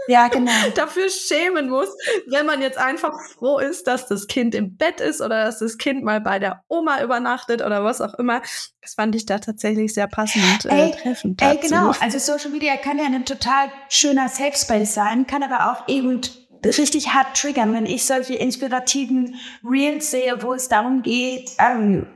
ja, 0.09 0.27
genau. 0.27 0.51
dafür 0.75 1.09
schämen 1.09 1.69
muss, 1.69 1.89
wenn 2.27 2.45
man 2.45 2.61
jetzt 2.61 2.77
einfach 2.77 3.13
froh 3.37 3.59
ist, 3.59 3.85
dass 3.87 4.07
das 4.07 4.27
Kind 4.27 4.55
im 4.55 4.75
Bett 4.75 4.99
ist 4.99 5.21
oder 5.21 5.45
dass 5.45 5.59
das 5.59 5.77
Kind 5.77 6.03
mal 6.03 6.19
bei 6.19 6.39
der 6.39 6.63
Oma 6.67 7.03
übernachtet 7.03 7.61
oder 7.61 7.83
was 7.83 8.01
auch 8.01 8.15
immer. 8.15 8.41
Das 8.81 8.95
fand 8.95 9.15
ich 9.15 9.25
da 9.25 9.37
tatsächlich 9.37 9.93
sehr 9.93 10.07
passend 10.07 10.65
äh, 10.65 10.87
ey, 10.87 10.91
treffend. 10.91 11.41
Dazu. 11.41 11.57
Ey, 11.57 11.69
genau. 11.69 11.93
Also 11.99 12.17
Social 12.17 12.49
Media 12.49 12.75
kann 12.77 12.97
ja 12.97 13.05
ein 13.05 13.25
total 13.25 13.69
schöner 13.89 14.29
Safe 14.29 14.55
Space 14.55 14.95
sein, 14.95 15.27
kann 15.27 15.43
aber 15.43 15.71
auch 15.71 15.87
eben 15.87 16.21
richtig 16.65 17.13
hart 17.13 17.37
triggern, 17.37 17.73
wenn 17.73 17.85
ich 17.85 18.05
solche 18.05 18.33
inspirativen 18.33 19.35
Reels 19.63 20.11
sehe, 20.11 20.41
wo 20.41 20.53
es 20.53 20.67
darum 20.69 21.03
geht, 21.03 21.51
ähm, 21.59 22.07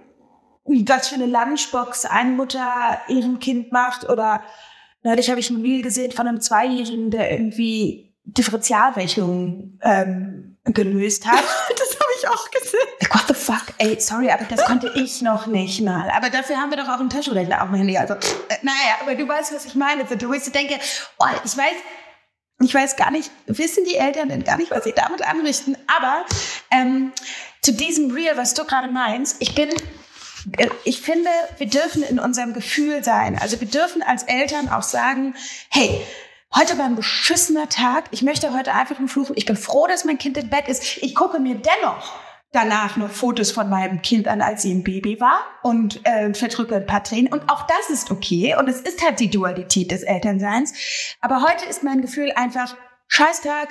was 0.65 1.09
für 1.09 1.15
eine 1.15 1.27
Lunchbox 1.27 2.05
eine 2.05 2.31
Mutter 2.31 2.99
ihrem 3.07 3.39
Kind 3.39 3.71
macht 3.71 4.09
oder 4.09 4.41
Neulich 5.03 5.29
habe 5.29 5.39
ich 5.39 5.49
ein 5.49 5.61
Reel 5.61 5.81
gesehen 5.81 6.11
von 6.11 6.27
einem 6.27 6.41
Zweijährigen, 6.41 7.11
der 7.11 7.31
irgendwie 7.31 8.15
Differentialrechnungen 8.23 9.79
ähm, 9.83 10.57
gelöst 10.63 11.27
hat. 11.27 11.43
das 11.69 11.99
habe 11.99 12.11
ich 12.17 12.27
auch 12.29 12.51
gesehen. 12.51 13.11
What 13.11 13.25
the 13.27 13.33
fuck? 13.33 13.63
Ey, 13.79 13.99
sorry, 13.99 14.31
aber 14.31 14.45
das 14.45 14.63
konnte 14.65 14.91
ich 14.95 15.21
noch 15.21 15.45
nicht 15.45 15.81
mal. 15.81 16.09
Aber 16.09 16.29
dafür 16.29 16.57
haben 16.57 16.69
wir 16.69 16.77
doch 16.77 16.87
auch 16.87 16.99
einen 16.99 17.09
Taschenrechner 17.09 17.61
auf 17.61 17.69
dem 17.69 17.75
Handy. 17.75 17.97
Also, 17.97 18.13
äh, 18.13 18.57
naja, 18.61 18.97
aber 19.01 19.15
du 19.15 19.27
weißt, 19.27 19.53
was 19.53 19.65
ich 19.65 19.75
meine. 19.75 20.05
wo 20.09 20.33
ich 20.33 20.43
so 20.43 20.51
denke, 20.51 20.79
oh, 21.19 21.25
ich 21.43 21.57
weiß, 21.57 21.75
ich 22.61 22.73
weiß 22.73 22.95
gar 22.95 23.11
nicht, 23.11 23.29
wissen 23.47 23.83
die 23.83 23.95
Eltern 23.95 24.29
denn 24.29 24.45
gar 24.45 24.57
nicht, 24.57 24.71
was 24.71 24.85
sie 24.85 24.93
damit 24.93 25.21
anrichten. 25.21 25.75
Aber 25.97 26.25
ähm, 26.71 27.11
zu 27.61 27.73
diesem 27.73 28.11
Reel, 28.11 28.37
was 28.37 28.53
du 28.53 28.63
gerade 28.63 28.87
meinst, 28.89 29.37
ich 29.39 29.53
bin 29.53 29.69
ich 30.83 31.01
finde, 31.01 31.29
wir 31.57 31.67
dürfen 31.67 32.03
in 32.03 32.19
unserem 32.19 32.53
Gefühl 32.53 33.03
sein. 33.03 33.37
Also 33.39 33.59
wir 33.59 33.67
dürfen 33.67 34.03
als 34.03 34.23
Eltern 34.23 34.69
auch 34.69 34.83
sagen, 34.83 35.35
hey, 35.69 36.01
Heute 36.55 36.77
war 36.77 36.85
ein 36.85 36.95
beschissener 36.95 37.67
Tag. 37.67 38.03
Ich 38.11 38.21
möchte 38.21 38.53
heute 38.53 38.75
einfach 38.75 38.99
nur 38.99 39.09
fluchen. 39.09 39.33
Ich 39.35 39.47
bin 39.47 39.57
froh, 39.57 39.87
dass 39.87 40.05
mein 40.05 40.19
Kind 40.19 40.37
im 40.37 40.49
Bett 40.49 40.67
ist. 40.67 40.97
Ich 40.97 41.15
gucke 41.15 41.39
mir 41.39 41.55
dennoch 41.55 42.13
danach 42.53 42.95
noch 42.95 43.09
Fotos 43.09 43.51
von 43.51 43.69
meinem 43.69 44.01
Kind 44.01 44.27
an, 44.27 44.41
als 44.41 44.61
sie 44.61 44.73
ein 44.73 44.83
Baby 44.83 45.19
war 45.19 45.39
und 45.63 46.05
äh, 46.05 46.33
verdrücke 46.33 46.75
ein 46.75 46.85
paar 46.85 47.03
Tränen. 47.03 47.33
Und 47.33 47.49
auch 47.49 47.67
das 47.67 47.89
ist 47.89 48.11
okay. 48.11 48.55
Und 48.57 48.69
es 48.69 48.79
ist 48.79 49.03
halt 49.03 49.19
die 49.19 49.29
Dualität 49.29 49.91
des 49.91 50.03
Elternseins. 50.03 50.73
Aber 51.19 51.41
heute 51.41 51.65
ist 51.65 51.83
mein 51.83 52.01
Gefühl 52.01 52.31
einfach, 52.35 52.77
Scheißtag, 53.07 53.69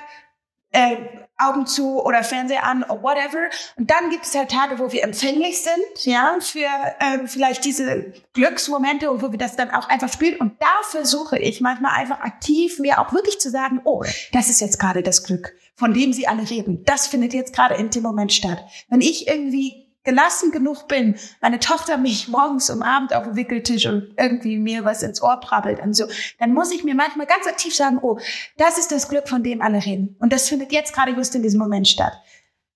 äh, 0.72 0.96
Augen 1.38 1.66
zu 1.66 2.02
oder 2.02 2.22
Fernseher 2.22 2.64
an 2.64 2.82
oder 2.84 3.02
whatever. 3.02 3.48
Und 3.76 3.90
dann 3.90 4.10
gibt 4.10 4.24
es 4.24 4.34
halt 4.34 4.50
Tage, 4.50 4.78
wo 4.78 4.92
wir 4.92 5.02
empfänglich 5.02 5.62
sind, 5.62 6.04
ja, 6.04 6.36
für 6.40 6.68
ähm, 7.00 7.26
vielleicht 7.26 7.64
diese 7.64 8.12
Glücksmomente 8.32 9.10
und 9.10 9.22
wo 9.22 9.32
wir 9.32 9.38
das 9.38 9.56
dann 9.56 9.70
auch 9.70 9.88
einfach 9.88 10.12
spielen. 10.12 10.38
Und 10.38 10.60
da 10.60 10.72
versuche 10.90 11.38
ich 11.38 11.60
manchmal 11.60 11.92
einfach 11.98 12.20
aktiv 12.20 12.78
mir 12.78 13.00
auch 13.00 13.12
wirklich 13.12 13.40
zu 13.40 13.50
sagen, 13.50 13.80
oh, 13.84 14.04
das 14.32 14.50
ist 14.50 14.60
jetzt 14.60 14.78
gerade 14.78 15.02
das 15.02 15.24
Glück, 15.24 15.54
von 15.74 15.94
dem 15.94 16.12
sie 16.12 16.26
alle 16.26 16.48
reden. 16.48 16.84
Das 16.84 17.06
findet 17.06 17.34
jetzt 17.34 17.54
gerade 17.54 17.74
in 17.74 17.90
dem 17.90 18.02
Moment 18.02 18.32
statt. 18.32 18.64
Wenn 18.88 19.00
ich 19.00 19.26
irgendwie 19.26 19.81
gelassen 20.04 20.50
genug 20.50 20.88
bin, 20.88 21.16
meine 21.40 21.60
Tochter 21.60 21.96
mich 21.96 22.28
morgens 22.28 22.70
um 22.70 22.82
Abend 22.82 23.14
auf 23.14 23.24
dem 23.24 23.36
Wickeltisch 23.36 23.86
und 23.86 24.14
irgendwie 24.18 24.58
mir 24.58 24.84
was 24.84 25.02
ins 25.02 25.22
Ohr 25.22 25.38
prabbelt 25.38 25.80
und 25.80 25.94
so, 25.94 26.06
dann 26.38 26.52
muss 26.52 26.72
ich 26.72 26.84
mir 26.84 26.94
manchmal 26.94 27.26
ganz 27.26 27.46
aktiv 27.46 27.74
sagen, 27.74 27.98
oh, 28.02 28.18
das 28.56 28.78
ist 28.78 28.90
das 28.90 29.08
Glück, 29.08 29.28
von 29.28 29.42
dem 29.42 29.62
alle 29.62 29.84
reden. 29.84 30.16
Und 30.18 30.32
das 30.32 30.48
findet 30.48 30.72
jetzt 30.72 30.92
gerade 30.92 31.12
just 31.12 31.34
in 31.34 31.42
diesem 31.42 31.60
Moment 31.60 31.86
statt. 31.86 32.12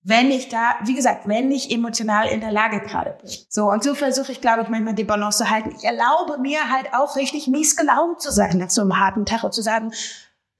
Wenn 0.03 0.31
ich 0.31 0.47
da, 0.47 0.75
wie 0.85 0.95
gesagt, 0.95 1.27
wenn 1.27 1.51
ich 1.51 1.69
emotional 1.69 2.29
in 2.29 2.39
der 2.39 2.53
Lage 2.53 2.79
gerade 2.79 3.17
bin. 3.21 3.29
So, 3.49 3.69
und 3.69 3.83
so 3.83 3.93
versuche 3.93 4.31
ich, 4.31 4.39
glaube 4.39 4.61
ich, 4.61 4.69
manchmal 4.69 4.93
die 4.93 5.03
Balance 5.03 5.39
zu 5.39 5.49
halten. 5.49 5.73
Ich 5.77 5.83
erlaube 5.83 6.37
mir 6.37 6.69
halt 6.71 6.93
auch 6.93 7.17
richtig 7.17 7.47
mies 7.47 7.75
gelaunt 7.75 8.21
zu 8.21 8.31
sein 8.31 8.57
nach 8.57 8.69
so 8.69 8.81
einem 8.81 8.97
harten 8.97 9.25
Tag 9.25 9.43
und 9.43 9.53
zu 9.53 9.61
sagen, 9.61 9.91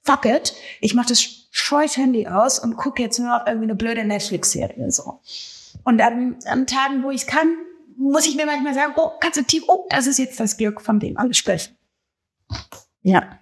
fuck 0.03 0.26
it, 0.26 0.53
ich 0.82 0.95
mache 0.95 1.07
das 1.09 1.24
scheiß 1.51 1.95
Handy 1.95 2.28
aus 2.28 2.59
und 2.59 2.76
gucke 2.76 3.01
jetzt 3.01 3.20
nur 3.20 3.38
auf 3.38 3.43
irgendwie 3.45 3.68
eine 3.68 3.76
blöde 3.76 4.03
Netflix-Serie. 4.03 4.91
So. 4.91 5.22
Und 5.84 6.01
an, 6.01 6.38
an 6.45 6.67
Tagen, 6.67 7.03
wo 7.03 7.11
ich 7.11 7.21
es 7.21 7.28
kann, 7.28 7.55
muss 7.97 8.28
ich 8.28 8.36
mir 8.36 8.45
manchmal 8.45 8.73
sagen, 8.73 8.93
oh, 8.95 9.11
kannst 9.19 9.39
du 9.39 9.43
tief, 9.43 9.63
oh, 9.67 9.88
das 9.89 10.07
ist 10.07 10.19
jetzt 10.19 10.39
das 10.39 10.57
Glück, 10.57 10.82
von 10.82 10.99
dem 10.99 11.17
alle 11.17 11.34
sprechen. 11.34 11.75
Ja. 13.01 13.39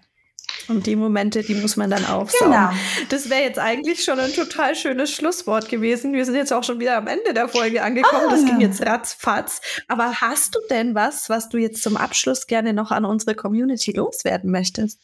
Und 0.67 0.87
die 0.87 0.95
Momente, 0.95 1.43
die 1.43 1.53
muss 1.55 1.75
man 1.75 1.89
dann 1.89 2.05
aufsaugen. 2.05 2.51
Genau. 2.51 2.69
Das 3.09 3.29
wäre 3.29 3.41
jetzt 3.41 3.59
eigentlich 3.59 4.03
schon 4.03 4.19
ein 4.19 4.33
total 4.33 4.75
schönes 4.75 5.11
Schlusswort 5.11 5.69
gewesen. 5.69 6.13
Wir 6.13 6.25
sind 6.25 6.35
jetzt 6.35 6.51
auch 6.53 6.63
schon 6.63 6.79
wieder 6.79 6.97
am 6.97 7.07
Ende 7.07 7.33
der 7.33 7.47
Folge 7.47 7.83
angekommen. 7.83 8.23
Oh, 8.27 8.29
das 8.31 8.45
ging 8.45 8.61
jetzt 8.61 8.81
ratzfatz. 8.83 9.61
Aber 9.87 10.21
hast 10.21 10.55
du 10.55 10.59
denn 10.69 10.95
was, 10.95 11.29
was 11.29 11.49
du 11.49 11.57
jetzt 11.57 11.83
zum 11.83 11.97
Abschluss 11.97 12.47
gerne 12.47 12.73
noch 12.73 12.91
an 12.91 13.05
unsere 13.05 13.35
Community 13.35 13.91
loswerden 13.91 14.49
möchtest? 14.49 14.99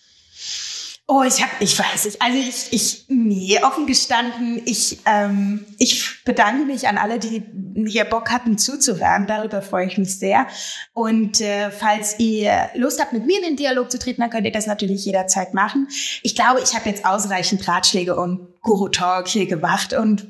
Oh, 1.07 1.23
ich 1.23 1.41
habe, 1.41 1.51
ich 1.59 1.77
weiß 1.77 2.05
nicht. 2.05 2.21
Also 2.21 2.37
ich, 2.37 2.71
ich, 2.71 3.05
nee, 3.09 3.59
offen 3.63 3.85
gestanden, 3.85 4.61
ich, 4.65 4.99
ähm, 5.05 5.65
ich 5.77 6.23
bedanke 6.23 6.65
mich 6.65 6.87
an 6.87 6.97
alle, 6.97 7.19
die 7.19 7.43
hier 7.85 8.05
Bock 8.05 8.31
hatten 8.31 8.57
zuzuhören. 8.57 9.27
Darüber 9.27 9.61
freue 9.61 9.87
ich 9.87 9.97
mich 9.97 10.17
sehr. 10.17 10.47
Und 10.93 11.41
äh, 11.41 11.69
falls 11.69 12.17
ihr 12.19 12.69
Lust 12.75 13.01
habt, 13.01 13.11
mit 13.11 13.25
mir 13.25 13.39
in 13.39 13.43
den 13.43 13.55
Dialog 13.57 13.91
zu 13.91 13.99
treten, 13.99 14.21
dann 14.21 14.29
könnt 14.29 14.45
ihr 14.45 14.53
das 14.53 14.67
natürlich 14.67 15.03
jederzeit 15.03 15.53
machen. 15.53 15.89
Ich 16.23 16.33
glaube, 16.33 16.61
ich 16.63 16.75
habe 16.75 16.87
jetzt 16.87 17.03
ausreichend 17.03 17.67
Ratschläge 17.67 18.15
und 18.15 18.47
Guru-Talk 18.61 19.27
hier 19.27 19.47
gemacht 19.47 19.93
und 19.93 20.27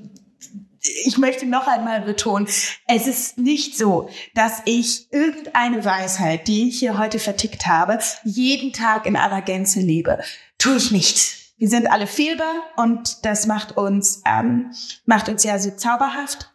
ich 1.05 1.19
möchte 1.19 1.45
noch 1.45 1.67
einmal 1.67 2.01
betonen, 2.01 2.47
es 2.87 3.05
ist 3.05 3.37
nicht 3.37 3.77
so, 3.77 4.09
dass 4.33 4.63
ich 4.65 5.11
irgendeine 5.11 5.85
Weisheit, 5.85 6.47
die 6.47 6.69
ich 6.69 6.79
hier 6.79 6.97
heute 6.97 7.19
vertickt 7.19 7.67
habe, 7.67 7.99
jeden 8.23 8.73
Tag 8.73 9.05
in 9.05 9.15
aller 9.15 9.43
Gänze 9.43 9.79
lebe 9.79 10.17
tue 10.61 10.77
ich 10.77 10.91
nicht. 10.91 11.41
Wir 11.57 11.69
sind 11.69 11.87
alle 11.87 12.07
fehlbar 12.07 12.53
und 12.77 13.25
das 13.25 13.45
macht 13.45 13.77
uns, 13.77 14.21
ähm, 14.25 14.71
macht 15.05 15.29
uns 15.29 15.43
ja 15.43 15.59
so 15.59 15.71
zauberhaft. 15.71 16.51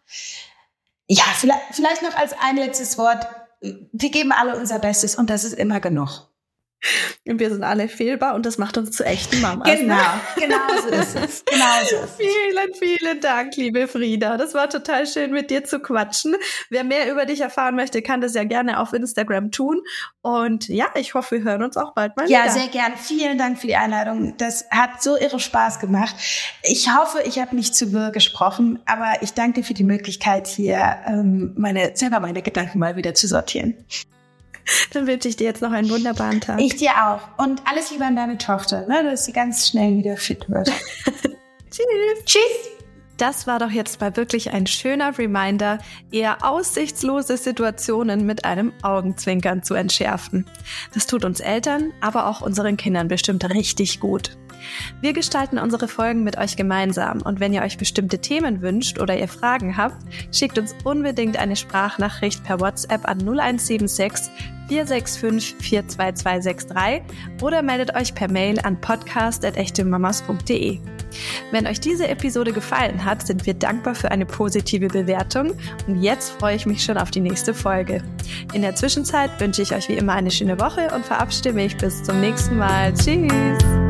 Ja, 1.06 1.24
vielleicht, 1.34 1.62
vielleicht 1.72 2.02
noch 2.02 2.16
als 2.16 2.32
ein 2.40 2.56
letztes 2.56 2.98
Wort. 2.98 3.26
Wir 3.60 4.10
geben 4.10 4.32
alle 4.32 4.56
unser 4.58 4.78
Bestes 4.78 5.16
und 5.16 5.30
das 5.30 5.44
ist 5.44 5.52
immer 5.52 5.80
genug. 5.80 6.28
Und 7.26 7.40
wir 7.40 7.50
sind 7.50 7.64
alle 7.64 7.88
fehlbar 7.88 8.34
und 8.34 8.46
das 8.46 8.58
macht 8.58 8.78
uns 8.78 8.92
zu 8.92 9.04
echten 9.04 9.40
Mamas. 9.40 9.68
Genau, 9.68 9.96
genau 10.36 10.80
so 10.82 10.88
ist 10.88 11.16
es. 11.16 11.44
Genau 11.44 11.64
so 11.88 11.96
ist 11.96 12.16
vielen, 12.16 12.74
vielen 12.74 13.20
Dank, 13.20 13.56
liebe 13.56 13.88
Frieda. 13.88 14.36
Das 14.36 14.54
war 14.54 14.70
total 14.70 15.06
schön, 15.06 15.32
mit 15.32 15.50
dir 15.50 15.64
zu 15.64 15.80
quatschen. 15.80 16.36
Wer 16.70 16.84
mehr 16.84 17.10
über 17.10 17.26
dich 17.26 17.40
erfahren 17.40 17.74
möchte, 17.74 18.02
kann 18.02 18.20
das 18.20 18.34
ja 18.34 18.44
gerne 18.44 18.78
auf 18.78 18.92
Instagram 18.92 19.50
tun. 19.50 19.80
Und 20.22 20.68
ja, 20.68 20.86
ich 20.94 21.14
hoffe, 21.14 21.36
wir 21.36 21.44
hören 21.44 21.62
uns 21.62 21.76
auch 21.76 21.94
bald 21.94 22.16
mal 22.16 22.24
ja, 22.28 22.44
wieder. 22.44 22.46
Ja, 22.46 22.52
sehr 22.52 22.68
gern. 22.68 22.92
Vielen 22.96 23.38
Dank 23.38 23.58
für 23.58 23.66
die 23.66 23.76
Einladung. 23.76 24.36
Das 24.36 24.66
hat 24.70 25.02
so 25.02 25.16
irre 25.16 25.40
Spaß 25.40 25.80
gemacht. 25.80 26.14
Ich 26.62 26.94
hoffe, 26.94 27.22
ich 27.24 27.38
habe 27.38 27.56
nicht 27.56 27.74
zu 27.74 27.92
wirr 27.92 28.10
gesprochen, 28.12 28.78
aber 28.86 29.22
ich 29.22 29.32
danke 29.32 29.60
dir 29.60 29.66
für 29.66 29.74
die 29.74 29.84
Möglichkeit, 29.84 30.46
hier 30.46 30.98
ähm, 31.06 31.54
meine, 31.56 31.96
selber 31.96 32.20
meine 32.20 32.42
Gedanken 32.42 32.78
mal 32.78 32.96
wieder 32.96 33.14
zu 33.14 33.26
sortieren. 33.26 33.74
Dann 34.92 35.06
wünsche 35.06 35.28
ich 35.28 35.36
dir 35.36 35.44
jetzt 35.44 35.62
noch 35.62 35.72
einen 35.72 35.90
wunderbaren 35.90 36.40
Tag. 36.40 36.60
Ich 36.60 36.76
dir 36.76 36.90
auch. 36.90 37.44
Und 37.44 37.62
alles 37.66 37.90
Liebe 37.90 38.04
an 38.04 38.16
deine 38.16 38.38
Tochter, 38.38 38.86
ne, 38.86 39.04
dass 39.04 39.24
sie 39.24 39.32
ganz 39.32 39.68
schnell 39.68 39.96
wieder 39.96 40.16
fit 40.16 40.48
wird. 40.48 40.68
Tschüss. 41.70 42.24
Tschüss. 42.24 42.76
Das 43.16 43.46
war 43.46 43.58
doch 43.58 43.70
jetzt 43.70 44.00
mal 44.00 44.14
wirklich 44.16 44.50
ein 44.50 44.66
schöner 44.66 45.16
Reminder, 45.16 45.78
eher 46.10 46.44
aussichtslose 46.44 47.38
Situationen 47.38 48.26
mit 48.26 48.44
einem 48.44 48.74
Augenzwinkern 48.82 49.62
zu 49.62 49.72
entschärfen. 49.72 50.44
Das 50.92 51.06
tut 51.06 51.24
uns 51.24 51.40
Eltern, 51.40 51.92
aber 52.02 52.26
auch 52.26 52.42
unseren 52.42 52.76
Kindern 52.76 53.08
bestimmt 53.08 53.48
richtig 53.48 54.00
gut. 54.00 54.36
Wir 55.00 55.12
gestalten 55.12 55.58
unsere 55.58 55.88
Folgen 55.88 56.24
mit 56.24 56.38
euch 56.38 56.56
gemeinsam 56.56 57.22
und 57.22 57.40
wenn 57.40 57.52
ihr 57.52 57.62
euch 57.62 57.78
bestimmte 57.78 58.18
Themen 58.18 58.62
wünscht 58.62 59.00
oder 59.00 59.18
ihr 59.18 59.28
Fragen 59.28 59.76
habt, 59.76 59.96
schickt 60.34 60.58
uns 60.58 60.74
unbedingt 60.84 61.38
eine 61.38 61.56
Sprachnachricht 61.56 62.44
per 62.44 62.60
WhatsApp 62.60 63.08
an 63.08 63.18
0176 63.18 64.30
465 64.68 65.58
42263 65.58 67.02
oder 67.42 67.62
meldet 67.62 67.94
euch 67.94 68.14
per 68.14 68.30
Mail 68.30 68.58
an 68.60 68.80
podcast.echtemamas.de. 68.80 70.80
Wenn 71.50 71.66
euch 71.66 71.80
diese 71.80 72.08
Episode 72.08 72.52
gefallen 72.52 73.04
hat, 73.04 73.26
sind 73.26 73.46
wir 73.46 73.54
dankbar 73.54 73.94
für 73.94 74.10
eine 74.10 74.26
positive 74.26 74.88
Bewertung 74.88 75.52
und 75.86 76.02
jetzt 76.02 76.30
freue 76.30 76.56
ich 76.56 76.66
mich 76.66 76.82
schon 76.82 76.98
auf 76.98 77.10
die 77.10 77.20
nächste 77.20 77.54
Folge. 77.54 78.02
In 78.52 78.62
der 78.62 78.74
Zwischenzeit 78.74 79.40
wünsche 79.40 79.62
ich 79.62 79.72
euch 79.72 79.88
wie 79.88 79.94
immer 79.94 80.12
eine 80.12 80.30
schöne 80.30 80.60
Woche 80.60 80.90
und 80.94 81.04
verabschiede 81.04 81.52
mich 81.52 81.76
bis 81.76 82.02
zum 82.02 82.20
nächsten 82.20 82.58
Mal. 82.58 82.92
Tschüss! 82.94 83.85